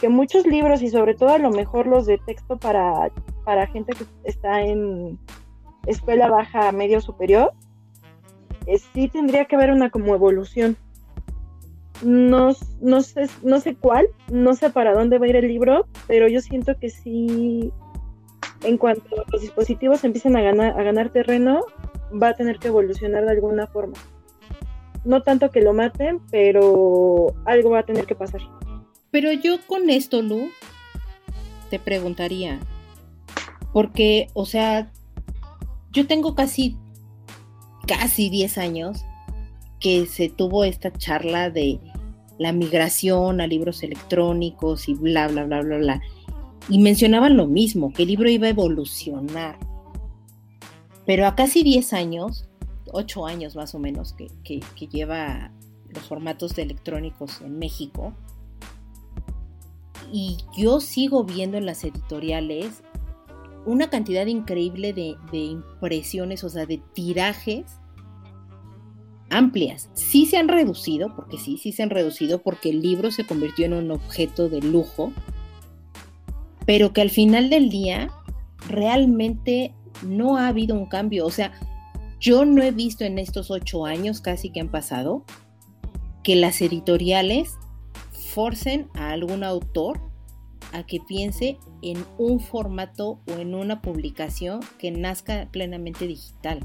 que, 0.00 0.08
muchos 0.08 0.46
libros 0.46 0.80
y 0.80 0.88
sobre 0.88 1.14
todo 1.14 1.28
a 1.28 1.38
lo 1.38 1.50
mejor 1.50 1.86
los 1.86 2.06
de 2.06 2.16
texto 2.16 2.58
para, 2.58 3.10
para 3.44 3.66
gente 3.66 3.92
que 3.92 4.04
está 4.24 4.62
en 4.62 5.18
escuela 5.86 6.28
baja, 6.28 6.72
medio 6.72 7.02
superior, 7.02 7.52
eh, 8.66 8.78
sí 8.78 9.08
tendría 9.08 9.44
que 9.44 9.56
haber 9.56 9.72
una 9.72 9.90
como 9.90 10.14
evolución 10.14 10.76
no, 12.02 12.54
no, 12.80 13.02
sé, 13.02 13.28
no 13.42 13.60
sé 13.60 13.74
cuál, 13.74 14.06
no 14.30 14.54
sé 14.54 14.70
para 14.70 14.92
dónde 14.92 15.18
va 15.18 15.26
a 15.26 15.28
ir 15.28 15.36
el 15.36 15.48
libro, 15.48 15.86
pero 16.06 16.28
yo 16.28 16.40
siento 16.40 16.78
que 16.78 16.90
sí, 16.90 17.72
en 18.62 18.76
cuanto 18.76 19.24
los 19.30 19.40
dispositivos 19.40 20.04
empiecen 20.04 20.36
a 20.36 20.42
ganar, 20.42 20.78
a 20.78 20.82
ganar 20.82 21.10
terreno, 21.10 21.60
va 22.20 22.28
a 22.28 22.34
tener 22.34 22.58
que 22.58 22.68
evolucionar 22.68 23.24
de 23.24 23.30
alguna 23.30 23.66
forma. 23.66 23.94
No 25.04 25.22
tanto 25.22 25.50
que 25.50 25.62
lo 25.62 25.72
maten, 25.72 26.20
pero 26.30 27.34
algo 27.44 27.70
va 27.70 27.80
a 27.80 27.86
tener 27.86 28.06
que 28.06 28.14
pasar. 28.14 28.40
Pero 29.10 29.32
yo 29.32 29.56
con 29.66 29.90
esto, 29.90 30.22
Lu, 30.22 30.48
te 31.70 31.78
preguntaría, 31.78 32.60
porque, 33.72 34.28
o 34.34 34.46
sea, 34.46 34.92
yo 35.90 36.06
tengo 36.06 36.34
casi, 36.34 36.76
casi 37.86 38.30
10 38.30 38.58
años 38.58 39.04
que 39.80 40.06
se 40.06 40.28
tuvo 40.28 40.64
esta 40.64 40.92
charla 40.92 41.50
de 41.50 41.80
la 42.38 42.52
migración 42.52 43.40
a 43.40 43.46
libros 43.46 43.82
electrónicos 43.82 44.88
y 44.88 44.94
bla, 44.94 45.28
bla, 45.28 45.44
bla, 45.44 45.62
bla, 45.62 45.78
bla. 45.78 46.02
Y 46.68 46.78
mencionaban 46.78 47.36
lo 47.36 47.46
mismo, 47.46 47.92
que 47.92 48.02
el 48.02 48.08
libro 48.08 48.28
iba 48.28 48.46
a 48.46 48.50
evolucionar. 48.50 49.58
Pero 51.04 51.26
a 51.26 51.34
casi 51.34 51.62
10 51.62 51.92
años, 51.92 52.48
8 52.92 53.26
años 53.26 53.56
más 53.56 53.74
o 53.74 53.78
menos, 53.78 54.12
que, 54.12 54.28
que 54.44 54.86
lleva 54.86 55.52
los 55.88 56.04
formatos 56.04 56.54
de 56.54 56.62
electrónicos 56.62 57.40
en 57.40 57.58
México, 57.58 58.14
y 60.12 60.36
yo 60.54 60.80
sigo 60.80 61.24
viendo 61.24 61.56
en 61.56 61.64
las 61.64 61.82
editoriales 61.84 62.82
una 63.64 63.88
cantidad 63.88 64.26
increíble 64.26 64.92
de, 64.92 65.16
impresiones, 65.32 66.44
o 66.44 66.50
sea, 66.50 66.66
de 66.66 66.82
tirajes 66.92 67.64
amplias. 69.32 69.88
Sí 69.94 70.26
se 70.26 70.36
han 70.36 70.48
reducido, 70.48 71.14
porque 71.16 71.38
sí, 71.38 71.58
sí 71.58 71.72
se 71.72 71.82
han 71.82 71.90
reducido, 71.90 72.42
porque 72.42 72.70
el 72.70 72.80
libro 72.80 73.10
se 73.10 73.26
convirtió 73.26 73.66
en 73.66 73.72
un 73.72 73.90
objeto 73.90 74.48
de 74.48 74.60
lujo, 74.60 75.12
pero 76.66 76.92
que 76.92 77.00
al 77.00 77.10
final 77.10 77.50
del 77.50 77.70
día 77.70 78.10
realmente 78.68 79.74
no 80.06 80.36
ha 80.36 80.48
habido 80.48 80.76
un 80.76 80.86
cambio. 80.86 81.26
O 81.26 81.30
sea, 81.30 81.52
yo 82.20 82.44
no 82.44 82.62
he 82.62 82.70
visto 82.70 83.04
en 83.04 83.18
estos 83.18 83.50
ocho 83.50 83.84
años 83.84 84.20
casi 84.20 84.50
que 84.50 84.60
han 84.60 84.70
pasado 84.70 85.24
que 86.22 86.36
las 86.36 86.60
editoriales 86.60 87.58
forcen 88.12 88.88
a 88.94 89.10
algún 89.10 89.42
autor 89.42 90.00
a 90.72 90.84
que 90.86 91.00
piense 91.00 91.58
en 91.82 92.04
un 92.18 92.40
formato 92.40 93.20
o 93.28 93.32
en 93.38 93.54
una 93.54 93.82
publicación 93.82 94.60
que 94.78 94.90
nazca 94.90 95.48
plenamente 95.50 96.06
digital. 96.06 96.60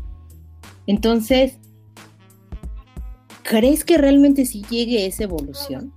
Entonces, 0.86 1.60
¿crees 3.48 3.86
que 3.86 3.98
realmente 3.98 4.46
sí 4.46 4.64
llegue 4.70 5.06
esa 5.06 5.24
evolución? 5.24 5.94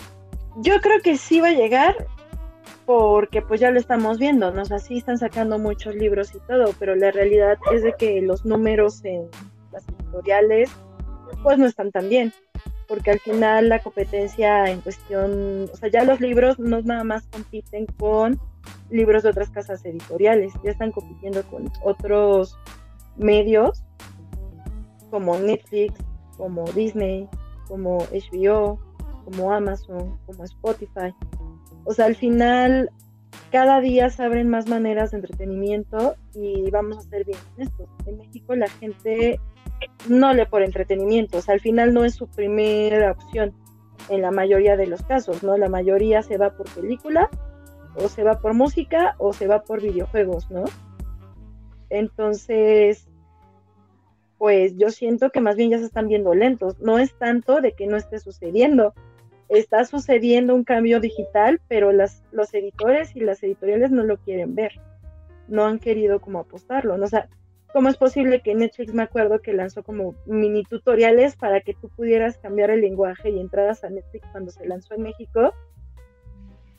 Yo 0.59 0.81
creo 0.81 1.01
que 1.03 1.17
sí 1.17 1.41
va 1.41 1.49
a 1.49 1.53
llegar 1.53 2.07
porque 2.87 3.43
pues 3.43 3.61
ya 3.61 3.71
lo 3.71 3.81
estamos 3.81 4.19
viendo, 4.19 4.53
¿no? 4.53 4.63
O 4.63 4.79
sí 4.79 4.99
están 4.99 5.19
sacando 5.19 5.59
muchos 5.59 5.95
libros 5.95 6.33
y 6.35 6.39
todo, 6.47 6.73
pero 6.79 6.95
la 6.95 7.11
realidad 7.11 7.59
es 7.73 7.83
de 7.83 7.95
que 7.99 8.21
los 8.23 8.45
números 8.45 9.05
en 9.05 9.29
las 9.73 9.85
editoriales 9.89 10.71
pues 11.43 11.59
no 11.59 11.67
están 11.67 11.91
tan 11.91 12.09
bien 12.09 12.33
porque 12.87 13.13
al 13.13 13.21
final 13.21 13.69
la 13.69 13.79
competencia 13.81 14.69
en 14.69 14.81
cuestión, 14.81 15.71
o 15.73 15.77
sea, 15.77 15.89
ya 15.89 16.03
los 16.03 16.21
libros 16.21 16.59
no 16.59 16.83
nada 16.83 17.05
más 17.05 17.25
compiten 17.29 17.87
con 17.87 18.41
libros 18.91 19.23
de 19.23 19.29
otras 19.29 19.51
casas 19.51 19.85
editoriales, 19.85 20.53
ya 20.65 20.73
están 20.73 20.91
compitiendo 20.91 21.45
con 21.45 21.71
otros 21.85 22.57
medios 23.17 23.85
como 25.11 25.39
Netflix, 25.39 25.95
como 26.41 26.65
Disney, 26.73 27.29
como 27.69 27.99
HBO, 27.99 28.81
como 29.25 29.53
Amazon, 29.53 30.19
como 30.27 30.45
Spotify. 30.45 31.15
O 31.85 31.93
sea, 31.93 32.07
al 32.07 32.17
final 32.17 32.91
cada 33.53 33.81
día 33.81 34.09
se 34.11 34.23
abren 34.23 34.49
más 34.49 34.69
maneras 34.69 35.11
de 35.11 35.19
entretenimiento 35.19 36.17
y 36.35 36.71
vamos 36.71 36.99
a 36.99 37.03
ser 37.03 37.25
bien 37.25 37.39
honestos. 37.55 37.89
En 38.07 38.17
México 38.17 38.55
la 38.55 38.69
gente 38.69 39.39
no 40.09 40.33
lee 40.33 40.47
por 40.49 40.63
entretenimiento, 40.63 41.39
o 41.39 41.41
sea, 41.43 41.55
al 41.55 41.61
final 41.61 41.93
no 41.93 42.05
es 42.05 42.15
su 42.15 42.27
primera 42.27 43.13
opción 43.13 43.53
en 44.09 44.23
la 44.23 44.31
mayoría 44.31 44.77
de 44.77 44.87
los 44.87 45.03
casos, 45.03 45.43
¿no? 45.43 45.57
La 45.57 45.69
mayoría 45.69 46.23
se 46.23 46.39
va 46.39 46.57
por 46.57 46.69
película, 46.71 47.29
o 47.97 48.09
se 48.09 48.25
va 48.25 48.41
por 48.41 48.55
música, 48.55 49.15
o 49.19 49.33
se 49.33 49.47
va 49.47 49.63
por 49.63 49.83
videojuegos, 49.83 50.51
¿no? 50.51 50.65
Entonces, 51.91 53.10
pues 54.41 54.75
yo 54.79 54.89
siento 54.89 55.29
que 55.29 55.43
más 55.43 55.55
bien 55.55 55.69
ya 55.69 55.79
se 55.79 55.85
están 55.85 56.09
viendo 56.09 56.33
lentos, 56.33 56.81
no 56.81 56.99
es 56.99 57.13
tanto 57.19 57.61
de 57.61 57.73
que 57.73 57.87
no 57.87 57.99
esté 57.99 58.19
sucediendo, 58.19 58.95
está 59.51 59.85
sucediendo 59.85 60.55
un 60.55 60.65
cambio 60.65 60.99
digital, 60.99 61.61
pero 61.69 61.93
las, 61.93 62.25
los 62.33 62.55
editores 62.55 63.15
y 63.15 63.21
las 63.21 63.43
editoriales 63.43 63.91
no 63.91 64.03
lo 64.03 64.17
quieren 64.17 64.55
ver, 64.55 64.81
no 65.47 65.67
han 65.67 65.79
querido 65.79 66.23
como 66.23 66.39
apostarlo, 66.39 66.97
¿no? 66.97 67.05
O 67.05 67.09
sea, 67.09 67.29
¿Cómo 67.75 67.89
es 67.89 67.99
posible 67.99 68.41
que 68.41 68.55
Netflix 68.55 68.95
me 68.95 69.03
acuerdo 69.03 69.43
que 69.43 69.53
lanzó 69.53 69.85
como 69.85 70.17
mini 70.27 70.65
tutoriales 70.65 71.37
para 71.37 71.61
que 71.61 71.75
tú 71.75 71.89
pudieras 71.91 72.37
cambiar 72.39 72.71
el 72.71 72.81
lenguaje 72.81 73.31
y 73.31 73.39
entradas 73.39 73.85
a 73.85 73.91
Netflix 73.91 74.27
cuando 74.33 74.51
se 74.51 74.67
lanzó 74.67 74.95
en 74.95 75.03
México? 75.03 75.55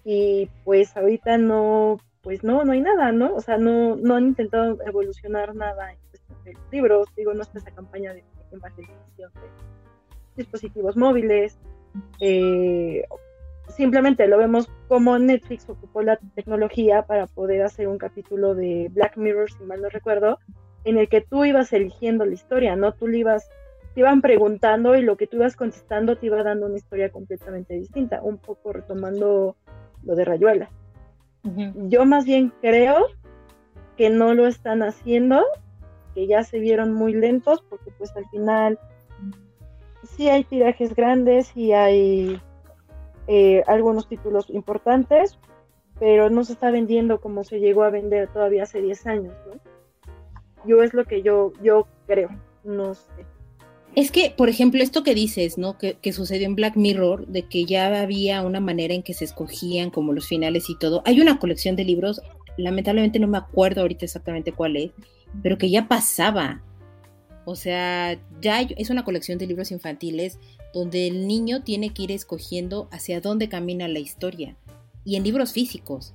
Y 0.03 0.49
pues 0.65 0.97
ahorita 0.97 1.37
no, 1.37 1.97
pues 2.21 2.43
no, 2.43 2.65
no 2.65 2.73
hay 2.73 2.81
nada, 2.81 3.13
¿no? 3.13 3.33
O 3.35 3.39
sea, 3.39 3.57
no, 3.57 3.95
no 3.95 4.15
han 4.15 4.25
intentado 4.25 4.79
evolucionar 4.85 5.55
nada 5.55 5.93
de 6.43 6.55
libros, 6.71 7.07
digo, 7.15 7.33
no 7.33 7.41
está 7.41 7.59
esa 7.59 7.71
campaña 7.71 8.13
de 8.13 8.23
evangelización 8.51 9.31
de 9.33 9.41
dispositivos 10.35 10.95
móviles. 10.97 11.57
Eh, 12.19 13.03
simplemente 13.69 14.27
lo 14.27 14.37
vemos 14.37 14.69
como 14.87 15.17
Netflix 15.17 15.69
ocupó 15.69 16.01
la 16.01 16.17
tecnología 16.35 17.03
para 17.03 17.27
poder 17.27 17.63
hacer 17.63 17.87
un 17.87 17.97
capítulo 17.97 18.55
de 18.55 18.89
Black 18.91 19.17
Mirror, 19.17 19.51
si 19.51 19.63
mal 19.63 19.81
no 19.81 19.89
recuerdo, 19.89 20.39
en 20.83 20.97
el 20.97 21.09
que 21.09 21.21
tú 21.21 21.45
ibas 21.45 21.71
eligiendo 21.73 22.25
la 22.25 22.33
historia, 22.33 22.75
¿no? 22.75 22.93
Tú 22.93 23.07
le 23.07 23.19
ibas, 23.19 23.49
te 23.93 24.01
iban 24.01 24.21
preguntando 24.21 24.95
y 24.95 25.01
lo 25.01 25.17
que 25.17 25.27
tú 25.27 25.37
ibas 25.37 25.55
contestando 25.55 26.17
te 26.17 26.27
iba 26.27 26.43
dando 26.43 26.65
una 26.65 26.77
historia 26.77 27.09
completamente 27.09 27.73
distinta, 27.75 28.21
un 28.21 28.37
poco 28.37 28.73
retomando 28.73 29.55
lo 30.03 30.15
de 30.15 30.25
Rayuela. 30.25 30.69
Yo 31.43 32.05
más 32.05 32.25
bien 32.25 32.53
creo 32.61 33.07
que 33.97 34.09
no 34.09 34.33
lo 34.33 34.45
están 34.45 34.83
haciendo, 34.83 35.43
que 36.13 36.27
ya 36.27 36.43
se 36.43 36.59
vieron 36.59 36.93
muy 36.93 37.13
lentos, 37.13 37.63
porque 37.69 37.91
pues 37.97 38.15
al 38.15 38.27
final 38.29 38.79
sí 40.03 40.29
hay 40.29 40.43
tirajes 40.43 40.95
grandes 40.95 41.55
y 41.55 41.73
hay 41.73 42.41
eh, 43.27 43.63
algunos 43.67 44.07
títulos 44.07 44.49
importantes, 44.49 45.37
pero 45.99 46.29
no 46.29 46.43
se 46.43 46.53
está 46.53 46.71
vendiendo 46.71 47.21
como 47.21 47.43
se 47.43 47.59
llegó 47.59 47.83
a 47.83 47.89
vender 47.89 48.27
todavía 48.29 48.63
hace 48.63 48.81
10 48.81 49.07
años, 49.07 49.33
¿no? 49.47 49.59
Yo 50.65 50.83
es 50.83 50.93
lo 50.93 51.05
que 51.05 51.21
yo, 51.21 51.53
yo 51.61 51.87
creo, 52.07 52.29
no 52.63 52.93
sé. 52.93 53.25
Es 53.95 54.09
que, 54.09 54.33
por 54.35 54.47
ejemplo, 54.47 54.81
esto 54.81 55.03
que 55.03 55.13
dices, 55.13 55.57
¿no? 55.57 55.77
Que, 55.77 56.13
sucedió 56.13 56.45
en 56.45 56.55
Black 56.55 56.77
Mirror, 56.77 57.27
de 57.27 57.43
que 57.43 57.65
ya 57.65 58.01
había 58.01 58.41
una 58.41 58.61
manera 58.61 58.93
en 58.93 59.03
que 59.03 59.13
se 59.13 59.25
escogían 59.25 59.89
como 59.89 60.13
los 60.13 60.27
finales 60.27 60.69
y 60.69 60.77
todo. 60.77 61.01
Hay 61.05 61.19
una 61.19 61.39
colección 61.39 61.75
de 61.75 61.83
libros, 61.83 62.21
lamentablemente 62.57 63.19
no 63.19 63.27
me 63.27 63.37
acuerdo 63.37 63.81
ahorita 63.81 64.05
exactamente 64.05 64.53
cuál 64.53 64.77
es, 64.77 64.91
pero 65.41 65.57
que 65.57 65.69
ya 65.69 65.87
pasaba. 65.87 66.61
O 67.45 67.55
sea, 67.55 68.19
ya 68.41 68.61
es 68.61 68.89
una 68.89 69.03
colección 69.03 69.37
de 69.37 69.47
libros 69.47 69.71
infantiles 69.71 70.39
donde 70.73 71.07
el 71.07 71.27
niño 71.27 71.63
tiene 71.63 71.93
que 71.93 72.03
ir 72.03 72.11
escogiendo 72.11 72.87
hacia 72.91 73.21
dónde 73.21 73.49
camina 73.49 73.87
la 73.87 73.99
historia. 73.99 74.55
Y 75.03 75.15
en 75.15 75.23
libros 75.23 75.51
físicos. 75.51 76.13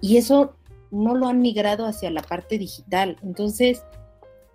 Y 0.00 0.16
eso 0.16 0.56
no 0.90 1.14
lo 1.14 1.28
han 1.28 1.40
migrado 1.40 1.86
hacia 1.86 2.10
la 2.10 2.22
parte 2.22 2.58
digital. 2.58 3.16
Entonces, 3.22 3.82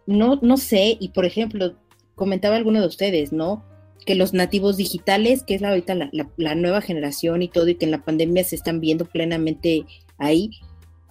no, 0.05 0.37
no 0.41 0.57
sé, 0.57 0.97
y 0.99 1.09
por 1.09 1.25
ejemplo, 1.25 1.75
comentaba 2.15 2.55
alguno 2.55 2.81
de 2.81 2.87
ustedes, 2.87 3.31
¿no? 3.31 3.63
Que 4.05 4.15
los 4.15 4.33
nativos 4.33 4.77
digitales, 4.77 5.43
que 5.43 5.55
es 5.55 5.63
ahorita 5.63 5.95
la, 5.95 6.09
la, 6.37 6.55
nueva 6.55 6.81
generación 6.81 7.41
y 7.41 7.47
todo, 7.47 7.67
y 7.67 7.75
que 7.75 7.85
en 7.85 7.91
la 7.91 8.03
pandemia 8.03 8.43
se 8.43 8.55
están 8.55 8.79
viendo 8.79 9.05
plenamente 9.05 9.85
ahí. 10.17 10.51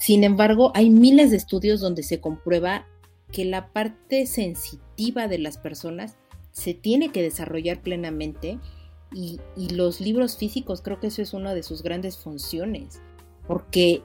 Sin 0.00 0.24
embargo, 0.24 0.72
hay 0.74 0.88
miles 0.88 1.30
de 1.30 1.36
estudios 1.36 1.80
donde 1.80 2.02
se 2.02 2.20
comprueba 2.20 2.86
que 3.30 3.44
la 3.44 3.70
parte 3.70 4.26
sensitiva 4.26 5.28
de 5.28 5.38
las 5.38 5.58
personas 5.58 6.16
se 6.52 6.72
tiene 6.72 7.10
que 7.10 7.22
desarrollar 7.22 7.82
plenamente 7.82 8.58
y, 9.12 9.40
los 9.74 10.00
libros 10.00 10.38
físicos 10.38 10.80
creo 10.80 11.00
que 11.00 11.08
eso 11.08 11.20
es 11.20 11.34
una 11.34 11.52
de 11.52 11.62
sus 11.62 11.82
grandes 11.82 12.16
funciones, 12.16 13.02
porque 13.46 14.02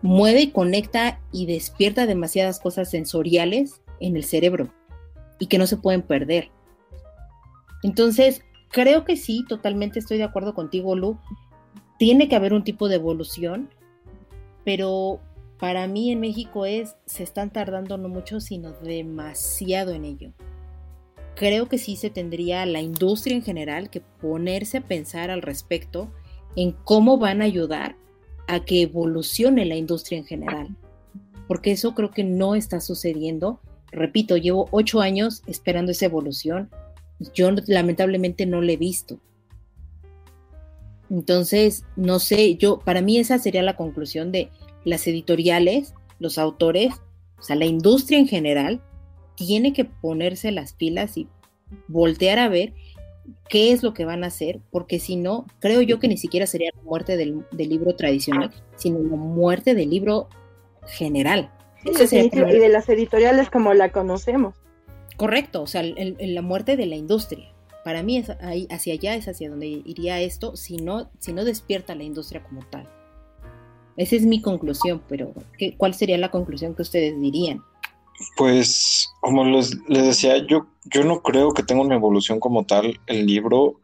mueve 0.00 0.40
y 0.40 0.50
conecta 0.52 1.20
y 1.32 1.44
despierta 1.44 2.06
demasiadas 2.06 2.58
cosas 2.58 2.90
sensoriales 2.90 3.82
en 4.00 4.16
el 4.16 4.24
cerebro 4.24 4.72
y 5.38 5.48
que 5.48 5.58
no 5.58 5.66
se 5.66 5.76
pueden 5.76 6.00
perder. 6.00 6.50
Entonces, 7.82 8.40
creo 8.70 9.04
que 9.04 9.16
sí, 9.16 9.44
totalmente 9.46 9.98
estoy 9.98 10.16
de 10.16 10.24
acuerdo 10.24 10.54
contigo, 10.54 10.96
Lu. 10.96 11.18
Tiene 11.98 12.26
que 12.28 12.36
haber 12.36 12.54
un 12.54 12.64
tipo 12.64 12.88
de 12.88 12.96
evolución, 12.96 13.68
pero 14.66 15.20
para 15.60 15.86
mí 15.86 16.10
en 16.10 16.18
México 16.18 16.66
es, 16.66 16.96
se 17.06 17.22
están 17.22 17.52
tardando 17.52 17.96
no 17.98 18.08
mucho, 18.08 18.40
sino 18.40 18.72
demasiado 18.72 19.92
en 19.92 20.04
ello. 20.04 20.32
Creo 21.36 21.68
que 21.68 21.78
sí 21.78 21.94
se 21.94 22.10
tendría 22.10 22.66
la 22.66 22.80
industria 22.80 23.36
en 23.36 23.44
general 23.44 23.90
que 23.90 24.00
ponerse 24.00 24.78
a 24.78 24.80
pensar 24.80 25.30
al 25.30 25.42
respecto 25.42 26.10
en 26.56 26.72
cómo 26.72 27.16
van 27.16 27.42
a 27.42 27.44
ayudar 27.44 27.94
a 28.48 28.64
que 28.64 28.82
evolucione 28.82 29.64
la 29.66 29.76
industria 29.76 30.18
en 30.18 30.26
general. 30.26 30.76
porque 31.46 31.70
eso 31.70 31.94
creo 31.94 32.10
que 32.10 32.24
no 32.24 32.56
está 32.56 32.80
sucediendo. 32.80 33.60
Repito, 33.92 34.36
llevo 34.36 34.66
ocho 34.72 35.00
años 35.00 35.44
esperando 35.46 35.92
esa 35.92 36.06
evolución 36.06 36.70
yo 37.34 37.50
lamentablemente 37.68 38.46
no 38.46 38.60
la 38.60 38.72
he 38.72 38.76
visto. 38.76 39.20
Entonces, 41.10 41.84
no 41.96 42.18
sé, 42.18 42.56
yo, 42.56 42.78
para 42.80 43.00
mí 43.00 43.18
esa 43.18 43.38
sería 43.38 43.62
la 43.62 43.76
conclusión 43.76 44.32
de 44.32 44.50
las 44.84 45.06
editoriales, 45.06 45.94
los 46.18 46.38
autores, 46.38 46.94
o 47.38 47.42
sea, 47.42 47.56
la 47.56 47.66
industria 47.66 48.18
en 48.18 48.28
general, 48.28 48.80
tiene 49.36 49.72
que 49.72 49.84
ponerse 49.84 50.50
las 50.50 50.72
pilas 50.72 51.16
y 51.16 51.28
voltear 51.88 52.38
a 52.38 52.48
ver 52.48 52.72
qué 53.48 53.72
es 53.72 53.82
lo 53.82 53.92
que 53.92 54.04
van 54.04 54.24
a 54.24 54.28
hacer, 54.28 54.60
porque 54.70 54.98
si 54.98 55.16
no, 55.16 55.46
creo 55.60 55.82
yo 55.82 55.98
que 55.98 56.08
ni 56.08 56.16
siquiera 56.16 56.46
sería 56.46 56.70
la 56.74 56.82
muerte 56.82 57.16
del, 57.16 57.44
libro 57.52 57.94
tradicional, 57.94 58.50
sino 58.76 58.98
la 59.00 59.16
muerte 59.16 59.74
del 59.74 59.90
libro 59.90 60.28
general. 60.86 61.50
y 61.84 61.92
de 61.92 62.68
las 62.68 62.88
editoriales 62.88 63.50
como 63.50 63.74
la 63.74 63.90
conocemos. 63.90 64.54
Correcto, 65.16 65.62
o 65.62 65.66
sea, 65.66 65.82
la 65.82 66.42
muerte 66.42 66.76
de 66.76 66.86
la 66.86 66.96
industria. 66.96 67.52
Para 67.86 68.02
mí 68.02 68.16
es 68.16 68.30
ahí, 68.40 68.66
hacia 68.68 68.94
allá 68.94 69.14
es 69.14 69.28
hacia 69.28 69.48
donde 69.48 69.68
iría 69.68 70.20
esto, 70.20 70.56
si 70.56 70.76
no, 70.76 71.08
si 71.20 71.32
no 71.32 71.44
despierta 71.44 71.94
la 71.94 72.02
industria 72.02 72.42
como 72.42 72.62
tal. 72.66 72.88
Esa 73.96 74.16
es 74.16 74.26
mi 74.26 74.42
conclusión, 74.42 75.00
pero 75.08 75.32
¿qué, 75.56 75.76
¿cuál 75.76 75.94
sería 75.94 76.18
la 76.18 76.32
conclusión 76.32 76.74
que 76.74 76.82
ustedes 76.82 77.14
dirían? 77.20 77.62
Pues, 78.36 79.08
como 79.20 79.44
les, 79.44 79.70
decía, 79.86 80.44
yo, 80.48 80.66
yo 80.86 81.04
no 81.04 81.22
creo 81.22 81.52
que 81.52 81.62
tenga 81.62 81.82
una 81.82 81.94
evolución 81.94 82.40
como 82.40 82.66
tal 82.66 82.98
el 83.06 83.24
libro. 83.24 83.76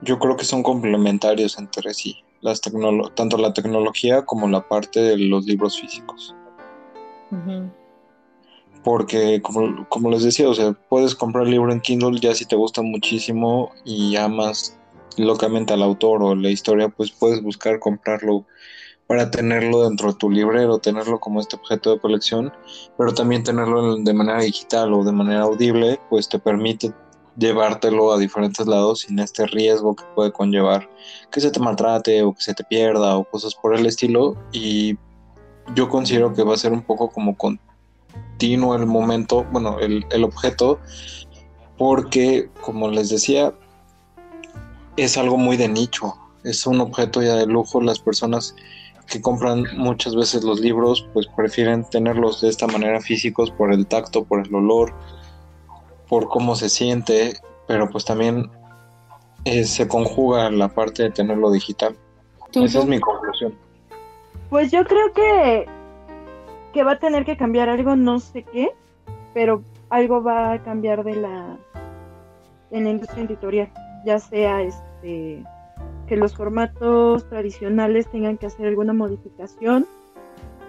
Yo 0.00 0.18
creo 0.18 0.38
que 0.38 0.46
son 0.46 0.62
complementarios 0.62 1.58
entre 1.58 1.92
sí, 1.92 2.24
las 2.40 2.62
tanto 3.14 3.36
la 3.36 3.52
tecnología 3.52 4.24
como 4.24 4.48
la 4.48 4.66
parte 4.66 4.98
de 4.98 5.18
los 5.18 5.44
libros 5.44 5.78
físicos. 5.78 6.34
Porque, 8.84 9.40
como, 9.42 9.88
como 9.88 10.10
les 10.10 10.24
decía, 10.24 10.48
o 10.48 10.54
sea, 10.54 10.72
puedes 10.88 11.14
comprar 11.14 11.44
el 11.44 11.52
libro 11.52 11.72
en 11.72 11.80
Kindle 11.80 12.18
ya 12.20 12.34
si 12.34 12.44
te 12.44 12.56
gusta 12.56 12.82
muchísimo 12.82 13.70
y 13.84 14.16
amas 14.16 14.76
locamente 15.16 15.72
al 15.72 15.82
autor 15.82 16.22
o 16.22 16.34
la 16.34 16.50
historia, 16.50 16.88
pues 16.88 17.12
puedes 17.12 17.42
buscar 17.42 17.78
comprarlo 17.78 18.44
para 19.06 19.30
tenerlo 19.30 19.82
dentro 19.88 20.12
de 20.12 20.18
tu 20.18 20.30
librero, 20.30 20.78
tenerlo 20.78 21.20
como 21.20 21.40
este 21.40 21.56
objeto 21.56 21.92
de 21.92 22.00
colección, 22.00 22.52
pero 22.96 23.12
también 23.12 23.42
tenerlo 23.42 23.96
de 23.96 24.14
manera 24.14 24.40
digital 24.40 24.92
o 24.94 25.04
de 25.04 25.12
manera 25.12 25.42
audible, 25.42 26.00
pues 26.08 26.28
te 26.28 26.38
permite 26.38 26.92
llevártelo 27.36 28.12
a 28.12 28.18
diferentes 28.18 28.66
lados 28.66 29.00
sin 29.00 29.18
este 29.18 29.46
riesgo 29.46 29.96
que 29.96 30.04
puede 30.14 30.32
conllevar 30.32 30.88
que 31.30 31.40
se 31.40 31.50
te 31.50 31.60
maltrate 31.60 32.22
o 32.22 32.34
que 32.34 32.42
se 32.42 32.54
te 32.54 32.64
pierda 32.64 33.16
o 33.16 33.24
cosas 33.24 33.54
por 33.54 33.74
el 33.74 33.86
estilo. 33.86 34.36
Y 34.52 34.96
yo 35.74 35.88
considero 35.88 36.34
que 36.34 36.42
va 36.42 36.54
a 36.54 36.58
ser 36.58 36.72
un 36.72 36.82
poco 36.82 37.10
como 37.10 37.36
continuo 38.42 38.74
el 38.74 38.86
momento, 38.86 39.46
bueno, 39.52 39.78
el, 39.78 40.04
el 40.10 40.24
objeto, 40.24 40.80
porque 41.78 42.50
como 42.60 42.90
les 42.90 43.08
decía, 43.08 43.54
es 44.96 45.16
algo 45.16 45.36
muy 45.36 45.56
de 45.56 45.68
nicho, 45.68 46.16
es 46.42 46.66
un 46.66 46.80
objeto 46.80 47.22
ya 47.22 47.36
de 47.36 47.46
lujo, 47.46 47.80
las 47.80 48.00
personas 48.00 48.56
que 49.06 49.22
compran 49.22 49.64
muchas 49.76 50.16
veces 50.16 50.42
los 50.42 50.58
libros, 50.58 51.06
pues 51.12 51.28
prefieren 51.36 51.84
tenerlos 51.88 52.40
de 52.40 52.48
esta 52.48 52.66
manera 52.66 53.00
físicos 53.00 53.52
por 53.52 53.72
el 53.72 53.86
tacto, 53.86 54.24
por 54.24 54.44
el 54.44 54.52
olor, 54.52 54.92
por 56.08 56.28
cómo 56.28 56.56
se 56.56 56.68
siente, 56.68 57.34
pero 57.68 57.88
pues 57.90 58.04
también 58.04 58.50
eh, 59.44 59.62
se 59.62 59.86
conjuga 59.86 60.50
la 60.50 60.66
parte 60.66 61.04
de 61.04 61.10
tenerlo 61.10 61.52
digital. 61.52 61.96
Esa 62.52 62.80
es 62.80 62.86
mi 62.86 62.98
conclusión. 62.98 63.54
Pues 64.50 64.72
yo 64.72 64.84
creo 64.84 65.12
que, 65.12 65.68
que 66.72 66.84
va 66.84 66.92
a 66.92 66.98
tener 66.98 67.24
que 67.24 67.36
cambiar 67.36 67.68
algo, 67.68 67.96
no 67.96 68.18
sé 68.18 68.42
qué, 68.44 68.70
pero 69.34 69.62
algo 69.90 70.22
va 70.22 70.52
a 70.52 70.62
cambiar 70.62 71.04
de 71.04 71.16
la 71.16 71.58
en 72.70 72.84
la 72.84 72.90
industria 72.90 73.24
editorial, 73.24 73.70
ya 74.04 74.18
sea 74.18 74.62
este 74.62 75.44
que 76.06 76.16
los 76.16 76.34
formatos 76.34 77.28
tradicionales 77.28 78.08
tengan 78.10 78.38
que 78.38 78.46
hacer 78.46 78.66
alguna 78.66 78.92
modificación 78.92 79.86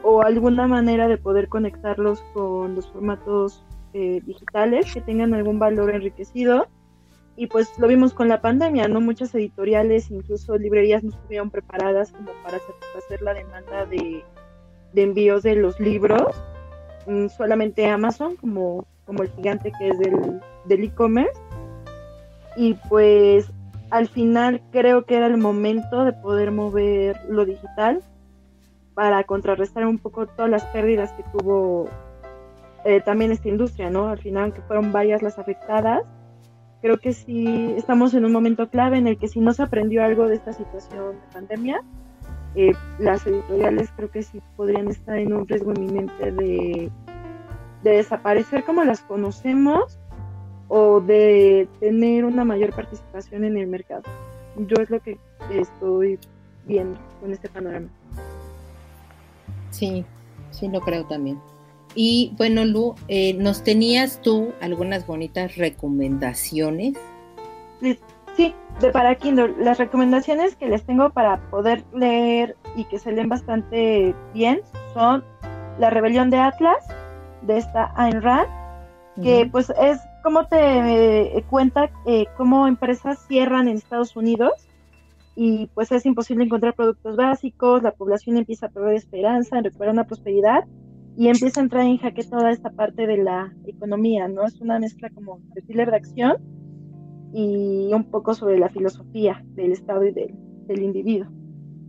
o 0.03 0.21
alguna 0.21 0.67
manera 0.67 1.07
de 1.07 1.17
poder 1.17 1.47
conectarlos 1.47 2.21
con 2.33 2.75
los 2.75 2.91
formatos 2.91 3.63
eh, 3.93 4.21
digitales 4.25 4.93
que 4.93 5.01
tengan 5.01 5.33
algún 5.33 5.59
valor 5.59 5.91
enriquecido. 5.91 6.67
Y 7.35 7.47
pues 7.47 7.79
lo 7.79 7.87
vimos 7.87 8.13
con 8.13 8.27
la 8.27 8.41
pandemia, 8.41 8.87
¿no? 8.87 9.01
Muchas 9.01 9.33
editoriales, 9.33 10.11
incluso 10.11 10.55
librerías 10.55 11.03
no 11.03 11.09
estuvieron 11.09 11.49
preparadas 11.49 12.11
como 12.11 12.29
para 12.43 12.59
satisfacer 12.59 13.21
la 13.23 13.33
demanda 13.33 13.85
de, 13.87 14.23
envíos 15.01 15.41
de 15.43 15.55
los 15.55 15.79
libros. 15.79 16.41
Mm, 17.07 17.27
solamente 17.27 17.87
Amazon, 17.87 18.35
como, 18.35 18.85
como 19.05 19.23
el 19.23 19.29
gigante 19.31 19.71
que 19.77 19.89
es 19.89 19.97
del 19.97 20.83
e-commerce. 20.83 21.39
y 22.55 22.75
pues 22.87 23.51
al 23.89 24.07
final 24.07 24.61
creo 24.71 25.05
que 25.05 25.15
era 25.17 25.27
el 25.27 25.37
momento 25.37 26.03
de 26.03 26.13
poder 26.13 26.51
mover 26.51 27.19
lo 27.29 27.45
digital 27.45 28.01
para 28.93 29.23
contrarrestar 29.23 29.85
un 29.85 29.97
poco 29.97 30.27
todas 30.27 30.49
las 30.49 30.65
pérdidas 30.65 31.11
que 31.13 31.23
tuvo 31.31 31.89
eh, 32.85 33.01
también 33.01 33.31
esta 33.31 33.49
industria, 33.49 33.89
¿no? 33.89 34.07
Al 34.07 34.19
final, 34.19 34.43
aunque 34.45 34.61
fueron 34.61 34.91
varias 34.91 35.21
las 35.21 35.39
afectadas, 35.39 36.03
creo 36.81 36.97
que 36.97 37.13
sí 37.13 37.73
estamos 37.77 38.13
en 38.13 38.25
un 38.25 38.31
momento 38.31 38.69
clave 38.69 38.97
en 38.97 39.07
el 39.07 39.17
que 39.17 39.27
si 39.27 39.39
no 39.39 39.53
se 39.53 39.63
aprendió 39.63 40.03
algo 40.03 40.27
de 40.27 40.35
esta 40.35 40.53
situación 40.53 41.13
de 41.13 41.33
pandemia, 41.33 41.81
eh, 42.55 42.73
las 42.99 43.25
editoriales 43.25 43.89
creo 43.95 44.11
que 44.11 44.23
sí 44.23 44.41
podrían 44.55 44.87
estar 44.87 45.17
en 45.17 45.33
un 45.33 45.47
riesgo 45.47 45.71
inminente 45.73 46.31
de, 46.31 46.91
de 47.83 47.89
desaparecer 47.91 48.63
como 48.63 48.83
las 48.83 49.01
conocemos 49.01 49.97
o 50.67 51.01
de 51.01 51.67
tener 51.79 52.25
una 52.25 52.45
mayor 52.45 52.73
participación 52.73 53.43
en 53.43 53.57
el 53.57 53.67
mercado. 53.67 54.03
Yo 54.57 54.81
es 54.81 54.89
lo 54.89 54.99
que 55.01 55.17
estoy 55.51 56.19
viendo 56.65 56.97
con 57.19 57.31
este 57.31 57.49
panorama. 57.49 57.89
Sí, 59.71 60.05
sí 60.51 60.67
lo 60.67 60.81
creo 60.81 61.05
también. 61.05 61.39
Y 61.95 62.33
bueno, 62.37 62.65
Lu, 62.65 62.95
eh, 63.07 63.33
¿nos 63.35 63.63
tenías 63.63 64.21
tú 64.21 64.51
algunas 64.61 65.05
bonitas 65.05 65.57
recomendaciones? 65.57 66.93
Sí, 68.35 68.53
de 68.79 68.91
para 68.91 69.15
Kindle. 69.15 69.55
Las 69.59 69.77
recomendaciones 69.77 70.55
que 70.55 70.67
les 70.67 70.83
tengo 70.83 71.09
para 71.11 71.37
poder 71.49 71.83
leer 71.93 72.55
y 72.75 72.85
que 72.85 72.97
se 72.97 73.11
leen 73.11 73.29
bastante 73.29 74.15
bien 74.33 74.61
son 74.93 75.23
La 75.79 75.89
Rebelión 75.89 76.29
de 76.29 76.37
Atlas, 76.37 76.85
de 77.43 77.57
esta 77.57 77.91
Ayn 77.95 78.21
Rand, 78.21 78.47
que 79.21 79.47
pues 79.51 79.71
es 79.79 79.99
cómo 80.23 80.47
te 80.47 80.57
eh, 81.37 81.43
cuenta 81.49 81.91
eh, 82.07 82.25
cómo 82.35 82.67
empresas 82.67 83.19
cierran 83.27 83.67
en 83.67 83.77
Estados 83.77 84.15
Unidos 84.15 84.53
y 85.35 85.67
pues 85.75 85.91
es 85.91 86.05
imposible 86.05 86.45
encontrar 86.45 86.73
productos 86.73 87.15
básicos, 87.15 87.83
la 87.83 87.91
población 87.91 88.37
empieza 88.37 88.67
a 88.67 88.69
perder 88.69 88.95
esperanza 88.95 89.57
en 89.57 89.65
recuperar 89.65 89.93
una 89.93 90.05
prosperidad 90.05 90.65
y 91.15 91.27
empieza 91.27 91.59
a 91.59 91.63
entrar 91.63 91.83
en 91.83 91.97
jaque 91.97 92.23
toda 92.23 92.51
esta 92.51 92.71
parte 92.71 93.05
de 93.05 93.17
la 93.17 93.53
economía, 93.67 94.27
¿no? 94.27 94.45
Es 94.45 94.59
una 94.61 94.79
mezcla 94.79 95.09
como 95.11 95.39
de 95.53 95.61
thriller 95.61 95.91
de 95.91 95.97
acción 95.97 96.37
y 97.33 97.89
un 97.93 98.05
poco 98.05 98.33
sobre 98.33 98.59
la 98.59 98.69
filosofía 98.69 99.43
del 99.55 99.71
Estado 99.71 100.05
y 100.05 100.11
del, 100.11 100.81
individuo. 100.81 101.27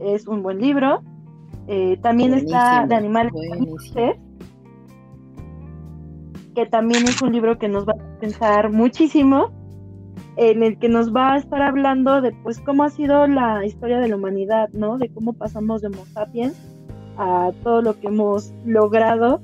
Es 0.01 0.27
un 0.27 0.43
buen 0.43 0.61
libro. 0.61 1.03
Eh, 1.69 1.99
también 2.03 2.35
está 2.35 2.87
de 2.87 2.95
animales 2.95 3.33
que 6.55 6.67
también 6.67 7.05
es 7.05 7.21
un 7.21 7.33
libro 7.33 7.59
que 7.59 7.69
nos 7.69 7.87
va 7.87 7.93
a 7.93 8.21
pensar 8.21 8.71
muchísimo, 8.71 9.51
en 10.37 10.63
el 10.63 10.79
que 10.79 10.89
nos 10.89 11.15
va 11.15 11.35
a 11.35 11.37
estar 11.37 11.61
hablando 11.63 12.21
de 12.21 12.33
pues 12.33 12.61
cómo 12.61 12.85
ha 12.85 12.91
sido 12.91 13.27
la 13.27 13.65
historia 13.65 13.99
de 13.99 14.09
la 14.09 14.17
humanidad, 14.17 14.69
¿no? 14.73 14.99
De 14.99 15.09
cómo 15.09 15.33
pasamos 15.33 15.83
de 15.83 15.89
Homo 15.89 16.05
sapiens 16.07 16.57
a 17.17 17.53
todo 17.63 17.83
lo 17.83 17.99
que 18.01 18.09
hemos 18.09 18.53
logrado 18.65 19.41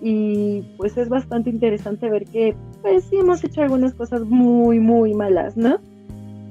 y 0.00 0.62
pues 0.76 0.96
es 0.96 1.08
bastante 1.08 1.50
interesante 1.50 2.10
ver 2.10 2.24
que 2.24 2.56
pues 2.82 3.04
sí 3.04 3.16
hemos 3.16 3.42
hecho 3.42 3.62
algunas 3.62 3.94
cosas 3.94 4.22
muy 4.22 4.78
muy 4.80 5.14
malas, 5.14 5.56
¿no? 5.56 5.78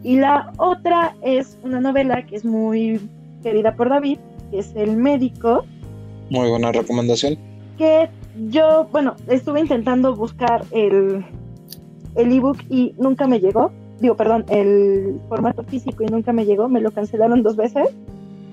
Y 0.04 0.18
la 0.18 0.52
otra 0.58 1.16
es 1.22 1.58
una 1.64 1.80
novela 1.80 2.26
que 2.26 2.36
es 2.36 2.46
muy 2.46 3.00
querida 3.44 3.76
por 3.76 3.90
David, 3.90 4.18
que 4.50 4.60
es 4.60 4.76
El 4.76 4.98
médico. 4.98 5.66
Muy 6.30 6.50
buena 6.50 6.72
recomendación. 6.72 7.38
Que 7.78 8.10
yo, 8.50 8.88
bueno, 8.92 9.16
estuve 9.28 9.60
intentando 9.60 10.16
buscar 10.16 10.64
el 10.72 11.24
el 12.16 12.32
ebook 12.32 12.58
y 12.70 12.94
nunca 12.98 13.28
me 13.28 13.40
llegó. 13.40 13.72
Digo, 14.00 14.16
perdón, 14.16 14.46
el 14.50 15.20
formato 15.30 15.64
físico 15.64 16.04
y 16.04 16.08
nunca 16.08 16.34
me 16.34 16.46
llegó. 16.46 16.68
Me 16.68 16.82
lo 16.82 16.92
cancelaron 16.92 17.44
dos 17.44 17.56
veces. 17.56 17.90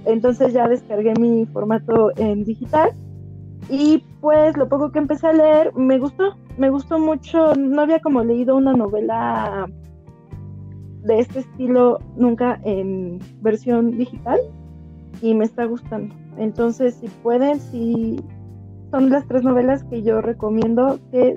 Entonces 0.05 0.53
ya 0.53 0.69
descargué 0.69 1.15
mi 1.15 1.47
formato 1.47 2.13
en 2.17 2.45
digital. 2.45 2.93
Y 3.69 4.03
pues 4.21 4.57
lo 4.57 4.69
poco 4.69 4.91
que 4.91 4.99
empecé 4.99 5.27
a 5.27 5.33
leer 5.33 5.75
me 5.75 5.99
gustó. 5.99 6.37
Me 6.57 6.71
gustó 6.71 6.99
mucho. 6.99 7.55
No 7.55 7.83
había 7.83 8.01
como 8.01 8.25
leído 8.25 8.57
una 8.57 8.73
novela 8.73 9.67
de 11.03 11.21
este 11.21 11.41
estilo 11.41 11.99
nunca 12.17 12.61
en 12.65 13.19
versión 13.41 13.97
digital. 13.97 14.41
Y 15.21 15.35
me 15.35 15.45
está 15.45 15.65
gustando. 15.65 16.15
Entonces, 16.39 16.95
si 16.95 17.09
pueden, 17.09 17.61
si 17.61 18.21
son 18.91 19.11
las 19.11 19.27
tres 19.27 19.43
novelas 19.43 19.85
que 19.85 20.03
yo 20.03 20.21
recomiendo 20.21 20.99
que 21.11 21.37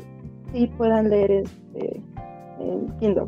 sí 0.53 0.67
puedan 0.77 1.09
leer 1.09 1.31
este 1.31 2.01
en 2.59 2.87
Kindle. 2.99 3.27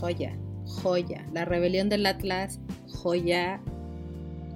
Joya, 0.00 0.36
joya. 0.64 1.24
La 1.32 1.44
rebelión 1.44 1.88
del 1.88 2.06
Atlas, 2.06 2.60
joya. 2.88 3.60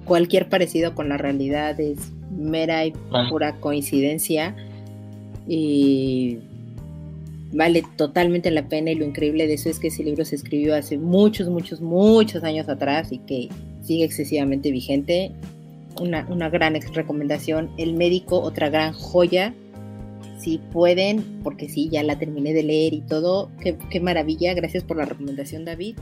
Cualquier 0.05 0.49
parecido 0.49 0.93
con 0.93 1.09
la 1.09 1.17
realidad 1.17 1.79
es 1.79 2.11
mera 2.35 2.85
y 2.85 2.93
pura 3.29 3.59
coincidencia. 3.59 4.55
Y 5.47 6.39
vale 7.53 7.83
totalmente 7.95 8.51
la 8.51 8.67
pena 8.67 8.91
y 8.91 8.95
lo 8.95 9.05
increíble 9.05 9.47
de 9.47 9.53
eso 9.53 9.69
es 9.69 9.79
que 9.79 9.87
ese 9.87 10.03
libro 10.03 10.25
se 10.25 10.35
escribió 10.35 10.75
hace 10.75 10.97
muchos, 10.97 11.47
muchos, 11.49 11.81
muchos 11.81 12.43
años 12.43 12.67
atrás 12.67 13.11
y 13.11 13.19
que 13.19 13.49
sigue 13.81 14.03
excesivamente 14.03 14.71
vigente. 14.71 15.31
Una, 15.99 16.27
una 16.29 16.49
gran 16.49 16.73
recomendación. 16.93 17.69
El 17.77 17.93
médico, 17.93 18.41
otra 18.41 18.69
gran 18.69 18.93
joya. 18.93 19.53
Si 20.39 20.57
pueden, 20.57 21.39
porque 21.43 21.69
sí, 21.69 21.89
ya 21.89 22.03
la 22.03 22.19
terminé 22.19 22.53
de 22.53 22.63
leer 22.63 22.93
y 22.93 23.01
todo. 23.01 23.49
Qué, 23.61 23.77
qué 23.89 24.01
maravilla. 24.01 24.53
Gracias 24.53 24.83
por 24.83 24.97
la 24.97 25.05
recomendación, 25.05 25.63
David. 25.63 25.95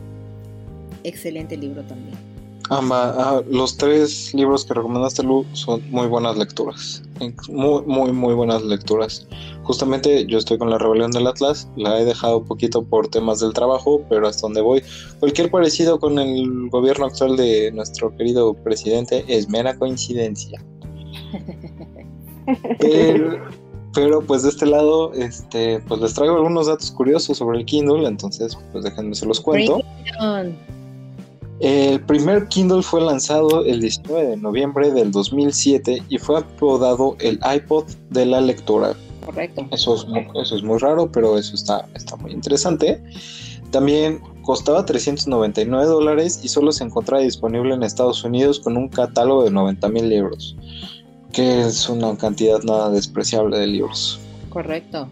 Excelente 1.03 1.55
libro 1.57 1.83
también. 1.83 2.32
Ah, 2.69 3.41
los 3.49 3.77
tres 3.77 4.33
libros 4.33 4.65
que 4.65 4.73
recomendaste, 4.73 5.23
Lu, 5.23 5.45
son 5.53 5.81
muy 5.91 6.07
buenas 6.07 6.37
lecturas. 6.37 7.03
Muy, 7.49 7.83
muy, 7.85 8.11
muy 8.11 8.33
buenas 8.33 8.63
lecturas. 8.63 9.27
Justamente 9.63 10.25
yo 10.27 10.37
estoy 10.37 10.57
con 10.57 10.69
la 10.69 10.77
Rebelión 10.77 11.11
del 11.11 11.27
Atlas, 11.27 11.67
la 11.75 11.99
he 11.99 12.05
dejado 12.05 12.39
un 12.39 12.45
poquito 12.45 12.83
por 12.83 13.09
temas 13.09 13.41
del 13.41 13.53
trabajo, 13.53 14.01
pero 14.09 14.27
hasta 14.27 14.41
donde 14.41 14.61
voy, 14.61 14.81
cualquier 15.19 15.51
parecido 15.51 15.99
con 15.99 16.19
el 16.19 16.69
gobierno 16.69 17.05
actual 17.05 17.35
de 17.35 17.71
nuestro 17.71 18.15
querido 18.15 18.53
presidente 18.53 19.25
es 19.27 19.49
mera 19.49 19.77
coincidencia. 19.77 20.63
pero, 23.93 24.21
pues 24.21 24.43
de 24.43 24.49
este 24.49 24.65
lado, 24.65 25.13
este, 25.13 25.79
pues 25.87 26.01
les 26.01 26.13
traigo 26.13 26.35
algunos 26.35 26.67
datos 26.67 26.91
curiosos 26.91 27.37
sobre 27.37 27.59
el 27.59 27.65
Kindle, 27.65 28.07
entonces 28.07 28.57
pues 28.71 28.83
déjenme 28.83 29.15
se 29.15 29.25
los 29.25 29.39
cuento. 29.39 29.81
El 31.63 32.01
primer 32.01 32.49
Kindle 32.49 32.81
fue 32.83 32.99
lanzado 32.99 33.63
el 33.63 33.79
19 33.79 34.31
de 34.31 34.35
noviembre 34.35 34.91
del 34.91 35.11
2007 35.11 36.03
y 36.09 36.17
fue 36.17 36.39
apodado 36.39 37.15
el 37.21 37.39
iPod 37.55 37.85
de 38.09 38.25
la 38.25 38.41
lectora. 38.41 38.93
Correcto. 39.25 39.65
Eso 39.71 39.95
es, 39.95 40.05
muy, 40.05 40.27
eso 40.35 40.57
es 40.57 40.61
muy 40.61 40.77
raro, 40.79 41.09
pero 41.09 41.37
eso 41.37 41.55
está, 41.55 41.87
está 41.93 42.17
muy 42.17 42.33
interesante. 42.33 43.01
También 43.71 44.19
costaba 44.41 44.85
399 44.85 45.85
dólares 45.85 46.41
y 46.43 46.49
solo 46.49 46.73
se 46.73 46.83
encontraba 46.83 47.23
disponible 47.23 47.73
en 47.73 47.83
Estados 47.83 48.25
Unidos 48.25 48.59
con 48.59 48.75
un 48.75 48.89
catálogo 48.89 49.45
de 49.45 49.51
90 49.51 49.87
mil 49.87 50.09
libros, 50.09 50.57
que 51.31 51.61
es 51.61 51.87
una 51.87 52.17
cantidad 52.17 52.61
nada 52.63 52.89
despreciable 52.89 53.57
de 53.57 53.67
libros. 53.67 54.19
Correcto. 54.49 55.07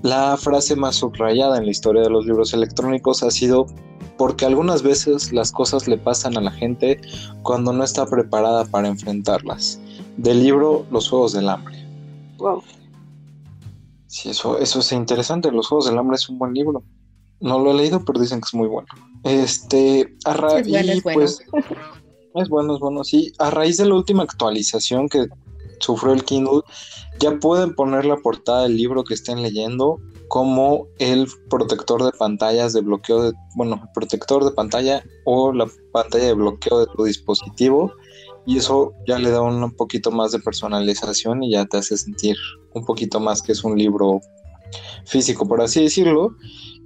La 0.00 0.38
frase 0.38 0.74
más 0.74 0.96
subrayada 0.96 1.58
en 1.58 1.66
la 1.66 1.70
historia 1.70 2.00
de 2.00 2.08
los 2.08 2.24
libros 2.24 2.54
electrónicos 2.54 3.22
ha 3.22 3.30
sido 3.30 3.66
porque 4.22 4.46
algunas 4.46 4.84
veces 4.84 5.32
las 5.32 5.50
cosas 5.50 5.88
le 5.88 5.98
pasan 5.98 6.38
a 6.38 6.40
la 6.40 6.52
gente 6.52 7.00
cuando 7.42 7.72
no 7.72 7.82
está 7.82 8.06
preparada 8.06 8.64
para 8.64 8.86
enfrentarlas. 8.86 9.80
Del 10.16 10.44
libro 10.44 10.86
Los 10.92 11.08
Juegos 11.08 11.32
del 11.32 11.48
Hambre. 11.48 11.74
Wow. 12.38 12.62
Sí, 14.06 14.30
eso, 14.30 14.58
eso 14.58 14.78
es 14.78 14.92
interesante. 14.92 15.50
Los 15.50 15.66
Juegos 15.66 15.86
del 15.86 15.98
Hambre 15.98 16.14
es 16.14 16.28
un 16.28 16.38
buen 16.38 16.54
libro. 16.54 16.84
No 17.40 17.58
lo 17.58 17.72
he 17.72 17.74
leído, 17.74 18.04
pero 18.04 18.20
dicen 18.20 18.40
que 18.40 18.46
es 18.46 18.54
muy 18.54 18.68
bueno. 18.68 18.86
Este, 19.24 20.14
a 20.24 20.34
raíz, 20.34 20.68
es 20.68 21.02
bueno, 21.02 21.20
pues, 21.20 21.44
es 22.36 22.48
bueno, 22.48 22.74
es 22.74 22.78
bueno, 22.78 23.02
sí. 23.02 23.32
A 23.40 23.50
raíz 23.50 23.78
de 23.78 23.86
la 23.86 23.96
última 23.96 24.22
actualización 24.22 25.08
que 25.08 25.26
sufrió 25.80 26.12
el 26.12 26.22
Kindle, 26.22 26.60
ya 27.18 27.40
pueden 27.40 27.74
poner 27.74 28.04
la 28.04 28.18
portada 28.18 28.62
del 28.62 28.76
libro 28.76 29.02
que 29.02 29.14
estén 29.14 29.42
leyendo 29.42 29.98
como 30.32 30.88
el 30.98 31.28
protector 31.50 32.02
de 32.02 32.10
pantallas 32.12 32.72
de 32.72 32.80
bloqueo 32.80 33.22
de, 33.22 33.32
bueno, 33.54 33.78
el 33.82 33.90
protector 33.92 34.42
de 34.42 34.50
pantalla 34.52 35.04
o 35.26 35.52
la 35.52 35.68
pantalla 35.92 36.24
de 36.24 36.32
bloqueo 36.32 36.80
de 36.80 36.86
tu 36.96 37.04
dispositivo 37.04 37.92
y 38.46 38.56
eso 38.56 38.94
ya 39.06 39.18
le 39.18 39.28
da 39.28 39.42
un 39.42 39.70
poquito 39.76 40.10
más 40.10 40.32
de 40.32 40.38
personalización 40.38 41.42
y 41.42 41.50
ya 41.50 41.66
te 41.66 41.76
hace 41.76 41.98
sentir 41.98 42.34
un 42.72 42.82
poquito 42.86 43.20
más 43.20 43.42
que 43.42 43.52
es 43.52 43.62
un 43.62 43.76
libro 43.76 44.22
físico, 45.04 45.46
por 45.46 45.60
así 45.60 45.82
decirlo. 45.82 46.34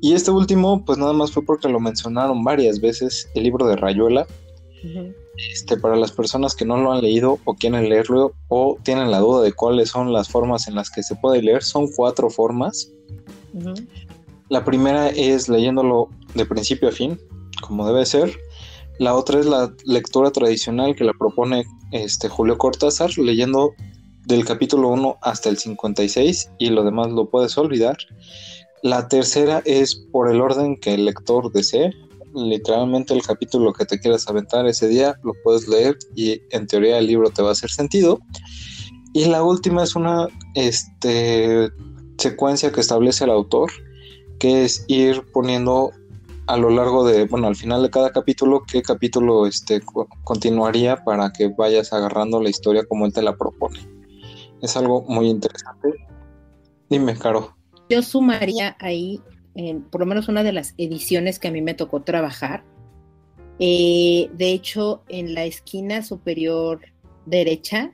Y 0.01 0.14
este 0.14 0.32
último, 0.32 0.84
pues 0.84 0.99
nada 0.99 1.12
más 1.12 1.30
fue 1.30 1.44
porque 1.44 1.68
lo 1.68 1.78
mencionaron 1.78 2.42
varias 2.42 2.80
veces, 2.80 3.30
el 3.36 3.44
libro 3.44 3.64
de 3.68 3.76
Rayuela. 3.76 4.26
Este, 5.53 5.76
para 5.76 5.94
las 5.94 6.11
personas 6.11 6.57
que 6.57 6.64
no 6.64 6.78
lo 6.78 6.92
han 6.92 7.01
leído 7.01 7.38
o 7.44 7.55
quieren 7.55 7.88
leerlo 7.88 8.32
o 8.49 8.76
tienen 8.82 9.12
la 9.12 9.20
duda 9.20 9.42
de 9.42 9.53
cuáles 9.53 9.90
son 9.90 10.12
las 10.12 10.28
formas 10.28 10.66
en 10.66 10.74
las 10.74 10.90
que 10.90 11.05
se 11.05 11.14
puede 11.14 11.42
leer, 11.42 11.62
son 11.62 11.86
cuatro 11.94 12.28
formas. 12.28 12.90
La 14.49 14.64
primera 14.64 15.09
es 15.09 15.49
leyéndolo 15.49 16.09
de 16.34 16.47
principio 16.47 16.88
a 16.88 16.92
fin, 16.92 17.18
como 17.61 17.86
debe 17.86 18.07
ser. 18.07 18.36
La 18.99 19.14
otra 19.14 19.40
es 19.40 19.47
la 19.47 19.74
lectura 19.84 20.30
tradicional 20.30 20.94
que 20.94 21.05
la 21.05 21.12
propone 21.12 21.64
este 21.92 22.28
Julio 22.28 22.57
Cortázar, 22.57 23.16
leyendo 23.18 23.74
del 24.26 24.44
capítulo 24.44 24.88
1 24.88 25.18
hasta 25.22 25.49
el 25.49 25.59
56 25.59 26.51
y 26.59 26.70
lo 26.70 26.84
demás 26.84 27.09
lo 27.11 27.28
puedes 27.28 27.57
olvidar. 27.59 27.97
La 28.82 29.09
tercera 29.09 29.62
es 29.64 29.94
por 29.94 30.30
el 30.30 30.40
orden 30.40 30.76
que 30.76 30.94
el 30.94 31.05
lector 31.05 31.53
desee. 31.53 31.92
Literalmente 32.34 33.14
el 33.14 33.22
capítulo 33.22 33.72
que 33.72 33.84
te 33.84 33.99
quieras 33.99 34.28
aventar 34.28 34.66
ese 34.66 34.88
día 34.88 35.18
lo 35.22 35.32
puedes 35.42 35.68
leer 35.68 35.97
y 36.14 36.40
en 36.51 36.66
teoría 36.66 36.99
el 36.99 37.07
libro 37.07 37.30
te 37.30 37.42
va 37.42 37.51
a 37.51 37.53
hacer 37.53 37.70
sentido. 37.70 38.20
Y 39.12 39.26
la 39.26 39.42
última 39.42 39.82
es 39.82 39.97
una 39.97 40.28
este, 40.55 41.70
secuencia 42.30 42.72
que 42.72 42.80
establece 42.80 43.24
el 43.24 43.30
autor, 43.30 43.70
que 44.38 44.64
es 44.64 44.84
ir 44.88 45.22
poniendo 45.32 45.92
a 46.46 46.56
lo 46.56 46.70
largo 46.70 47.04
de, 47.04 47.26
bueno, 47.26 47.48
al 47.48 47.56
final 47.56 47.82
de 47.82 47.90
cada 47.90 48.10
capítulo, 48.10 48.62
qué 48.70 48.82
capítulo 48.82 49.46
este, 49.46 49.80
continuaría 50.24 50.96
para 51.04 51.32
que 51.32 51.48
vayas 51.48 51.92
agarrando 51.92 52.40
la 52.40 52.50
historia 52.50 52.84
como 52.88 53.06
él 53.06 53.12
te 53.12 53.22
la 53.22 53.36
propone. 53.36 53.80
Es 54.62 54.76
algo 54.76 55.02
muy 55.08 55.28
interesante. 55.28 55.90
Dime, 56.88 57.16
Caro. 57.16 57.56
Yo 57.88 58.02
sumaría 58.02 58.76
ahí, 58.80 59.20
en, 59.54 59.82
por 59.82 60.00
lo 60.00 60.06
menos 60.06 60.28
una 60.28 60.42
de 60.42 60.52
las 60.52 60.74
ediciones 60.78 61.38
que 61.38 61.48
a 61.48 61.50
mí 61.52 61.62
me 61.62 61.74
tocó 61.74 62.02
trabajar. 62.02 62.64
Eh, 63.58 64.30
de 64.34 64.52
hecho, 64.52 65.02
en 65.08 65.34
la 65.34 65.44
esquina 65.44 66.02
superior 66.02 66.80
derecha 67.24 67.92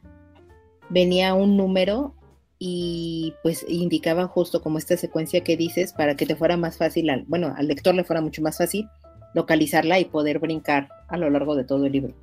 venía 0.91 1.35
un 1.35 1.57
número 1.57 2.15
y 2.65 3.35
pues 3.43 3.67
indicaba 3.67 4.29
justo 4.29 4.63
como 4.63 4.79
esta 4.79 4.97
secuencia 4.97 5.43
que 5.43 5.57
dices 5.57 5.93
para 5.93 6.15
que 6.15 6.27
te 6.27 6.37
fuera 6.37 6.57
más 6.57 6.77
fácil, 6.77 7.11
al, 7.11 7.25
bueno, 7.27 7.53
al 7.57 7.67
lector 7.67 7.93
le 7.93 8.05
fuera 8.05 8.21
mucho 8.21 8.41
más 8.41 8.59
fácil 8.59 8.89
localizarla 9.35 9.99
y 9.99 10.05
poder 10.05 10.39
brincar 10.39 10.89
a 11.09 11.17
lo 11.17 11.29
largo 11.29 11.57
de 11.57 11.65
todo 11.65 11.85
el 11.87 11.91
libro. 11.91 12.15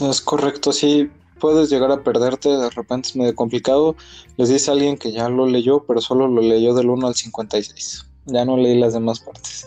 Es 0.00 0.20
correcto, 0.20 0.70
sí, 0.70 1.10
puedes 1.38 1.70
llegar 1.70 1.90
a 1.90 2.04
perderte, 2.04 2.50
de 2.50 2.68
repente 2.68 3.08
es 3.08 3.16
medio 3.16 3.34
complicado. 3.34 3.96
Les 4.36 4.50
dice 4.50 4.70
alguien 4.70 4.98
que 4.98 5.12
ya 5.12 5.30
lo 5.30 5.46
leyó, 5.46 5.82
pero 5.86 6.02
solo 6.02 6.28
lo 6.28 6.42
leyó 6.42 6.74
del 6.74 6.90
1 6.90 7.06
al 7.06 7.14
56. 7.14 8.06
Ya 8.26 8.44
no 8.44 8.58
leí 8.58 8.78
las 8.78 8.92
demás 8.92 9.20
partes. 9.20 9.64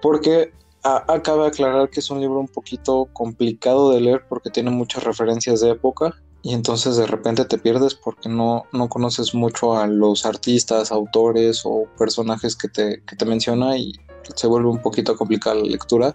Porque 0.00 0.52
acaba 0.84 1.42
de 1.42 1.48
aclarar 1.48 1.90
que 1.90 1.98
es 1.98 2.08
un 2.08 2.20
libro 2.20 2.38
un 2.38 2.46
poquito 2.46 3.08
complicado 3.12 3.90
de 3.90 4.00
leer 4.00 4.22
porque 4.28 4.50
tiene 4.50 4.70
muchas 4.70 5.02
referencias 5.02 5.60
de 5.60 5.70
época 5.70 6.14
y 6.46 6.54
entonces 6.54 6.96
de 6.96 7.08
repente 7.08 7.44
te 7.44 7.58
pierdes 7.58 7.96
porque 7.96 8.28
no, 8.28 8.66
no 8.70 8.88
conoces 8.88 9.34
mucho 9.34 9.76
a 9.76 9.88
los 9.88 10.24
artistas, 10.24 10.92
autores 10.92 11.62
o 11.64 11.88
personajes 11.98 12.54
que 12.54 12.68
te, 12.68 13.02
que 13.02 13.16
te 13.16 13.24
menciona 13.24 13.76
y 13.76 13.92
se 14.36 14.46
vuelve 14.46 14.68
un 14.68 14.80
poquito 14.80 15.16
complicada 15.16 15.56
la 15.56 15.64
lectura, 15.64 16.14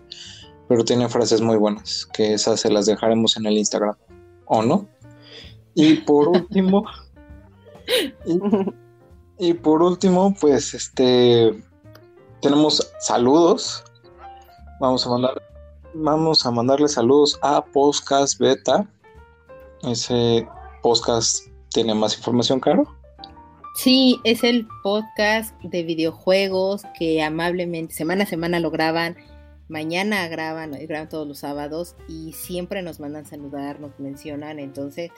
pero 0.69 0.85
tiene 0.85 1.09
frases 1.09 1.41
muy 1.41 1.57
buenas, 1.57 2.07
que 2.13 2.33
esas 2.33 2.61
se 2.61 2.71
las 2.71 2.85
dejaremos 2.85 3.35
en 3.35 3.45
el 3.45 3.57
Instagram, 3.57 3.93
¿o 4.45 4.61
no? 4.61 4.87
Y 5.75 5.95
por 5.95 6.29
último, 6.29 6.85
y, 9.37 9.53
por 9.55 9.83
último, 9.83 10.33
pues 10.39 10.73
este, 10.73 11.61
tenemos 12.41 12.89
saludos, 13.01 13.83
vamos 14.79 15.05
a 15.05 15.09
mandar, 15.09 15.41
vamos 15.93 16.45
a 16.45 16.51
mandarle 16.51 16.87
saludos 16.87 17.37
a 17.41 17.61
Podcast 17.65 18.39
Beta, 18.39 18.87
ese 19.83 20.47
podcast 20.81 21.47
tiene 21.69 21.93
más 21.93 22.17
información, 22.17 22.59
Caro. 22.59 22.85
Sí, 23.75 24.19
es 24.23 24.43
el 24.43 24.67
podcast 24.83 25.59
de 25.63 25.83
videojuegos 25.83 26.83
que 26.97 27.21
amablemente 27.21 27.93
semana 27.93 28.23
a 28.23 28.27
semana 28.27 28.59
lo 28.59 28.69
graban, 28.69 29.15
mañana 29.69 30.27
graban, 30.27 30.71
graban 30.71 31.07
todos 31.07 31.27
los 31.27 31.39
sábados 31.39 31.95
y 32.07 32.33
siempre 32.33 32.81
nos 32.81 32.99
mandan 32.99 33.25
saludar, 33.25 33.79
nos 33.79 33.97
mencionan, 33.97 34.59
entonces 34.59 35.11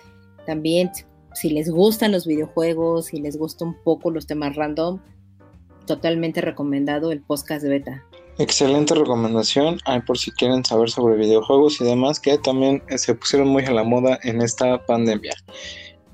también 0.46 0.92
si 1.34 1.50
les 1.50 1.70
gustan 1.70 2.12
los 2.12 2.28
videojuegos, 2.28 3.08
si 3.08 3.20
les 3.20 3.38
gusta 3.38 3.66
un 3.66 3.76
poco 3.84 4.12
los 4.12 4.28
temas 4.28 4.56
random, 4.56 5.00
totalmente 5.88 6.40
recomendado 6.42 7.12
el 7.12 7.22
podcast 7.22 7.64
de 7.64 7.70
beta. 7.70 8.04
Excelente 8.40 8.96
recomendación, 8.96 9.80
Hay 9.86 10.02
por 10.02 10.18
si 10.18 10.32
quieren 10.32 10.66
saber 10.66 10.90
sobre 10.90 11.18
videojuegos 11.18 11.80
y 11.80 11.84
demás 11.84 12.20
que 12.20 12.38
también 12.38 12.82
se 12.96 13.14
pusieron 13.14 13.50
muy 13.50 13.64
a 13.66 13.72
la 13.72 13.84
moda 13.84 14.20
en 14.24 14.42
esta 14.42 14.84
pandemia. 14.86 15.34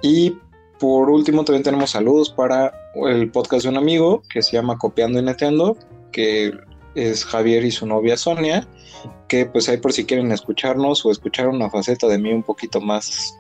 Y 0.02 0.36
por 0.80 1.10
último, 1.10 1.44
también 1.44 1.64
tenemos 1.64 1.92
saludos 1.92 2.30
para 2.30 2.74
el 2.96 3.30
podcast 3.32 3.64
de 3.64 3.70
un 3.70 3.78
amigo 3.78 4.22
que 4.30 4.42
se 4.42 4.54
llama 4.54 4.78
Copiando 4.78 5.20
y 5.20 5.24
Neteando, 5.24 5.78
que 6.12 6.54
es 6.96 7.26
Javier 7.26 7.66
y 7.66 7.72
su 7.72 7.86
novia 7.86 8.18
Sonia, 8.18 8.68
que 9.28 9.46
pues 9.46 9.70
ahí 9.70 9.78
por 9.78 9.94
si 9.94 10.06
quieren 10.06 10.32
escucharnos 10.32 11.06
o 11.06 11.12
escuchar 11.12 11.48
una 11.48 11.70
faceta 11.70 12.08
de 12.08 12.18
mí 12.18 12.32
un 12.32 12.44
poquito 12.44 12.82
más 12.82 13.38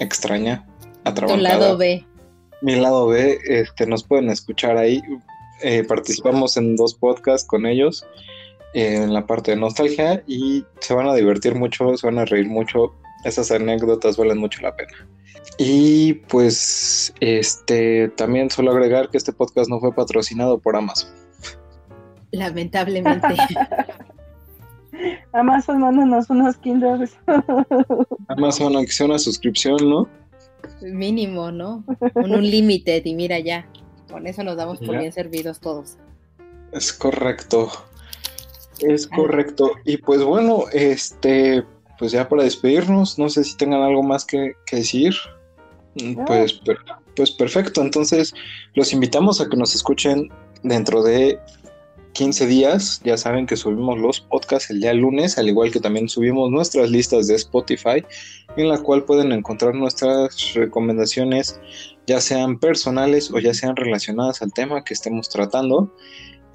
extraña, 0.00 0.66
Tu 1.04 1.36
lado 1.36 1.76
B. 1.76 2.04
Mi 2.62 2.76
lado 2.76 3.06
B, 3.06 3.38
este, 3.46 3.86
nos 3.86 4.04
pueden 4.04 4.30
escuchar 4.30 4.76
ahí. 4.78 5.02
Eh, 5.62 5.84
participamos 5.84 6.56
en 6.56 6.76
dos 6.76 6.94
podcasts 6.94 7.46
con 7.46 7.66
ellos 7.66 8.06
eh, 8.74 8.96
en 8.96 9.14
la 9.14 9.26
parte 9.26 9.52
de 9.52 9.56
nostalgia 9.56 10.22
y 10.26 10.64
se 10.80 10.94
van 10.94 11.08
a 11.08 11.14
divertir 11.14 11.54
mucho, 11.54 11.96
se 11.96 12.06
van 12.06 12.18
a 12.18 12.24
reír 12.24 12.46
mucho. 12.46 12.94
Esas 13.24 13.50
anécdotas 13.50 14.16
valen 14.16 14.38
mucho 14.38 14.60
la 14.62 14.76
pena. 14.76 14.92
Y 15.58 16.14
pues 16.28 17.14
este 17.20 18.08
también 18.10 18.50
suelo 18.50 18.72
agregar 18.72 19.08
que 19.08 19.16
este 19.16 19.32
podcast 19.32 19.70
no 19.70 19.80
fue 19.80 19.94
patrocinado 19.94 20.58
por 20.58 20.76
Amazon. 20.76 21.10
Lamentablemente. 22.32 23.28
Amazon, 25.32 25.80
mándanos 25.80 26.28
unos 26.30 26.56
Kindles. 26.56 27.16
Amazon, 28.28 28.76
aunque 28.76 28.92
sea 28.92 29.06
una 29.06 29.18
suscripción, 29.18 29.76
¿no? 29.88 30.08
Mínimo, 30.82 31.50
¿no? 31.52 31.84
Con 32.14 32.32
un 32.32 32.42
límite, 32.42 33.02
y 33.04 33.14
mira 33.14 33.38
ya. 33.38 33.66
Con 34.10 34.26
eso 34.26 34.44
nos 34.44 34.56
damos 34.56 34.78
por 34.78 34.98
bien 34.98 35.12
servidos 35.12 35.60
todos. 35.60 35.96
Es 36.72 36.92
correcto. 36.92 37.70
Es 38.80 39.08
ah. 39.10 39.16
correcto. 39.16 39.72
Y 39.84 39.96
pues 39.98 40.22
bueno, 40.22 40.64
este, 40.72 41.64
pues 41.98 42.12
ya 42.12 42.28
para 42.28 42.44
despedirnos, 42.44 43.18
no 43.18 43.28
sé 43.28 43.44
si 43.44 43.56
tengan 43.56 43.82
algo 43.82 44.02
más 44.02 44.24
que, 44.24 44.52
que 44.66 44.76
decir. 44.76 45.14
Mm, 45.94 46.24
pues, 46.26 46.60
pues 47.14 47.30
perfecto. 47.30 47.80
Entonces, 47.80 48.34
los 48.74 48.92
invitamos 48.92 49.40
a 49.40 49.48
que 49.48 49.56
nos 49.56 49.74
escuchen 49.74 50.30
dentro 50.62 51.02
de 51.02 51.38
15 52.12 52.46
días. 52.46 53.00
Ya 53.04 53.16
saben 53.16 53.46
que 53.46 53.56
subimos 53.56 53.98
los 53.98 54.20
podcasts 54.20 54.70
el 54.70 54.80
día 54.80 54.94
lunes, 54.94 55.38
al 55.38 55.48
igual 55.48 55.70
que 55.70 55.80
también 55.80 56.08
subimos 56.08 56.50
nuestras 56.50 56.90
listas 56.90 57.26
de 57.26 57.34
Spotify, 57.34 58.04
en 58.56 58.68
la 58.68 58.78
cual 58.78 59.04
pueden 59.04 59.32
encontrar 59.32 59.74
nuestras 59.74 60.54
recomendaciones, 60.54 61.60
ya 62.06 62.20
sean 62.20 62.58
personales 62.58 63.30
o 63.30 63.38
ya 63.38 63.54
sean 63.54 63.76
relacionadas 63.76 64.42
al 64.42 64.52
tema 64.52 64.84
que 64.84 64.94
estemos 64.94 65.28
tratando 65.28 65.92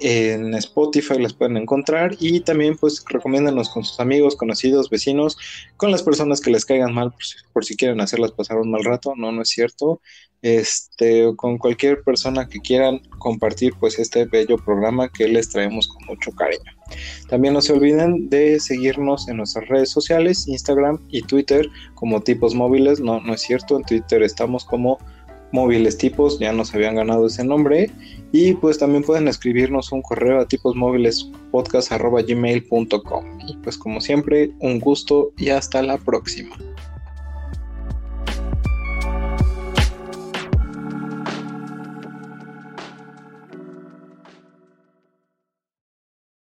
en 0.02 0.52
Spotify 0.54 1.18
las 1.18 1.32
pueden 1.32 1.56
encontrar 1.56 2.16
y 2.18 2.40
también 2.40 2.76
pues 2.76 3.04
recomiéndanos 3.08 3.70
con 3.70 3.84
sus 3.84 4.00
amigos, 4.00 4.34
conocidos, 4.34 4.90
vecinos, 4.90 5.38
con 5.76 5.92
las 5.92 6.02
personas 6.02 6.40
que 6.40 6.50
les 6.50 6.64
caigan 6.64 6.92
mal 6.92 7.14
por 7.52 7.64
si, 7.64 7.76
quieren 7.76 8.00
hacerlas 8.00 8.32
pasar 8.32 8.58
un 8.58 8.70
mal 8.70 8.84
rato, 8.84 9.14
no, 9.16 9.30
no 9.30 9.42
es 9.42 9.48
cierto, 9.48 10.00
este, 10.42 11.32
con 11.36 11.56
cualquier 11.56 12.02
persona 12.02 12.48
que 12.48 12.58
quieran 12.58 12.98
compartir 13.18 13.74
pues 13.78 13.98
este 14.00 14.24
bello 14.24 14.56
programa 14.56 15.08
que 15.08 15.28
les 15.28 15.48
traemos 15.50 15.86
con 15.86 16.04
mucho 16.06 16.32
cariño. 16.32 16.72
También 17.28 17.54
no 17.54 17.62
se 17.62 17.72
olviden 17.72 18.28
de 18.28 18.58
seguirnos 18.58 19.28
en 19.28 19.36
nuestras 19.36 19.68
redes 19.68 19.90
sociales, 19.90 20.48
Instagram 20.48 20.98
y 21.10 21.22
Twitter 21.22 21.68
como 21.94 22.20
tipos 22.20 22.56
móviles, 22.56 22.98
no, 22.98 23.20
no 23.20 23.34
es 23.34 23.42
cierto, 23.42 23.76
en 23.76 23.84
Twitter 23.84 24.22
estamos 24.22 24.64
como 24.64 24.98
móviles 25.52 25.98
tipos, 25.98 26.38
ya 26.38 26.52
nos 26.52 26.74
habían 26.74 26.96
ganado 26.96 27.26
ese 27.26 27.44
nombre. 27.44 27.90
Y 28.32 28.54
pues 28.54 28.78
también 28.78 29.04
pueden 29.04 29.28
escribirnos 29.28 29.92
un 29.92 30.02
correo 30.02 30.40
a 30.40 30.48
tipos 30.48 30.74
móviles 30.74 31.30
podcast 31.50 31.92
Y 33.46 33.56
pues 33.58 33.76
como 33.76 34.00
siempre, 34.00 34.50
un 34.60 34.80
gusto 34.80 35.32
y 35.36 35.50
hasta 35.50 35.82
la 35.82 35.98
próxima. 35.98 36.56